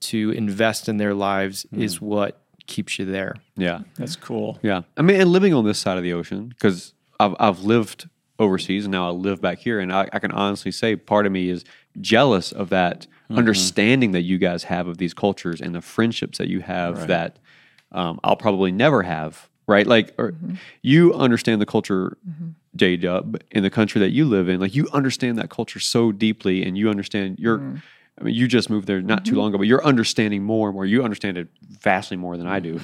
to 0.00 0.30
invest 0.30 0.88
in 0.88 0.96
their 0.96 1.12
lives 1.12 1.66
is 1.72 2.00
what 2.00 2.42
keeps 2.66 2.98
you 2.98 3.04
there. 3.04 3.36
Yeah. 3.56 3.80
That's 3.96 4.16
cool. 4.16 4.58
Yeah. 4.62 4.82
I 4.96 5.02
mean, 5.02 5.20
and 5.20 5.30
living 5.30 5.52
on 5.52 5.66
this 5.66 5.78
side 5.78 5.98
of 5.98 6.02
the 6.02 6.14
ocean, 6.14 6.48
because 6.48 6.94
I've, 7.20 7.34
I've 7.38 7.60
lived 7.60 8.08
overseas 8.38 8.84
and 8.84 8.92
now 8.92 9.08
I 9.08 9.10
live 9.10 9.40
back 9.40 9.58
here. 9.58 9.78
And 9.78 9.92
I, 9.92 10.08
I 10.12 10.18
can 10.18 10.32
honestly 10.32 10.72
say 10.72 10.96
part 10.96 11.26
of 11.26 11.32
me 11.32 11.48
is 11.48 11.64
jealous 12.00 12.52
of 12.52 12.70
that 12.70 13.06
Mm-hmm. 13.32 13.38
understanding 13.38 14.12
that 14.12 14.22
you 14.22 14.38
guys 14.38 14.64
have 14.64 14.86
of 14.86 14.98
these 14.98 15.14
cultures 15.14 15.60
and 15.60 15.74
the 15.74 15.80
friendships 15.80 16.38
that 16.38 16.48
you 16.48 16.60
have 16.60 17.06
that 17.08 17.38
um, 17.90 18.20
I'll 18.22 18.36
probably 18.36 18.72
never 18.72 19.02
have. 19.02 19.48
Right. 19.66 19.86
Like, 19.86 20.12
or 20.18 20.32
mm-hmm. 20.32 20.54
you 20.82 21.14
understand 21.14 21.60
the 21.60 21.66
culture, 21.66 22.16
mm-hmm. 22.28 22.50
J 22.74 22.96
Dub, 22.96 23.40
in 23.50 23.62
the 23.62 23.70
country 23.70 24.00
that 24.00 24.10
you 24.10 24.24
live 24.24 24.48
in. 24.48 24.60
Like, 24.60 24.74
you 24.74 24.88
understand 24.92 25.38
that 25.38 25.50
culture 25.50 25.78
so 25.78 26.12
deeply 26.12 26.64
and 26.64 26.76
you 26.76 26.90
understand 26.90 27.38
your. 27.38 27.80
I 28.20 28.24
mean, 28.24 28.34
you 28.34 28.46
just 28.46 28.68
moved 28.68 28.86
there 28.86 29.00
not 29.00 29.24
too 29.24 29.36
long 29.36 29.48
ago, 29.48 29.58
but 29.58 29.66
you're 29.66 29.84
understanding 29.84 30.42
more 30.42 30.68
and 30.68 30.74
more. 30.74 30.84
You 30.84 31.02
understand 31.02 31.38
it 31.38 31.48
vastly 31.62 32.16
more 32.16 32.36
than 32.36 32.46
I 32.46 32.60
do, 32.60 32.78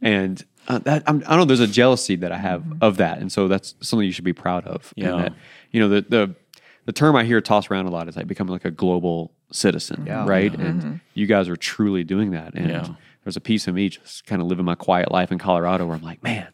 and 0.00 0.44
uh, 0.68 0.78
that 0.80 1.02
I'm, 1.06 1.16
I 1.26 1.30
don't 1.30 1.38
know. 1.38 1.44
There's 1.46 1.60
a 1.60 1.66
jealousy 1.66 2.14
that 2.16 2.30
I 2.30 2.38
have 2.38 2.62
of 2.80 2.98
that, 2.98 3.18
and 3.18 3.32
so 3.32 3.48
that's 3.48 3.74
something 3.80 4.06
you 4.06 4.12
should 4.12 4.24
be 4.24 4.32
proud 4.32 4.66
of. 4.66 4.92
Yeah. 4.96 5.16
that, 5.16 5.32
you 5.72 5.80
know, 5.80 5.88
the 5.88 6.02
the 6.02 6.34
the 6.84 6.92
term 6.92 7.16
I 7.16 7.24
hear 7.24 7.40
tossed 7.40 7.70
around 7.70 7.86
a 7.86 7.90
lot 7.90 8.08
is 8.08 8.16
like 8.16 8.26
becoming 8.28 8.52
like 8.52 8.64
a 8.64 8.70
global 8.70 9.32
citizen, 9.52 10.04
right? 10.04 10.54
And 10.54 10.82
mm-hmm. 10.82 10.94
you 11.14 11.26
guys 11.26 11.48
are 11.48 11.56
truly 11.56 12.04
doing 12.04 12.30
that. 12.32 12.54
And 12.54 12.68
Yeah. 12.68 12.88
there's 13.24 13.36
a 13.36 13.40
piece 13.40 13.66
of 13.68 13.74
me 13.74 13.88
just 13.88 14.26
kind 14.26 14.42
of 14.42 14.48
living 14.48 14.64
my 14.64 14.74
quiet 14.74 15.10
life 15.10 15.32
in 15.32 15.38
Colorado 15.38 15.86
where 15.86 15.96
I'm 15.96 16.02
like, 16.02 16.22
man, 16.22 16.48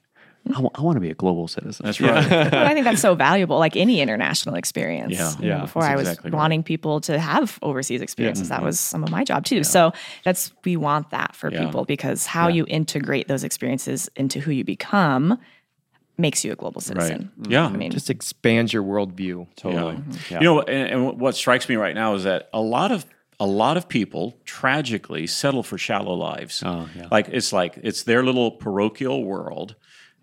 I 0.55 0.61
want 0.61 0.97
to 0.97 1.01
be 1.01 1.11
a 1.11 1.15
global 1.15 1.49
citizen. 1.49 1.87
That's 1.87 2.01
right. 2.03 2.29
but 2.29 2.55
I 2.55 2.75
think 2.75 2.85
that's 2.85 3.01
so 3.01 3.15
valuable, 3.15 3.59
like 3.59 3.77
any 3.77 4.01
international 4.01 4.57
experience. 4.57 5.15
Yeah. 5.15 5.33
You 5.39 5.49
know, 5.49 5.55
Yeah, 5.57 5.61
before 5.63 5.83
that's 5.83 5.93
I 5.93 5.97
was 5.97 6.09
exactly 6.09 6.31
right. 6.31 6.37
wanting 6.37 6.63
people 6.63 7.01
to 7.03 7.19
have 7.19 7.59
overseas 7.63 8.03
experiences, 8.03 8.51
that 8.51 8.57
mm-hmm. 8.57 8.67
was 8.67 8.79
some 8.79 9.03
of 9.03 9.11
my 9.11 9.25
job 9.25 9.47
too. 9.47 9.65
So 9.65 9.93
that's 10.23 10.53
we 10.65 10.77
want 10.77 11.11
that 11.11 11.35
for 11.35 11.51
Yeah. 11.51 11.65
people 11.65 11.87
because 11.87 12.27
how 12.27 12.49
you 12.49 12.67
integrate 12.69 13.27
those 13.27 13.43
experiences 13.43 14.11
into 14.17 14.39
who 14.39 14.51
you 14.51 14.65
become 14.65 15.39
makes 16.16 16.44
you 16.44 16.53
a 16.53 16.57
global 16.57 16.79
Right. 16.81 16.87
citizen. 16.87 17.31
Mm-hmm. 17.40 17.50
Yeah. 17.53 17.66
I 17.66 17.70
mean, 17.70 17.90
Just 17.90 18.11
expands 18.11 18.72
your 18.72 18.83
worldview. 18.83 19.46
totally. 19.57 19.94
Yeah. 19.94 20.00
Mm-hmm. 20.00 20.35
You 20.35 20.40
know, 20.40 20.61
and, 20.62 20.90
and 20.90 21.20
what 21.20 21.35
strikes 21.37 21.68
me 21.68 21.77
right 21.77 21.94
now 21.94 22.14
is 22.14 22.24
that 22.24 22.48
a 22.53 22.61
lot 22.61 22.92
of 22.92 23.05
a 23.40 23.46
lot 23.46 23.77
of 23.77 23.88
people 23.88 24.38
tragically 24.44 25.27
settle 25.27 25.62
for 25.64 25.77
shallow 25.77 26.14
lives. 26.14 26.62
Oh, 26.64 26.88
yeah. 26.96 27.09
Like 27.11 27.29
it's 27.31 27.53
like 27.53 27.79
it's 27.83 28.05
their 28.05 28.22
little 28.22 28.53
parochial 28.53 29.24
world, 29.24 29.74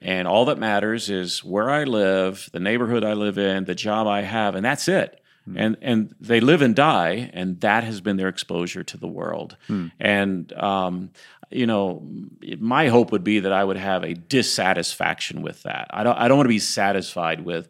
and 0.02 0.28
all 0.28 0.46
that 0.46 0.58
matters 0.58 1.10
is 1.10 1.44
where 1.44 1.70
I 1.70 1.84
live, 1.84 2.50
the 2.54 2.60
neighborhood 2.62 3.04
I 3.04 3.14
live 3.14 3.38
in, 3.38 3.66
the 3.66 3.76
job 3.76 4.08
I 4.08 4.22
have, 4.22 4.56
and 4.56 4.64
that's 4.66 4.88
it. 4.88 5.20
Hmm. 5.46 5.58
And 5.58 5.78
and 5.82 6.16
they 6.22 6.40
live 6.40 6.62
and 6.62 6.74
die, 6.76 7.30
and 7.34 7.60
that 7.62 7.84
has 7.84 8.00
been 8.00 8.16
their 8.16 8.30
exposure 8.30 8.84
to 8.86 8.98
the 8.98 9.08
world. 9.08 9.58
Hmm. 9.68 9.88
And 10.00 10.54
um, 10.54 11.10
you 11.52 11.66
know, 11.68 12.02
my 12.60 12.88
hope 12.88 13.12
would 13.12 13.24
be 13.24 13.42
that 13.42 13.52
I 13.54 13.64
would 13.64 13.78
have 13.78 14.04
a 14.04 14.14
dissatisfaction 14.14 15.42
with 15.42 15.64
that. 15.64 15.88
I 15.92 16.04
don't 16.04 16.18
I 16.18 16.28
don't 16.28 16.38
want 16.38 16.46
to 16.48 16.54
be 16.54 16.60
satisfied 16.60 17.44
with 17.44 17.68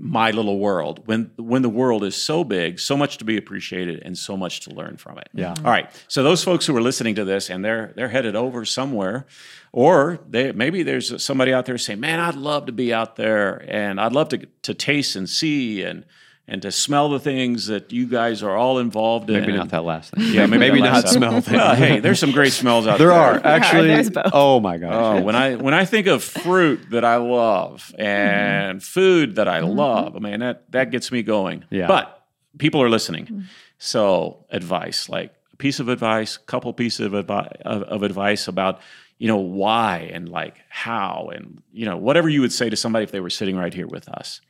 my 0.00 0.30
little 0.30 0.60
world 0.60 1.02
when 1.06 1.30
when 1.36 1.62
the 1.62 1.68
world 1.68 2.04
is 2.04 2.14
so 2.14 2.44
big 2.44 2.78
so 2.78 2.96
much 2.96 3.18
to 3.18 3.24
be 3.24 3.36
appreciated 3.36 4.00
and 4.04 4.16
so 4.16 4.36
much 4.36 4.60
to 4.60 4.70
learn 4.70 4.96
from 4.96 5.18
it 5.18 5.28
Yeah. 5.34 5.54
all 5.58 5.72
right 5.72 5.90
so 6.06 6.22
those 6.22 6.44
folks 6.44 6.64
who 6.66 6.76
are 6.76 6.80
listening 6.80 7.16
to 7.16 7.24
this 7.24 7.50
and 7.50 7.64
they're 7.64 7.92
they're 7.96 8.08
headed 8.08 8.36
over 8.36 8.64
somewhere 8.64 9.26
or 9.72 10.20
they 10.30 10.52
maybe 10.52 10.84
there's 10.84 11.20
somebody 11.20 11.52
out 11.52 11.66
there 11.66 11.76
saying 11.78 11.98
man 11.98 12.20
i'd 12.20 12.36
love 12.36 12.66
to 12.66 12.72
be 12.72 12.94
out 12.94 13.16
there 13.16 13.64
and 13.68 14.00
i'd 14.00 14.12
love 14.12 14.28
to 14.28 14.46
to 14.62 14.72
taste 14.72 15.16
and 15.16 15.28
see 15.28 15.82
and 15.82 16.04
and 16.48 16.62
to 16.62 16.72
smell 16.72 17.10
the 17.10 17.20
things 17.20 17.66
that 17.66 17.92
you 17.92 18.06
guys 18.06 18.42
are 18.42 18.56
all 18.56 18.78
involved 18.78 19.28
in 19.28 19.40
Maybe 19.40 19.52
not 19.52 19.68
that 19.68 19.84
last 19.84 20.12
thing. 20.12 20.32
yeah 20.32 20.46
maybe, 20.46 20.58
maybe 20.58 20.80
that 20.80 20.92
not 20.92 21.04
last 21.04 21.14
smell 21.14 21.32
time. 21.32 21.42
thing. 21.42 21.54
well, 21.54 21.74
hey 21.74 22.00
there's 22.00 22.18
some 22.18 22.32
great 22.32 22.52
smells 22.52 22.86
out 22.86 22.98
There 22.98 23.08
there 23.08 23.16
are 23.16 23.40
actually. 23.44 23.88
there's 23.88 24.10
both. 24.10 24.30
Oh 24.32 24.60
my 24.60 24.78
gosh. 24.78 25.20
Oh, 25.20 25.22
when 25.22 25.34
I 25.34 25.56
when 25.56 25.74
I 25.74 25.84
think 25.84 26.06
of 26.06 26.22
fruit 26.22 26.90
that 26.90 27.04
I 27.04 27.16
love 27.16 27.94
and 27.98 28.78
mm-hmm. 28.78 28.84
food 28.84 29.36
that 29.36 29.48
I 29.48 29.60
mm-hmm. 29.60 29.78
love, 29.78 30.20
man, 30.20 30.40
that 30.40 30.70
that 30.72 30.90
gets 30.90 31.10
me 31.10 31.22
going. 31.22 31.64
Yeah. 31.70 31.86
But 31.86 32.26
people 32.58 32.82
are 32.82 32.90
listening, 32.90 33.26
mm-hmm. 33.26 33.40
so 33.78 34.44
advice, 34.50 35.08
like 35.08 35.34
a 35.52 35.56
piece 35.56 35.80
of 35.80 35.88
advice, 35.88 36.36
couple 36.36 36.72
pieces 36.72 37.06
of 37.06 37.14
advice 37.14 37.52
of, 37.64 37.82
of 37.84 38.02
advice 38.02 38.48
about 38.48 38.80
you 39.18 39.28
know 39.28 39.38
why 39.38 40.10
and 40.12 40.28
like 40.28 40.60
how 40.68 41.30
and 41.34 41.62
you 41.72 41.86
know 41.86 41.96
whatever 41.96 42.28
you 42.28 42.40
would 42.40 42.52
say 42.52 42.70
to 42.70 42.76
somebody 42.76 43.04
if 43.04 43.10
they 43.10 43.20
were 43.20 43.30
sitting 43.30 43.56
right 43.56 43.74
here 43.74 43.86
with 43.86 44.08
us. 44.08 44.40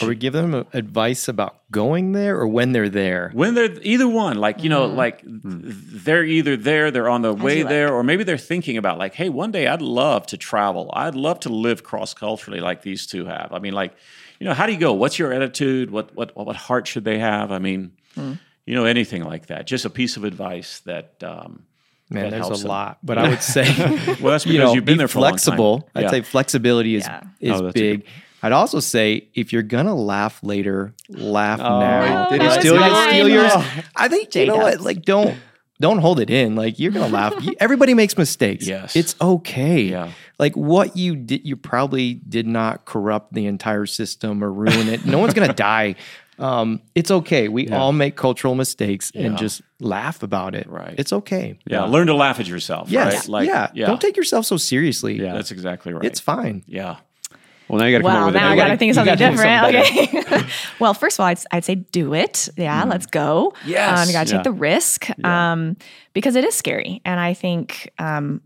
Or 0.00 0.08
we 0.08 0.14
give 0.16 0.32
them 0.32 0.54
advice 0.72 1.28
about 1.28 1.56
going 1.70 2.12
there 2.12 2.38
or 2.38 2.46
when 2.48 2.72
they're 2.72 2.88
there. 2.88 3.30
When 3.34 3.54
they're 3.54 3.76
either 3.82 4.08
one, 4.08 4.36
like 4.38 4.62
you 4.62 4.70
know, 4.70 4.86
like 4.86 5.20
they're 5.24 6.24
either 6.24 6.56
there, 6.56 6.90
they're 6.90 7.08
on 7.10 7.22
the 7.22 7.34
way 7.34 7.58
you 7.58 7.64
like. 7.64 7.70
there, 7.70 7.92
or 7.92 8.02
maybe 8.02 8.24
they're 8.24 8.38
thinking 8.38 8.76
about 8.78 8.98
like, 8.98 9.14
hey, 9.14 9.28
one 9.28 9.50
day 9.50 9.66
I'd 9.66 9.82
love 9.82 10.26
to 10.28 10.36
travel. 10.38 10.90
I'd 10.94 11.14
love 11.14 11.40
to 11.40 11.50
live 11.50 11.82
cross 11.82 12.14
culturally 12.14 12.60
like 12.60 12.82
these 12.82 13.06
two 13.06 13.26
have. 13.26 13.50
I 13.52 13.58
mean, 13.58 13.74
like, 13.74 13.92
you 14.40 14.46
know, 14.46 14.54
how 14.54 14.66
do 14.66 14.72
you 14.72 14.78
go? 14.78 14.92
What's 14.94 15.18
your 15.18 15.32
attitude? 15.32 15.90
What 15.90 16.14
what 16.16 16.34
what 16.36 16.56
heart 16.56 16.86
should 16.86 17.04
they 17.04 17.18
have? 17.18 17.52
I 17.52 17.58
mean, 17.58 17.92
you 18.16 18.74
know, 18.74 18.84
anything 18.86 19.24
like 19.24 19.46
that. 19.48 19.66
Just 19.66 19.84
a 19.84 19.90
piece 19.90 20.16
of 20.16 20.24
advice 20.24 20.80
that. 20.86 21.22
Um, 21.22 21.64
Man, 22.10 22.24
that 22.24 22.30
there's 22.32 22.40
helps 22.42 22.58
a 22.58 22.62
them. 22.64 22.68
lot, 22.68 22.98
but 23.02 23.16
I 23.16 23.26
would 23.30 23.40
say, 23.42 23.62
Well, 24.20 24.32
that's 24.32 24.44
because 24.44 24.46
you 24.46 24.58
know, 24.58 24.74
you've 24.74 24.84
been 24.84 24.96
be 24.96 24.98
there 24.98 25.08
for 25.08 25.18
a 25.18 25.22
long 25.22 25.30
time. 25.30 25.38
flexible. 25.38 25.88
I'd 25.94 26.02
Yeah. 26.02 26.10
say 26.10 26.20
flexibility 26.20 26.94
is 26.96 27.04
Yeah. 27.06 27.22
is 27.40 27.52
Oh, 27.52 27.62
that's 27.64 27.70
a 27.70 27.80
big. 27.80 28.06
I'd 28.42 28.52
also 28.52 28.80
say 28.80 29.28
if 29.34 29.52
you're 29.52 29.62
gonna 29.62 29.94
laugh 29.94 30.42
later, 30.42 30.94
laugh 31.08 31.58
now. 31.58 32.28
did 32.28 32.42
he 32.42 32.50
steal 32.50 32.74
Did 32.74 32.80
yours? 32.90 33.08
steal 33.08 33.28
yours? 33.28 33.52
Oh. 33.54 33.82
I 33.96 34.08
think 34.08 34.34
you 34.34 34.46
know 34.46 34.56
what? 34.56 34.80
Like, 34.80 35.02
don't 35.02 35.36
don't 35.80 35.98
hold 35.98 36.20
it 36.20 36.30
in. 36.30 36.54
Like, 36.54 36.78
you're 36.78 36.92
gonna 36.92 37.08
laugh. 37.12 37.34
Everybody 37.58 37.94
makes 37.94 38.16
mistakes. 38.18 38.66
Yes. 38.66 38.94
it's 38.96 39.14
okay. 39.20 39.82
Yeah. 39.82 40.10
Like 40.38 40.56
what 40.56 40.96
you 40.96 41.14
did, 41.16 41.46
you 41.46 41.56
probably 41.56 42.14
did 42.14 42.46
not 42.46 42.84
corrupt 42.84 43.32
the 43.32 43.46
entire 43.46 43.86
system 43.86 44.42
or 44.42 44.52
ruin 44.52 44.88
it. 44.88 45.04
No 45.06 45.18
one's 45.18 45.34
gonna 45.34 45.52
die. 45.54 45.94
Um, 46.38 46.80
it's 46.96 47.10
okay. 47.10 47.46
We 47.48 47.68
all 47.68 47.92
make 47.92 48.16
cultural 48.16 48.54
mistakes 48.56 49.12
and 49.14 49.36
just 49.38 49.62
laugh 49.78 50.22
about 50.24 50.56
it. 50.56 50.68
Right. 50.68 50.94
It's 50.98 51.12
okay. 51.12 51.58
yeah, 51.66 51.84
learn 51.84 52.08
to 52.08 52.14
laugh 52.14 52.40
at 52.40 52.46
yourself. 52.48 52.90
Yes. 52.90 53.14
right? 53.14 53.28
Like, 53.28 53.46
yeah. 53.74 53.86
Don't 53.86 54.00
take 54.00 54.16
yourself 54.16 54.46
so 54.46 54.56
seriously. 54.56 55.20
Yeah. 55.20 55.34
That's 55.34 55.52
exactly 55.52 55.92
right. 55.92 56.04
It's 56.04 56.18
fine. 56.18 56.64
yeah. 56.66 56.96
Well, 57.68 57.78
now 57.78 57.86
you 57.86 57.98
got 57.98 57.98
to 57.98 58.02
come 58.04 58.12
Well, 58.14 58.22
up 58.28 58.32
with 58.34 58.42
now 58.42 58.50
I 58.50 58.56
got 58.56 58.68
to 58.68 58.76
think 58.76 58.90
of 58.90 58.94
something 58.96 59.16
different. 59.16 59.74
Okay. 59.74 60.48
well, 60.78 60.94
first 60.94 61.16
of 61.16 61.20
all, 61.20 61.26
I'd, 61.26 61.38
I'd 61.52 61.64
say 61.64 61.76
do 61.76 62.12
it. 62.14 62.48
well, 62.54 62.54
first 62.54 62.56
of 62.56 62.56
all, 62.56 62.56
I'd, 62.56 62.56
I'd 62.56 62.56
say 62.56 62.56
do 62.56 62.58
it. 62.58 62.58
Yeah, 62.58 62.84
let's 62.84 63.06
go. 63.06 63.54
Yes. 63.64 63.98
Um, 64.00 64.06
you 64.08 64.12
got 64.12 64.26
to 64.26 64.32
Yeah. 64.32 64.38
take 64.38 64.44
the 64.44 64.52
risk 64.52 65.24
um, 65.24 65.76
because 66.12 66.36
it 66.36 66.44
is 66.44 66.54
scary. 66.54 67.00
And 67.04 67.18
I 67.18 67.34
think 67.34 67.90
um, 67.98 68.40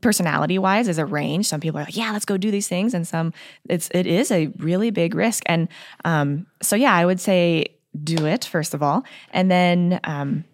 personality 0.00 0.58
wise 0.58 0.88
is 0.88 0.98
a 0.98 1.06
range. 1.06 1.46
Some 1.46 1.60
people 1.60 1.78
are 1.80 1.84
like, 1.84 1.96
yeah, 1.96 2.12
let's 2.12 2.24
go 2.24 2.36
do 2.36 2.50
these 2.50 2.68
things. 2.68 2.94
And 2.94 3.06
some, 3.06 3.32
it's, 3.68 3.88
it 3.92 4.06
is 4.06 4.30
a 4.30 4.46
really 4.58 4.90
big 4.90 5.14
risk. 5.14 5.42
And 5.46 5.68
um, 6.04 6.46
so, 6.62 6.76
yeah, 6.76 6.94
I 6.94 7.04
would 7.06 7.20
say 7.20 7.66
do 8.02 8.26
it, 8.26 8.44
first 8.44 8.74
of 8.74 8.82
all. 8.82 9.04
And 9.30 9.50
then, 9.50 10.00
um, 10.04 10.44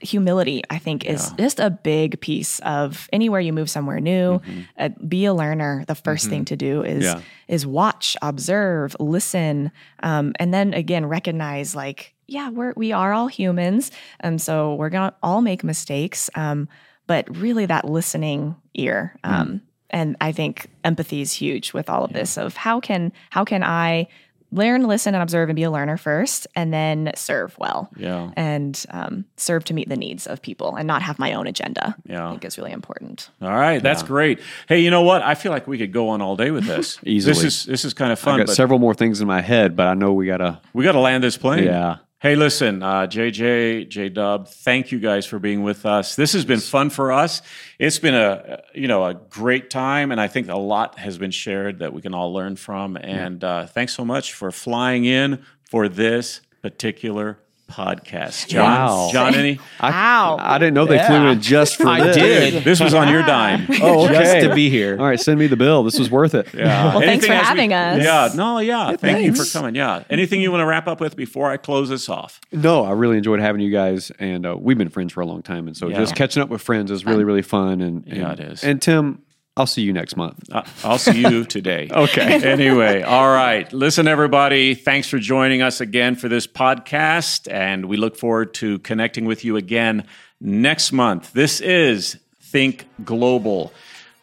humility 0.00 0.62
i 0.70 0.78
think 0.78 1.04
is 1.04 1.30
just 1.38 1.60
a 1.60 1.70
big 1.70 2.20
piece 2.20 2.58
of 2.60 3.08
anywhere 3.12 3.40
you 3.40 3.52
move 3.52 3.68
somewhere 3.68 4.00
new 4.00 4.40
uh, 4.78 4.88
be 5.06 5.24
a 5.26 5.34
learner. 5.34 5.84
The 5.86 5.94
1st 5.94 6.28
thing 6.30 6.44
to 6.46 6.56
do 6.56 6.82
is 6.82 7.04
Yeah. 7.04 7.20
is 7.48 7.66
watch 7.66 8.16
observe 8.22 8.96
listen 8.98 9.70
um, 10.02 10.32
and 10.40 10.52
then 10.54 10.72
again 10.74 11.06
recognize 11.06 11.74
like 11.74 12.14
yeah 12.26 12.48
we're 12.50 12.72
we 12.76 12.92
are 12.92 13.12
all 13.12 13.26
humans 13.28 13.90
and 14.20 14.40
so 14.40 14.74
we're 14.74 14.90
gonna 14.90 15.14
all 15.22 15.42
make 15.42 15.62
mistakes 15.64 16.30
um, 16.34 16.68
but 17.06 17.24
really 17.36 17.66
that 17.66 17.84
listening 17.84 18.56
ear 18.74 19.16
um, 19.24 19.60
and 19.90 20.16
i 20.20 20.32
think 20.32 20.68
empathy 20.84 21.20
is 21.20 21.32
huge 21.32 21.72
with 21.74 21.90
all 21.90 22.04
of 22.04 22.12
this 22.12 22.38
of 22.38 22.56
how 22.56 22.80
can 22.80 23.12
how 23.30 23.44
can 23.44 23.62
i 23.62 24.06
learn 24.52 24.86
listen 24.86 25.14
and 25.14 25.22
observe 25.22 25.48
and 25.48 25.56
be 25.56 25.62
a 25.62 25.70
learner 25.70 25.96
first 25.96 26.46
and 26.56 26.72
then 26.72 27.12
serve 27.14 27.56
well 27.58 27.88
Yeah. 27.96 28.30
and 28.36 28.84
um, 28.90 29.24
serve 29.36 29.64
to 29.64 29.74
meet 29.74 29.88
the 29.88 29.96
needs 29.96 30.26
of 30.26 30.42
people 30.42 30.76
and 30.76 30.86
not 30.86 31.02
have 31.02 31.18
my 31.18 31.32
own 31.34 31.46
agenda. 31.46 31.94
Yeah. 32.04 32.26
I 32.26 32.30
think 32.32 32.44
is 32.44 32.58
really 32.58 32.72
important. 32.72 33.30
All 33.40 33.48
right, 33.50 33.82
that's 33.82 34.02
great. 34.02 34.40
Hey, 34.68 34.80
you 34.80 34.90
know 34.90 35.02
what? 35.02 35.22
I 35.22 35.34
feel 35.34 35.52
like 35.52 35.66
we 35.66 35.78
could 35.78 35.92
go 35.92 36.08
on 36.10 36.20
all 36.20 36.36
day 36.36 36.50
with 36.50 36.64
this. 36.66 36.98
Easily. 37.04 37.34
This 37.34 37.44
is 37.44 37.64
this 37.64 37.84
is 37.84 37.94
kind 37.94 38.12
of 38.12 38.18
fun. 38.18 38.30
I 38.30 38.32
fun, 38.34 38.40
got 38.40 38.46
but 38.48 38.56
several 38.56 38.78
more 38.78 38.94
things 38.94 39.20
in 39.20 39.26
my 39.28 39.40
head, 39.40 39.76
but 39.76 39.86
I 39.86 39.94
know 39.94 40.12
we 40.12 40.26
got 40.26 40.38
to. 40.38 40.60
we 40.72 40.84
got 40.84 40.92
to 40.92 41.00
land 41.00 41.22
this 41.24 41.36
plane. 41.36 41.64
Yeah. 41.64 41.96
Hey, 42.20 42.36
listen, 42.36 42.82
uh, 42.82 43.06
JJ, 43.06 43.88
J 43.88 44.10
Dub, 44.10 44.46
thank 44.46 44.92
you 44.92 44.98
guys 44.98 45.24
for 45.24 45.38
being 45.38 45.62
with 45.62 45.86
us. 45.86 46.16
This 46.16 46.34
has 46.34 46.44
been 46.44 46.60
fun 46.60 46.90
for 46.90 47.12
us. 47.12 47.40
It's 47.78 47.98
been 47.98 48.14
a 48.14 48.60
you 48.74 48.88
know 48.88 49.06
a 49.06 49.14
great 49.14 49.70
time, 49.70 50.12
and 50.12 50.20
I 50.20 50.28
think 50.28 50.50
a 50.50 50.58
lot 50.58 50.98
has 50.98 51.16
been 51.16 51.30
shared 51.30 51.78
that 51.78 51.94
we 51.94 52.02
can 52.02 52.12
all 52.12 52.30
learn 52.30 52.56
from. 52.56 52.98
And 52.98 53.42
uh, 53.42 53.68
thanks 53.68 53.94
so 53.94 54.04
much 54.04 54.34
for 54.34 54.50
flying 54.50 55.06
in 55.06 55.42
for 55.70 55.88
this 55.88 56.42
particular 56.60 57.38
podcast, 57.70 58.48
John. 58.48 58.64
Wow. 58.64 59.08
John, 59.12 59.34
any? 59.34 59.58
I, 59.80 59.90
Wow. 59.90 60.36
I 60.40 60.58
didn't 60.58 60.74
know 60.74 60.84
they 60.86 60.98
flew 60.98 61.14
Yeah. 61.16 61.30
in 61.32 61.40
just 61.40 61.76
for 61.76 61.86
I 61.88 62.00
this. 62.02 62.16
did. 62.16 62.64
This 62.64 62.80
was 62.80 62.92
on 62.94 63.08
your 63.08 63.22
dime. 63.22 63.66
Oh, 63.82 64.04
okay. 64.04 64.14
Just 64.14 64.46
to 64.48 64.54
be 64.54 64.68
here. 64.68 64.98
All 64.98 65.06
right, 65.06 65.18
send 65.18 65.38
me 65.38 65.46
the 65.46 65.56
bill. 65.56 65.82
This 65.84 65.98
was 65.98 66.10
worth 66.10 66.34
it. 66.34 66.52
Yeah. 66.52 66.90
Well, 66.94 67.00
thanks 67.00 67.24
for 67.26 67.32
as 67.32 67.40
we- 67.40 67.46
having 67.46 67.72
us. 67.72 68.02
Yeah. 68.02 68.28
No. 68.34 68.58
Yeah. 68.58 68.96
Thank 68.96 69.24
you 69.24 69.34
for 69.34 69.44
coming. 69.58 69.74
Yeah. 69.74 70.02
Anything 70.10 70.40
you 70.40 70.50
want 70.50 70.60
to 70.62 70.66
wrap 70.66 70.86
up 70.86 71.00
with 71.00 71.16
before 71.16 71.50
I 71.50 71.56
close 71.56 71.88
this 71.88 72.08
off? 72.08 72.40
No, 72.52 72.84
I 72.84 72.92
really 72.92 73.16
enjoyed 73.16 73.40
having 73.40 73.60
you 73.62 73.70
guys, 73.70 74.10
and 74.18 74.44
uh, 74.44 74.56
we've 74.58 74.76
been 74.78 74.88
friends 74.90 75.12
for 75.12 75.20
a 75.20 75.26
long 75.26 75.42
time, 75.42 75.66
and 75.66 75.76
so 75.76 75.88
Yeah. 75.88 75.98
just 75.98 76.14
catching 76.16 76.42
up 76.42 76.48
with 76.48 76.60
friends 76.60 76.90
is 76.90 77.06
really, 77.06 77.24
really 77.24 77.42
fun. 77.42 77.80
And, 77.80 78.06
and 78.06 78.16
Yeah, 78.18 78.32
it 78.32 78.40
is. 78.40 78.64
And 78.64 78.82
Tim, 78.82 79.22
I'll 79.60 79.66
see 79.66 79.82
you 79.82 79.92
next 79.92 80.16
month. 80.16 80.48
I'll 80.82 80.96
see 80.96 81.20
you 81.20 81.44
today. 81.44 81.88
Okay. 82.00 82.42
Anyway, 82.50 83.02
all 83.02 83.28
right. 83.28 83.70
Listen, 83.74 84.08
everybody, 84.08 84.74
thanks 84.74 85.06
for 85.06 85.18
joining 85.18 85.60
us 85.60 85.82
again 85.82 86.16
for 86.16 86.28
this 86.28 86.46
podcast. 86.46 87.50
And 87.52 87.86
we 87.86 87.98
look 87.98 88.16
forward 88.16 88.54
to 88.54 88.78
connecting 88.78 89.26
with 89.26 89.44
you 89.44 89.56
again 89.56 90.06
next 90.40 90.92
month. 90.92 91.34
This 91.34 91.60
is 91.60 92.18
Think 92.40 92.86
Global, 93.04 93.72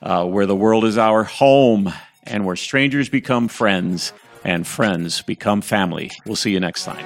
uh, 0.01 0.25
where 0.25 0.47
the 0.47 0.55
world 0.55 0.85
is 0.85 0.97
our 0.97 1.23
home 1.23 1.93
and 2.23 2.45
where 2.45 2.55
strangers 2.55 3.09
become 3.09 3.47
friends 3.47 4.11
and 4.43 4.65
friends 4.65 5.21
become 5.21 5.61
family. 5.61 6.09
We'll 6.25 6.35
see 6.35 6.51
you 6.51 6.59
next 6.59 6.83
time. 6.83 7.05